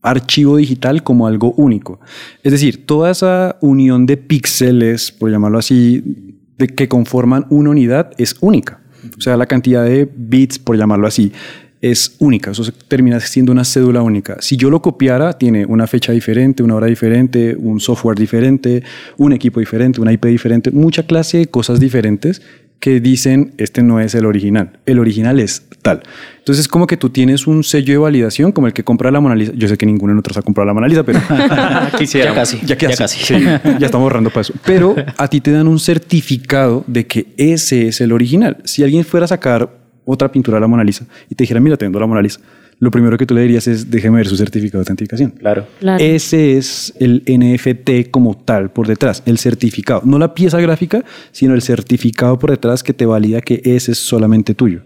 archivo 0.00 0.56
digital 0.56 1.02
como 1.02 1.26
algo 1.26 1.52
único. 1.52 2.00
Es 2.44 2.52
decir, 2.52 2.86
toda 2.86 3.10
esa 3.10 3.56
unión 3.60 4.06
de 4.06 4.16
píxeles, 4.16 5.10
por 5.10 5.30
llamarlo 5.30 5.58
así, 5.58 6.37
de 6.58 6.66
que 6.68 6.88
conforman 6.88 7.46
una 7.50 7.70
unidad 7.70 8.12
es 8.18 8.36
única. 8.40 8.80
O 9.16 9.20
sea, 9.20 9.36
la 9.36 9.46
cantidad 9.46 9.84
de 9.84 10.08
bits, 10.12 10.58
por 10.58 10.76
llamarlo 10.76 11.06
así, 11.06 11.32
es 11.80 12.16
única, 12.18 12.50
eso 12.50 12.64
termina 12.88 13.20
siendo 13.20 13.52
una 13.52 13.64
cédula 13.64 14.02
única. 14.02 14.36
Si 14.40 14.56
yo 14.56 14.68
lo 14.68 14.82
copiara, 14.82 15.34
tiene 15.34 15.64
una 15.64 15.86
fecha 15.86 16.12
diferente, 16.12 16.62
una 16.62 16.74
hora 16.74 16.88
diferente, 16.88 17.56
un 17.56 17.78
software 17.78 18.18
diferente, 18.18 18.82
un 19.16 19.32
equipo 19.32 19.60
diferente, 19.60 20.00
una 20.00 20.12
IP 20.12 20.26
diferente, 20.26 20.72
mucha 20.72 21.04
clase 21.04 21.38
de 21.38 21.46
cosas 21.46 21.78
diferentes 21.78 22.42
que 22.80 23.00
dicen 23.00 23.54
este 23.58 23.82
no 23.82 24.00
es 24.00 24.14
el 24.14 24.26
original, 24.26 24.78
el 24.86 24.98
original 24.98 25.40
es 25.40 25.67
tal. 25.82 26.02
Entonces 26.38 26.68
como 26.68 26.86
que 26.86 26.96
tú 26.96 27.10
tienes 27.10 27.46
un 27.46 27.62
sello 27.64 27.92
de 27.92 27.98
validación 27.98 28.52
como 28.52 28.66
el 28.66 28.72
que 28.72 28.84
compra 28.84 29.10
la 29.10 29.20
Mona 29.20 29.34
Lisa. 29.34 29.52
Yo 29.54 29.68
sé 29.68 29.76
que 29.76 29.86
ninguno 29.86 30.12
de 30.12 30.16
nosotros 30.16 30.38
ha 30.38 30.42
comprado 30.42 30.66
la 30.66 30.74
Mona 30.74 30.88
Lisa, 30.88 31.02
pero 31.02 31.20
Quisiera. 31.98 32.30
Ya 32.30 32.34
casi, 32.34 32.58
ya, 32.64 32.76
ya 32.76 32.96
casi. 32.96 33.20
Sí, 33.20 33.42
ya 33.42 33.86
estamos 33.86 34.04
ahorrando 34.04 34.30
para 34.30 34.42
eso. 34.42 34.54
Pero 34.64 34.94
a 35.16 35.28
ti 35.28 35.40
te 35.40 35.50
dan 35.50 35.68
un 35.68 35.78
certificado 35.78 36.84
de 36.86 37.06
que 37.06 37.26
ese 37.36 37.88
es 37.88 38.00
el 38.00 38.12
original. 38.12 38.58
Si 38.64 38.82
alguien 38.82 39.04
fuera 39.04 39.24
a 39.24 39.28
sacar 39.28 39.70
otra 40.04 40.32
pintura 40.32 40.56
de 40.56 40.62
la 40.62 40.68
Mona 40.68 40.84
Lisa 40.84 41.06
y 41.28 41.34
te 41.34 41.44
dijera, 41.44 41.60
mira, 41.60 41.76
te 41.76 41.84
vendo 41.84 42.00
la 42.00 42.06
Mona 42.06 42.22
Lisa, 42.22 42.40
lo 42.80 42.92
primero 42.92 43.18
que 43.18 43.26
tú 43.26 43.34
le 43.34 43.42
dirías 43.42 43.66
es, 43.66 43.90
déjeme 43.90 44.18
ver 44.18 44.28
su 44.28 44.36
certificado 44.36 44.78
de 44.78 44.82
autenticación. 44.82 45.32
Claro. 45.32 45.66
Claro. 45.80 46.02
Ese 46.02 46.56
es 46.56 46.94
el 47.00 47.24
NFT 47.26 48.10
como 48.10 48.36
tal 48.36 48.70
por 48.70 48.86
detrás, 48.86 49.22
el 49.26 49.38
certificado. 49.38 50.02
No 50.04 50.18
la 50.18 50.32
pieza 50.32 50.60
gráfica, 50.60 51.04
sino 51.32 51.54
el 51.54 51.62
certificado 51.62 52.38
por 52.38 52.50
detrás 52.50 52.84
que 52.84 52.94
te 52.94 53.04
valida 53.04 53.40
que 53.40 53.60
ese 53.64 53.92
es 53.92 53.98
solamente 53.98 54.54
tuyo. 54.54 54.82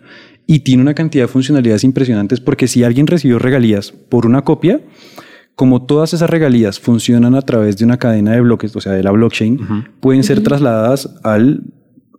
Y 0.46 0.60
tiene 0.60 0.82
una 0.82 0.94
cantidad 0.94 1.24
de 1.24 1.28
funcionalidades 1.28 1.84
impresionantes 1.84 2.40
porque 2.40 2.68
si 2.68 2.82
alguien 2.84 3.06
recibió 3.06 3.38
regalías 3.38 3.92
por 3.92 4.26
una 4.26 4.42
copia, 4.42 4.80
como 5.54 5.82
todas 5.82 6.14
esas 6.14 6.28
regalías 6.30 6.80
funcionan 6.80 7.34
a 7.34 7.42
través 7.42 7.76
de 7.76 7.84
una 7.84 7.98
cadena 7.98 8.32
de 8.32 8.40
bloques, 8.40 8.74
o 8.74 8.80
sea, 8.80 8.92
de 8.92 9.02
la 9.02 9.10
blockchain, 9.12 9.58
pueden 10.00 10.24
ser 10.24 10.42
trasladadas 10.42 11.14
al, 11.22 11.62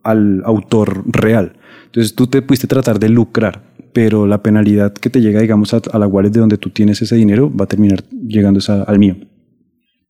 al 0.03 0.41
autor 0.45 1.03
real. 1.07 1.53
Entonces 1.85 2.15
tú 2.15 2.27
te 2.27 2.41
pudiste 2.41 2.67
tratar 2.67 2.99
de 2.99 3.09
lucrar, 3.09 3.63
pero 3.91 4.25
la 4.25 4.41
penalidad 4.41 4.93
que 4.93 5.09
te 5.09 5.19
llega, 5.21 5.41
digamos, 5.41 5.73
a, 5.73 5.81
a 5.91 5.99
la 5.99 6.07
wallet 6.07 6.29
de 6.31 6.39
donde 6.39 6.57
tú 6.57 6.69
tienes 6.69 7.01
ese 7.01 7.15
dinero 7.15 7.51
va 7.55 7.65
a 7.65 7.67
terminar 7.67 8.03
llegando 8.09 8.59
esa- 8.59 8.83
al 8.83 8.99
mío. 8.99 9.17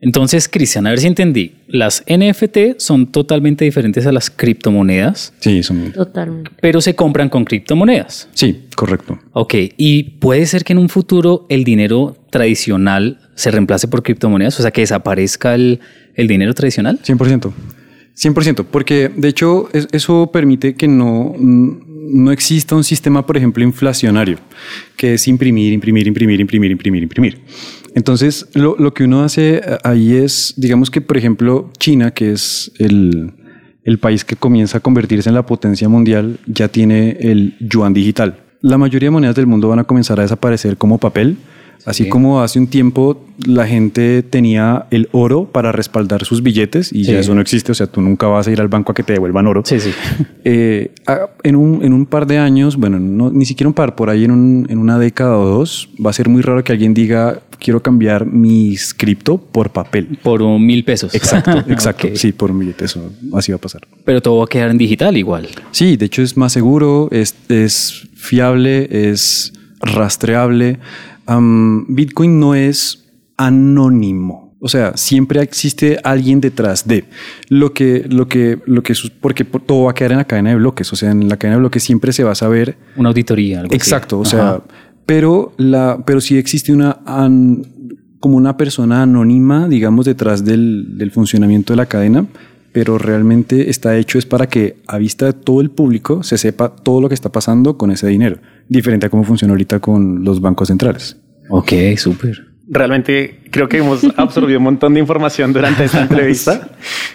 Entonces, 0.05 0.49
Cristian, 0.49 0.85
a 0.85 0.89
ver 0.89 0.99
si 0.99 1.07
entendí. 1.07 1.53
Las 1.67 2.03
NFT 2.07 2.77
son 2.77 3.07
totalmente 3.11 3.63
diferentes 3.65 4.05
a 4.05 4.11
las 4.11 4.29
criptomonedas, 4.29 5.33
Sí, 5.39 5.63
son... 5.63 5.91
Totalmente. 5.93 6.51
pero 6.61 6.81
se 6.81 6.93
compran 6.93 7.29
con 7.29 7.45
criptomonedas. 7.45 8.27
Sí, 8.33 8.65
correcto. 8.75 9.17
Ok, 9.31 9.53
y 9.77 10.03
puede 10.19 10.45
ser 10.45 10.63
que 10.65 10.73
en 10.73 10.79
un 10.79 10.89
futuro 10.89 11.45
el 11.49 11.63
dinero 11.63 12.17
tradicional 12.29 13.19
se 13.35 13.49
reemplace 13.49 13.87
por 13.87 14.03
criptomonedas, 14.03 14.59
o 14.59 14.61
sea, 14.61 14.71
que 14.71 14.81
desaparezca 14.81 15.55
el, 15.55 15.79
el 16.15 16.27
dinero 16.27 16.53
tradicional. 16.53 16.99
100%. 17.01 17.51
100%, 18.15 18.65
porque 18.69 19.09
de 19.15 19.27
hecho 19.29 19.69
es- 19.73 19.87
eso 19.91 20.29
permite 20.31 20.75
que 20.75 20.87
no, 20.87 21.33
no 22.11 22.31
exista 22.31 22.75
un 22.75 22.83
sistema, 22.83 23.25
por 23.25 23.37
ejemplo, 23.37 23.63
inflacionario, 23.63 24.37
que 24.97 25.15
es 25.15 25.27
imprimir, 25.27 25.73
imprimir, 25.73 26.07
imprimir, 26.07 26.39
imprimir, 26.39 26.71
imprimir, 26.71 27.03
imprimir. 27.03 27.39
Entonces, 27.95 28.47
lo, 28.53 28.75
lo 28.77 28.93
que 28.93 29.03
uno 29.03 29.23
hace 29.23 29.55
eh, 29.55 29.61
ahí 29.83 30.15
es, 30.15 30.53
digamos 30.57 30.89
que, 30.89 31.01
por 31.01 31.17
ejemplo, 31.17 31.71
China, 31.77 32.11
que 32.11 32.31
es 32.31 32.71
el, 32.79 33.31
el 33.83 33.99
país 33.99 34.25
que 34.25 34.35
comienza 34.35 34.79
a 34.79 34.81
convertirse 34.81 35.29
en 35.29 35.35
la 35.35 35.45
potencia 35.45 35.89
mundial, 35.89 36.39
ya 36.47 36.67
tiene 36.67 37.17
el 37.19 37.55
yuan 37.59 37.93
digital. 37.93 38.39
La 38.61 38.77
mayoría 38.77 39.07
de 39.07 39.11
monedas 39.11 39.35
del 39.35 39.47
mundo 39.47 39.67
van 39.67 39.79
a 39.79 39.83
comenzar 39.83 40.19
a 40.19 40.23
desaparecer 40.23 40.77
como 40.77 40.97
papel, 40.97 41.37
Así 41.85 42.07
como 42.09 42.41
hace 42.41 42.59
un 42.59 42.67
tiempo 42.67 43.25
la 43.45 43.67
gente 43.67 44.23
tenía 44.23 44.85
el 44.91 45.09
oro 45.11 45.45
para 45.51 45.71
respaldar 45.71 46.23
sus 46.23 46.41
billetes 46.43 46.93
y 46.93 47.03
ya 47.03 47.19
eso 47.19 47.35
no 47.35 47.41
existe, 47.41 47.71
o 47.71 47.75
sea, 47.75 47.87
tú 47.87 47.99
nunca 48.01 48.27
vas 48.27 48.47
a 48.47 48.51
ir 48.51 48.61
al 48.61 48.67
banco 48.69 48.91
a 48.91 48.95
que 48.95 49.03
te 49.03 49.13
devuelvan 49.13 49.47
oro. 49.47 49.63
Sí, 49.65 49.79
sí. 49.79 49.91
Eh, 50.45 50.91
en, 51.43 51.55
un, 51.55 51.83
en 51.85 51.93
un 51.93 52.05
par 52.05 52.27
de 52.27 52.37
años, 52.37 52.75
bueno, 52.75 52.99
no, 52.99 53.31
ni 53.31 53.45
siquiera 53.45 53.67
un 53.69 53.73
par, 53.73 53.95
por 53.95 54.09
ahí 54.09 54.25
en, 54.25 54.31
un- 54.31 54.67
en 54.69 54.77
una 54.77 54.99
década 54.99 55.37
o 55.37 55.45
dos, 55.45 55.89
va 56.05 56.09
a 56.09 56.13
ser 56.13 56.27
muy 56.27 56.41
raro 56.41 56.61
que 56.65 56.73
alguien 56.73 56.93
diga, 56.93 57.39
quiero 57.59 57.81
cambiar 57.81 58.25
mis 58.25 58.93
cripto 58.93 59.37
por 59.37 59.69
papel. 59.71 60.19
Por 60.21 60.41
un 60.41 60.65
mil 60.65 60.83
pesos. 60.83 61.15
Exacto, 61.15 61.59
exacto. 61.69 62.07
Ok. 62.07 62.15
Sí, 62.15 62.33
por 62.33 62.51
un 62.51 62.59
billete, 62.59 62.85
eso 62.85 63.09
así 63.33 63.51
va 63.53 63.55
a 63.55 63.61
pasar. 63.61 63.81
Pero 64.03 64.21
todo 64.21 64.39
va 64.39 64.43
a 64.43 64.47
quedar 64.47 64.69
en 64.69 64.77
digital 64.77 65.15
igual. 65.17 65.47
Sí, 65.71 65.95
de 65.95 66.05
hecho 66.07 66.21
es 66.21 66.35
más 66.35 66.51
seguro, 66.51 67.07
es, 67.11 67.35
es 67.47 68.07
fiable, 68.15 68.87
es 69.11 69.53
rastreable. 69.81 70.79
Bitcoin 71.87 72.39
no 72.39 72.55
es 72.55 73.05
anónimo. 73.37 74.55
O 74.59 74.69
sea, 74.69 74.95
siempre 74.95 75.41
existe 75.41 75.99
alguien 76.05 76.39
detrás 76.39 76.87
de 76.87 77.03
lo 77.49 77.73
que, 77.73 78.05
lo 78.09 78.29
que, 78.29 78.59
lo 78.65 78.81
que, 78.81 78.93
porque 79.19 79.43
todo 79.43 79.83
va 79.83 79.91
a 79.91 79.93
quedar 79.93 80.13
en 80.13 80.17
la 80.19 80.23
cadena 80.25 80.51
de 80.51 80.55
bloques. 80.55 80.91
O 80.93 80.95
sea, 80.95 81.11
en 81.11 81.27
la 81.27 81.35
cadena 81.35 81.57
de 81.57 81.61
bloques 81.61 81.83
siempre 81.83 82.13
se 82.13 82.23
va 82.23 82.31
a 82.31 82.35
saber 82.35 82.77
Una 82.95 83.09
auditoría, 83.09 83.59
algo 83.59 83.67
así. 83.71 83.75
Exacto, 83.75 84.19
o 84.19 84.25
sea, 84.25 84.49
Ajá. 84.51 84.63
pero 85.05 85.53
la, 85.57 86.01
pero 86.05 86.21
sí 86.21 86.37
existe 86.37 86.71
una 86.71 86.99
an- 87.05 87.61
como 88.21 88.37
una 88.37 88.55
persona 88.55 89.01
anónima, 89.03 89.67
digamos, 89.67 90.05
detrás 90.05 90.45
del, 90.45 90.97
del 90.97 91.11
funcionamiento 91.11 91.73
de 91.73 91.77
la 91.77 91.85
cadena, 91.87 92.25
pero 92.73 92.97
realmente 92.97 93.69
está 93.69 93.95
hecho 93.95 94.17
es 94.17 94.25
para 94.25 94.47
que 94.47 94.77
a 94.87 94.97
vista 94.97 95.27
de 95.27 95.33
todo 95.33 95.61
el 95.61 95.69
público 95.69 96.23
se 96.23 96.37
sepa 96.37 96.75
todo 96.75 96.99
lo 96.99 97.07
que 97.07 97.15
está 97.15 97.31
pasando 97.31 97.77
con 97.77 97.91
ese 97.91 98.07
dinero, 98.07 98.39
diferente 98.67 99.05
a 99.05 99.09
cómo 99.09 99.23
funciona 99.23 99.53
ahorita 99.53 99.79
con 99.79 100.25
los 100.25 100.41
bancos 100.41 100.67
centrales. 100.67 101.17
Ok, 101.49 101.71
súper. 101.97 102.47
Realmente 102.67 103.41
creo 103.51 103.69
que 103.69 103.77
hemos 103.77 104.03
absorbido 104.17 104.57
un 104.57 104.63
montón 104.63 104.95
de 104.95 104.99
información 104.99 105.53
durante 105.53 105.85
esta 105.85 106.01
entrevista 106.01 106.71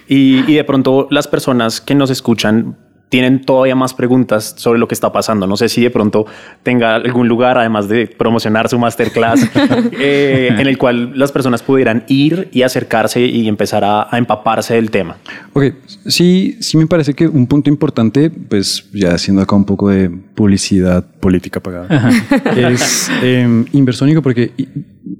y, 0.07 0.51
y 0.51 0.55
de 0.55 0.65
pronto 0.65 1.09
las 1.11 1.27
personas 1.27 1.81
que 1.81 1.95
nos 1.95 2.11
escuchan 2.11 2.77
tienen 3.09 3.45
todavía 3.45 3.75
más 3.75 3.95
preguntas 3.95 4.55
sobre 4.57 4.79
lo 4.79 4.89
que 4.89 4.95
está 4.95 5.13
pasando. 5.13 5.47
No 5.47 5.57
sé 5.57 5.69
si 5.69 5.83
de 5.83 5.91
pronto 5.91 6.27
tenga 6.63 6.97
algún 6.97 7.29
lugar, 7.29 7.59
además 7.59 7.89
de 7.89 8.07
promocionar 8.07 8.69
su 8.69 8.79
masterclass, 8.79 9.41
eh, 9.93 10.49
en 10.51 10.67
el 10.67 10.79
cual 10.79 11.19
las 11.19 11.33
personas 11.33 11.63
pudieran 11.63 12.05
ir 12.09 12.49
y 12.53 12.63
acercarse 12.63 13.21
y 13.21 13.49
empezar 13.49 13.85
a, 13.85 14.15
a 14.15 14.19
empaparse 14.19 14.75
del 14.75 14.91
tema. 14.91 15.17
Ok, 15.53 15.65
sí, 16.07 16.57
sí 16.61 16.77
me 16.77 16.87
parece 16.87 17.15
que 17.15 17.27
un 17.27 17.47
punto 17.47 17.71
importante, 17.71 18.31
pues 18.31 18.89
ya 18.93 19.15
haciendo 19.15 19.43
acá 19.43 19.57
un 19.57 19.65
poco 19.65 19.89
de 19.89 20.11
publicidad 20.11 21.05
política 21.21 21.61
pagada, 21.61 22.11
es 22.57 23.11
eh, 23.23 23.65
Inversónico, 23.73 24.23
porque 24.23 24.53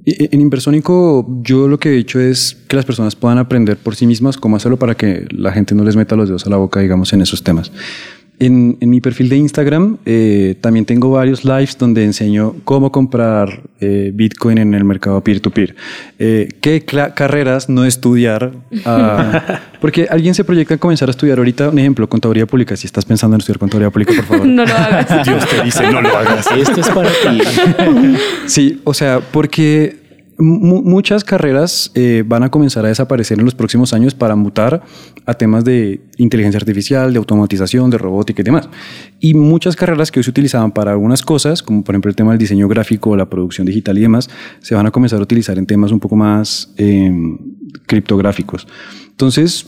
en 0.05 0.41
Inversónico 0.41 1.27
yo 1.41 1.67
lo 1.67 1.79
que 1.79 1.89
he 1.89 1.93
dicho 1.93 2.19
es 2.19 2.57
que 2.67 2.75
las 2.75 2.85
personas 2.85 3.15
puedan 3.15 3.37
aprender 3.37 3.77
por 3.77 3.95
sí 3.95 4.07
mismas 4.07 4.37
cómo 4.37 4.55
hacerlo 4.55 4.77
para 4.77 4.95
que 4.95 5.27
la 5.31 5.51
gente 5.51 5.75
no 5.75 5.83
les 5.83 5.95
meta 5.95 6.15
los 6.15 6.29
dedos 6.29 6.45
a 6.45 6.49
la 6.49 6.57
boca, 6.57 6.79
digamos, 6.79 7.13
en 7.13 7.21
esos 7.21 7.43
temas. 7.43 7.71
En, 8.39 8.77
en 8.79 8.89
mi 8.89 9.01
perfil 9.01 9.27
de 9.27 9.35
Instagram 9.35 9.97
eh, 10.05 10.55
también 10.61 10.85
tengo 10.85 11.11
varios 11.11 11.43
lives 11.43 11.77
donde 11.77 12.05
enseño 12.05 12.55
cómo 12.63 12.89
comprar 12.89 13.63
eh, 13.81 14.11
Bitcoin 14.13 14.57
en 14.57 14.73
el 14.73 14.85
mercado 14.85 15.21
peer-to-peer. 15.21 15.75
Eh, 16.19 16.47
qué 16.61 16.85
carreras 16.85 17.67
no 17.67 17.83
estudiar. 17.83 18.53
ah, 18.85 19.59
porque 19.81 20.07
alguien 20.09 20.33
se 20.33 20.43
proyecta 20.45 20.75
a 20.75 20.77
comenzar 20.77 21.09
a 21.09 21.11
estudiar 21.11 21.37
ahorita, 21.37 21.69
un 21.69 21.79
ejemplo, 21.79 22.07
contaduría 22.07 22.45
pública. 22.45 22.77
Si 22.77 22.87
estás 22.87 23.03
pensando 23.03 23.35
en 23.35 23.39
estudiar 23.41 23.59
contaduría 23.59 23.89
pública, 23.89 24.13
por 24.15 24.25
favor. 24.25 24.47
No 24.59 24.65
lo 24.65 24.73
hagas. 24.73 25.25
Dios 25.25 25.47
te 25.47 25.63
dice, 25.63 25.91
no 25.91 26.01
lo 26.01 26.15
hagas. 26.17 26.47
Esto 26.55 26.79
es 26.79 26.89
para 26.89 27.09
ti. 27.09 27.41
Sí, 28.45 28.81
o 28.83 28.93
sea, 28.93 29.19
porque 29.19 30.08
muchas 30.39 31.23
carreras 31.23 31.91
eh, 31.95 32.23
van 32.25 32.43
a 32.43 32.49
comenzar 32.49 32.85
a 32.85 32.87
desaparecer 32.87 33.39
en 33.39 33.45
los 33.45 33.55
próximos 33.55 33.93
años 33.93 34.15
para 34.15 34.35
mutar 34.35 34.81
a 35.25 35.33
temas 35.33 35.65
de 35.65 36.01
inteligencia 36.17 36.57
artificial, 36.57 37.11
de 37.11 37.19
automatización, 37.19 37.89
de 37.89 37.97
robótica 37.97 38.41
y 38.41 38.45
demás. 38.45 38.69
Y 39.19 39.33
muchas 39.33 39.75
carreras 39.75 40.11
que 40.11 40.19
hoy 40.19 40.23
se 40.23 40.29
utilizaban 40.29 40.71
para 40.71 40.91
algunas 40.91 41.21
cosas, 41.23 41.61
como 41.61 41.83
por 41.83 41.93
ejemplo 41.93 42.09
el 42.09 42.15
tema 42.15 42.31
del 42.31 42.39
diseño 42.39 42.67
gráfico, 42.67 43.15
la 43.17 43.29
producción 43.29 43.67
digital 43.67 43.97
y 43.97 44.01
demás, 44.01 44.29
se 44.61 44.75
van 44.75 44.87
a 44.87 44.91
comenzar 44.91 45.19
a 45.19 45.23
utilizar 45.23 45.57
en 45.57 45.65
temas 45.65 45.91
un 45.91 45.99
poco 45.99 46.15
más 46.15 46.73
eh, 46.77 47.11
criptográficos. 47.85 48.67
Entonces, 49.09 49.67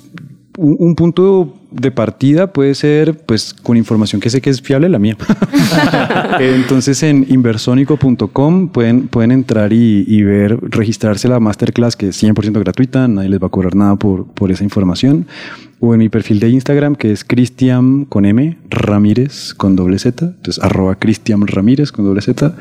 un, 0.58 0.76
un 0.80 0.96
punto 0.96 1.58
de 1.72 1.92
partida 1.92 2.52
puede 2.52 2.76
ser, 2.76 3.18
pues, 3.26 3.54
con 3.54 3.78
información 3.78 4.20
que 4.20 4.30
sé 4.30 4.42
que 4.42 4.50
es 4.50 4.62
fiable, 4.62 4.90
la 4.90 5.00
mía. 5.00 5.18
Entonces, 6.40 7.02
en 7.04 7.26
inversónico.com 7.30 8.70
pueden, 8.70 9.08
pueden 9.08 9.32
entrar 9.32 9.72
y, 9.74 10.04
y 10.08 10.24
ver, 10.24 10.60
registrarse 10.62 11.28
la 11.28 11.40
masterclass 11.40 11.96
que 11.96 12.10
es 12.10 12.22
100% 12.22 12.60
gratuita, 12.60 13.08
nadie 13.08 13.30
les 13.30 13.42
va 13.42 13.48
a 13.48 13.50
cobrar 13.50 13.76
nada 13.76 13.96
por, 13.96 14.28
por 14.34 14.52
esa 14.52 14.64
información. 14.64 15.28
O 15.80 15.94
en 15.94 16.00
mi 16.00 16.10
perfil 16.10 16.40
de 16.40 16.50
Instagram, 16.50 16.96
que 16.96 17.12
es 17.12 17.24
Cristian 17.24 18.06
con 18.06 18.26
M, 18.26 18.58
Ramírez 18.70 19.54
con 19.56 19.76
doble 19.76 19.98
Z. 19.98 20.26
Entonces, 20.26 20.64
arroba 20.64 20.96
Cristian 20.96 21.48
Ramírez 21.48 21.92
con 21.92 22.06
doble 22.06 22.22
Z. 22.22 22.56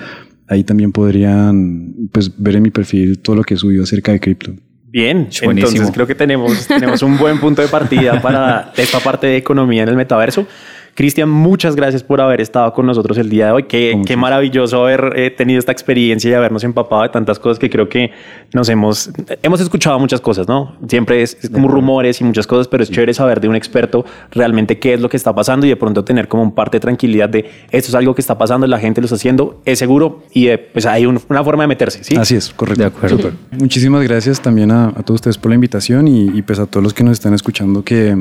Ahí 0.48 0.64
también 0.64 0.90
podrían 0.92 1.94
pues, 2.12 2.32
ver 2.38 2.56
en 2.56 2.62
mi 2.62 2.70
perfil 2.70 3.18
todo 3.18 3.36
lo 3.36 3.44
que 3.44 3.54
he 3.54 3.56
subido 3.56 3.84
acerca 3.84 4.12
de 4.12 4.20
cripto. 4.20 4.52
Bien, 4.92 5.28
Buenísimo. 5.44 5.52
entonces 5.52 5.90
creo 5.94 6.06
que 6.06 6.16
tenemos, 6.16 6.66
tenemos 6.66 7.02
un 7.02 7.16
buen 7.16 7.38
punto 7.38 7.62
de 7.62 7.68
partida 7.68 8.20
para 8.20 8.72
esta 8.76 8.98
parte 8.98 9.28
de 9.28 9.36
economía 9.36 9.84
en 9.84 9.88
el 9.88 9.96
metaverso. 9.96 10.46
Cristian, 10.94 11.28
muchas 11.30 11.76
gracias 11.76 12.02
por 12.02 12.20
haber 12.20 12.40
estado 12.40 12.72
con 12.72 12.86
nosotros 12.86 13.16
el 13.18 13.28
día 13.30 13.46
de 13.46 13.52
hoy. 13.52 13.62
Qué, 13.64 14.00
qué 14.04 14.16
maravilloso 14.16 14.82
haber 14.84 15.12
eh, 15.16 15.30
tenido 15.30 15.58
esta 15.58 15.72
experiencia 15.72 16.30
y 16.30 16.34
habernos 16.34 16.62
empapado 16.64 17.02
de 17.02 17.08
tantas 17.08 17.38
cosas 17.38 17.58
que 17.58 17.70
creo 17.70 17.88
que 17.88 18.10
nos 18.52 18.68
hemos, 18.68 19.10
hemos 19.42 19.60
escuchado 19.60 19.98
muchas 19.98 20.20
cosas, 20.20 20.46
¿no? 20.48 20.76
Siempre 20.88 21.22
es, 21.22 21.38
es 21.42 21.48
como 21.50 21.68
rumores 21.68 22.20
y 22.20 22.24
muchas 22.24 22.46
cosas, 22.46 22.68
pero 22.68 22.82
es 22.82 22.90
chévere 22.90 23.14
saber 23.14 23.40
de 23.40 23.48
un 23.48 23.56
experto 23.56 24.04
realmente 24.30 24.78
qué 24.78 24.94
es 24.94 25.00
lo 25.00 25.08
que 25.08 25.16
está 25.16 25.34
pasando 25.34 25.64
y 25.66 25.68
de 25.70 25.76
pronto 25.76 26.04
tener 26.04 26.28
como 26.28 26.42
un 26.42 26.52
parte 26.54 26.76
de 26.76 26.80
tranquilidad 26.80 27.28
de 27.28 27.48
esto 27.70 27.88
es 27.88 27.94
algo 27.94 28.14
que 28.14 28.20
está 28.20 28.36
pasando, 28.36 28.66
la 28.66 28.78
gente 28.78 29.00
lo 29.00 29.06
está 29.06 29.16
haciendo, 29.16 29.60
es 29.64 29.78
seguro 29.78 30.22
y 30.32 30.48
eh, 30.48 30.58
pues 30.58 30.86
hay 30.86 31.06
un- 31.06 31.20
una 31.28 31.42
forma 31.44 31.62
de 31.62 31.68
meterse, 31.68 32.04
¿sí? 32.04 32.16
Así 32.16 32.34
es, 32.36 32.50
correcto. 32.52 32.80
De 32.82 32.86
acuerdo. 32.88 33.30
Muchísimas 33.52 34.02
gracias 34.02 34.40
también 34.40 34.70
a, 34.70 34.88
a 34.88 35.02
todos 35.02 35.18
ustedes 35.18 35.38
por 35.38 35.50
la 35.50 35.54
invitación 35.54 36.08
y, 36.08 36.26
y 36.36 36.42
pues 36.42 36.58
a 36.58 36.66
todos 36.66 36.82
los 36.82 36.92
que 36.94 37.04
nos 37.04 37.12
están 37.12 37.32
escuchando 37.34 37.82
que 37.84 38.16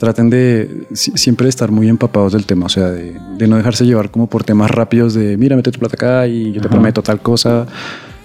traten 0.00 0.30
de 0.30 0.86
si- 0.94 1.12
siempre 1.16 1.48
estar 1.48 1.70
muy 1.70 1.86
empapados 1.88 2.32
del 2.32 2.46
tema, 2.46 2.66
o 2.66 2.68
sea, 2.70 2.86
de, 2.88 3.16
de 3.36 3.46
no 3.46 3.56
dejarse 3.56 3.84
llevar 3.84 4.10
como 4.10 4.26
por 4.28 4.42
temas 4.44 4.70
rápidos 4.70 5.12
de 5.14 5.36
mira, 5.36 5.54
mete 5.56 5.70
tu 5.70 5.78
plata 5.78 5.94
acá 5.94 6.26
y 6.26 6.52
yo 6.52 6.60
te 6.62 6.68
prometo 6.68 7.02
tal 7.02 7.20
cosa. 7.20 7.66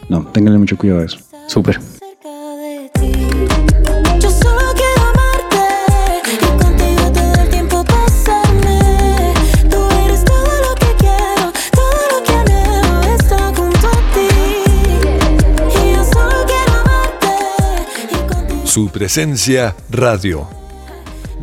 No, 0.09 0.25
ténganle 0.27 0.57
mucho 0.57 0.77
cuidado 0.77 1.01
a 1.01 1.05
eso. 1.05 1.17
Súper. 1.47 1.77
Su 18.65 18.89
presencia 18.89 19.73
radio. 19.89 20.64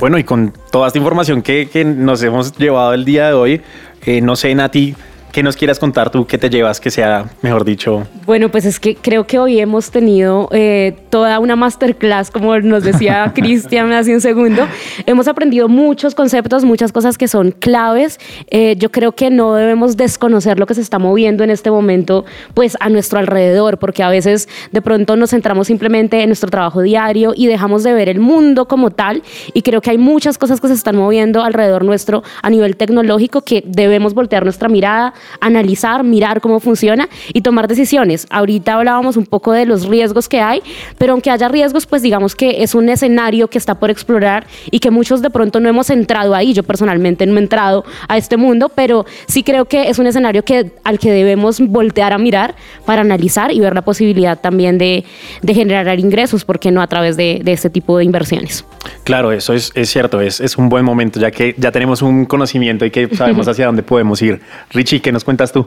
Bueno, 0.03 0.19
y 0.19 0.25
con 0.25 0.53
toda 0.73 0.89
esta 0.89 0.99
información 0.99 1.43
que, 1.43 1.69
que 1.69 1.85
nos 1.85 2.25
hemos 2.25 2.59
llevado 2.59 2.93
el 2.93 3.05
día 3.05 3.29
de 3.29 3.35
hoy, 3.35 3.61
eh, 4.05 4.21
no 4.21 4.35
sé, 4.35 4.53
Nati, 4.53 4.97
¿qué 5.33 5.43
nos 5.43 5.57
quieras 5.57 5.79
contar 5.79 6.11
tú? 6.11 6.27
¿Qué 6.27 6.37
te 6.37 6.51
llevas 6.51 6.79
que 6.79 6.91
sea, 6.91 7.31
mejor 7.41 7.65
dicho? 7.65 8.07
Bueno, 8.27 8.51
pues 8.51 8.67
es 8.67 8.79
que 8.79 8.95
creo 8.95 9.27
que 9.27 9.39
hoy 9.39 9.59
hemos 9.59 9.91
tenido 9.91 10.49
eh, 10.53 10.95
toda 11.09 11.39
una 11.39 11.57
masterclass, 11.57 12.31
como 12.31 12.59
nos 12.61 12.85
decía 12.85 13.33
Cristian 13.35 13.93
hace 13.93 14.15
un 14.15 14.21
segundo. 14.21 14.67
Hemos 15.07 15.29
aprendido 15.29 15.69
muchos 15.69 16.15
conceptos, 16.15 16.65
muchas 16.65 16.93
cosas 16.93 17.17
que 17.17 17.29
son 17.29 17.51
claves. 17.51 18.21
Eh, 18.51 18.77
yo 18.77 18.93
creo 18.93 19.13
que 19.13 19.31
no 19.31 19.55
debemos 19.55 19.97
desconocer 19.97 20.59
lo 20.59 20.67
que 20.67 20.75
se 20.75 20.83
está 20.83 20.99
moviendo 20.99 21.43
en 21.43 21.51
este 21.51 21.71
momento, 21.71 22.27
pues 22.53 22.77
a 22.81 22.91
nuestro 22.91 23.19
alrededor, 23.19 23.79
porque 23.79 24.03
a 24.03 24.11
veces 24.11 24.49
de 24.71 24.83
pronto 24.83 25.17
nos 25.17 25.31
centramos 25.31 25.67
simplemente 25.67 26.21
en 26.21 26.29
nuestro 26.29 26.51
trabajo 26.51 26.83
diario 26.83 27.33
y 27.35 27.47
dejamos 27.47 27.83
de 27.83 27.95
ver 27.95 28.11
el 28.11 28.21
mundo 28.21 28.69
como 28.69 28.91
tal. 28.91 29.23
Y 29.55 29.63
creo 29.63 29.81
que 29.81 29.91
hay 29.91 29.99
muchas 29.99 30.37
cosas 30.37 30.61
que 30.61 30.69
se 30.69 30.75
están 30.75 30.97
moviendo 30.97 31.43
alrededor 31.43 31.85
nuestro 31.85 32.23
a 32.43 32.51
nivel 32.51 32.77
tecnológico 32.77 33.43
que 33.43 33.65
debemos 33.67 34.13
voltear 34.13 34.45
nuestra 34.45 34.69
mirada, 34.69 35.15
analizar, 35.41 36.05
mirar 36.05 36.41
cómo 36.41 36.61
funciona 36.61 37.09
y 37.33 37.43
tomar 37.43 37.69
decisiones. 37.69 38.27
Ahorita 38.31 38.75
hablábamos 38.75 39.17
un 39.17 39.27
poco 39.27 39.53
de 39.53 39.67
los 39.67 39.87
riesgos 39.87 40.29
que 40.29 40.41
hay, 40.41 40.63
pero 40.99 41.13
aunque 41.13 41.31
haya 41.31 41.49
riesgos, 41.49 41.87
pues 41.87 42.03
digamos 42.03 42.35
que 42.35 42.63
es 42.63 42.75
un 42.75 42.89
escenario 42.89 43.49
que 43.49 43.59
está 43.59 43.75
por 43.75 43.91
explorar 43.91 44.47
y 44.71 44.79
que 44.79 44.91
muchos 44.91 45.23
de 45.23 45.31
pronto 45.31 45.61
no 45.61 45.69
hemos 45.69 45.91
entrado 45.91 46.35
ahí. 46.35 46.53
Yo 46.53 46.63
personalmente 46.63 47.27
no 47.27 47.37
he 47.37 47.43
entrado 47.43 47.85
a 48.09 48.17
este 48.17 48.37
mundo, 48.37 48.71
pero 48.75 49.07
sí 49.27 49.43
creo 49.43 49.67
que 49.67 49.89
es 49.89 49.99
un 49.99 50.07
escenario 50.07 50.45
que, 50.45 50.73
al 50.85 50.99
que 50.99 51.11
debemos 51.11 51.61
voltear 51.61 52.13
a 52.13 52.19
mirar 52.19 52.55
para 52.85 53.03
analizar 53.03 53.53
y 53.53 53.61
ver 53.61 53.75
la 53.75 53.83
posibilidad 53.83 54.39
también 54.41 54.79
de, 54.79 55.05
de 55.43 55.55
generar 55.55 55.99
ingresos, 55.99 56.45
porque 56.45 56.71
no 56.71 56.83
a 56.83 56.87
través 56.87 57.17
de, 57.17 57.41
de 57.43 57.53
este 57.53 57.71
tipo 57.71 57.99
de 57.99 58.05
inversiones. 58.05 58.65
Claro, 59.05 59.33
eso 59.33 59.53
es, 59.53 59.73
es 59.75 59.91
cierto, 59.91 60.21
es, 60.21 60.41
es 60.41 60.57
un 60.57 60.69
buen 60.69 60.85
momento, 60.85 61.21
ya 61.21 61.31
que 61.31 61.55
ya 61.57 61.73
tenemos 61.73 62.03
un 62.03 62.25
conocimiento 62.25 62.85
y 62.85 62.91
que 62.91 63.15
sabemos 63.15 63.49
hacia 63.53 63.67
dónde 63.67 63.83
podemos 63.83 64.21
ir. 64.23 64.41
Richie, 64.71 65.01
¿qué 65.01 65.12
nos 65.13 65.25
cuentas 65.25 65.53
tú? 65.53 65.67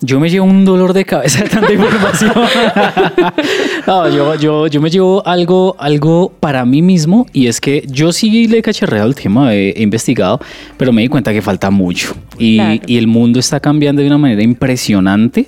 Yo 0.00 0.18
me 0.18 0.28
llevo 0.28 0.46
un 0.46 0.64
dolor 0.64 0.92
de 0.92 1.04
cabeza 1.04 1.44
de 1.44 1.48
tanta 1.48 1.72
información. 1.72 2.32
no, 3.86 4.08
yo, 4.08 4.34
yo, 4.34 4.66
yo 4.66 4.80
me 4.80 4.90
llevo 4.90 5.22
algo, 5.26 5.76
algo 5.78 6.32
para 6.40 6.64
mí 6.64 6.82
mismo 6.82 7.26
y 7.32 7.46
es 7.46 7.60
que 7.60 7.84
yo 7.88 8.12
sí 8.12 8.48
le 8.48 8.58
he 8.58 8.62
cacharreado 8.62 9.06
el 9.08 9.14
tema, 9.14 9.54
he, 9.54 9.70
he 9.70 9.82
investigado, 9.82 10.40
pero 10.76 10.92
me 10.92 11.02
di 11.02 11.08
cuenta 11.08 11.32
que 11.32 11.40
falta 11.40 11.70
mucho 11.70 12.14
y, 12.38 12.56
Claro. 12.56 12.80
y 12.86 12.96
el 12.98 13.06
mundo 13.06 13.38
está 13.38 13.60
cambiando 13.60 14.02
de 14.02 14.08
una 14.08 14.18
manera 14.18 14.42
impresionante. 14.42 15.46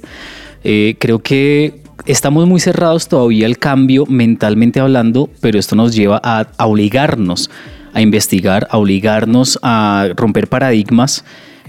Eh, 0.62 0.96
creo 1.00 1.18
que 1.18 1.80
estamos 2.06 2.46
muy 2.46 2.60
cerrados 2.60 3.08
todavía 3.08 3.46
al 3.46 3.58
cambio 3.58 4.06
mentalmente 4.06 4.78
hablando, 4.78 5.28
pero 5.40 5.58
esto 5.58 5.74
nos 5.74 5.94
lleva 5.94 6.20
a, 6.22 6.46
a 6.56 6.66
obligarnos 6.66 7.50
a 7.92 8.00
investigar, 8.00 8.66
a 8.70 8.78
obligarnos 8.78 9.58
a 9.62 10.08
romper 10.16 10.48
paradigmas 10.48 11.24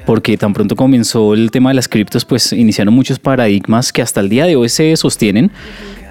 porque 0.05 0.37
tan 0.37 0.53
pronto 0.53 0.75
comenzó 0.75 1.33
el 1.33 1.51
tema 1.51 1.69
de 1.69 1.75
las 1.75 1.87
criptos, 1.87 2.25
pues 2.25 2.53
iniciaron 2.53 2.93
muchos 2.93 3.19
paradigmas 3.19 3.91
que 3.91 4.01
hasta 4.01 4.19
el 4.21 4.29
día 4.29 4.45
de 4.45 4.55
hoy 4.55 4.69
se 4.69 4.95
sostienen, 4.95 5.51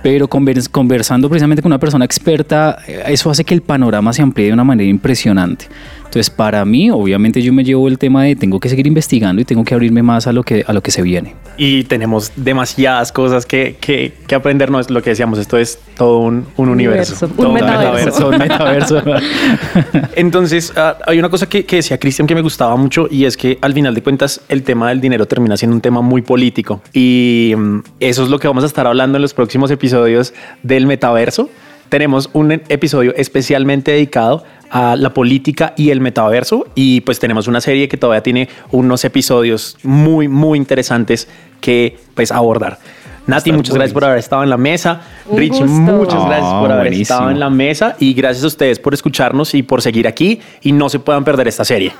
pero 0.02 0.28
convers- 0.28 0.68
conversando 0.68 1.28
precisamente 1.30 1.62
con 1.62 1.70
una 1.70 1.78
persona 1.78 2.04
experta, 2.04 2.78
eh, 2.86 3.02
eso 3.06 3.30
hace 3.30 3.44
que 3.44 3.54
el 3.54 3.62
panorama 3.62 4.12
se 4.12 4.22
amplíe 4.22 4.48
de 4.48 4.52
una 4.52 4.64
manera 4.64 4.88
impresionante. 4.90 5.66
Entonces, 6.14 6.30
para 6.30 6.64
mí, 6.64 6.92
obviamente 6.92 7.42
yo 7.42 7.52
me 7.52 7.64
llevo 7.64 7.88
el 7.88 7.98
tema 7.98 8.22
de 8.22 8.36
tengo 8.36 8.60
que 8.60 8.68
seguir 8.68 8.86
investigando 8.86 9.42
y 9.42 9.44
tengo 9.44 9.64
que 9.64 9.74
abrirme 9.74 10.00
más 10.00 10.28
a 10.28 10.32
lo 10.32 10.44
que, 10.44 10.64
a 10.64 10.72
lo 10.72 10.80
que 10.80 10.92
se 10.92 11.02
viene. 11.02 11.34
Y 11.56 11.82
tenemos 11.82 12.30
demasiadas 12.36 13.10
cosas 13.10 13.46
que, 13.46 13.74
que, 13.80 14.12
que 14.24 14.36
aprender. 14.36 14.70
No 14.70 14.78
es 14.78 14.90
lo 14.90 15.02
que 15.02 15.10
decíamos, 15.10 15.40
esto 15.40 15.58
es 15.58 15.80
todo 15.96 16.18
un, 16.18 16.46
un 16.56 16.68
universo. 16.68 17.26
Universo, 17.26 17.26
un 17.26 17.36
todo 17.36 17.52
metaverso. 17.52 18.28
Un 18.28 18.38
metaverso. 18.38 19.02
Entonces, 20.14 20.72
ah, 20.76 20.98
hay 21.04 21.18
una 21.18 21.30
cosa 21.30 21.48
que, 21.48 21.66
que 21.66 21.76
decía 21.76 21.98
Cristian 21.98 22.28
que 22.28 22.36
me 22.36 22.42
gustaba 22.42 22.76
mucho 22.76 23.08
y 23.10 23.24
es 23.24 23.36
que 23.36 23.58
al 23.60 23.72
final 23.74 23.92
de 23.92 24.04
cuentas 24.04 24.40
el 24.48 24.62
tema 24.62 24.90
del 24.90 25.00
dinero 25.00 25.26
termina 25.26 25.56
siendo 25.56 25.74
un 25.74 25.80
tema 25.80 26.00
muy 26.00 26.22
político. 26.22 26.80
Y 26.92 27.54
mm, 27.56 27.78
eso 27.98 28.22
es 28.22 28.28
lo 28.28 28.38
que 28.38 28.46
vamos 28.46 28.62
a 28.62 28.68
estar 28.68 28.86
hablando 28.86 29.18
en 29.18 29.22
los 29.22 29.34
próximos 29.34 29.68
episodios 29.72 30.32
del 30.62 30.86
metaverso. 30.86 31.50
Tenemos 31.88 32.30
un 32.32 32.52
episodio 32.52 33.14
especialmente 33.16 33.92
dedicado 33.92 34.44
a 34.74 34.96
la 34.96 35.14
política 35.14 35.72
y 35.76 35.90
el 35.90 36.00
metaverso 36.00 36.66
y 36.74 37.00
pues 37.02 37.20
tenemos 37.20 37.46
una 37.46 37.60
serie 37.60 37.86
que 37.86 37.96
todavía 37.96 38.24
tiene 38.24 38.48
unos 38.72 39.04
episodios 39.04 39.78
muy 39.84 40.26
muy 40.26 40.58
interesantes 40.58 41.28
que 41.60 41.96
pues 42.14 42.32
abordar. 42.32 42.80
Nati, 43.28 43.52
muchas 43.52 43.76
gracias 43.76 43.94
por 43.94 44.04
haber 44.04 44.18
estado 44.18 44.42
en 44.42 44.50
la 44.50 44.56
mesa. 44.56 45.00
Un 45.26 45.38
Richie, 45.38 45.64
gusto. 45.64 45.92
muchas 45.92 46.26
gracias 46.26 46.52
por 46.54 46.72
haber 46.72 46.88
buenísimo. 46.88 47.02
estado 47.02 47.30
en 47.30 47.38
la 47.38 47.50
mesa 47.50 47.96
y 48.00 48.14
gracias 48.14 48.42
a 48.42 48.48
ustedes 48.48 48.80
por 48.80 48.94
escucharnos 48.94 49.54
y 49.54 49.62
por 49.62 49.80
seguir 49.80 50.08
aquí 50.08 50.40
y 50.60 50.72
no 50.72 50.88
se 50.88 50.98
puedan 50.98 51.22
perder 51.22 51.46
esta 51.46 51.64
serie. 51.64 51.92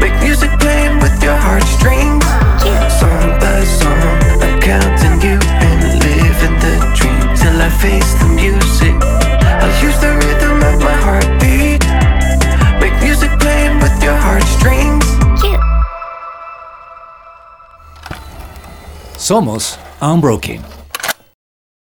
Make 0.00 0.22
music 0.22 0.50
playing 0.58 0.98
with 1.00 1.22
your 1.22 1.36
heartstrings. 1.36 1.99
Face 7.80 8.12
the 8.20 8.28
music. 8.28 8.94
I 9.00 9.68
use 9.80 9.98
the 10.04 10.12
rhythm 10.20 10.58
of 10.70 10.76
my 10.84 10.96
heartbeat, 11.06 11.82
make 12.80 12.96
music 13.02 13.30
playing 13.40 13.78
with 13.80 13.96
your 14.02 14.14
heartstrings. 14.14 15.06
Somos 19.16 19.78
Unbroken. 20.02 20.79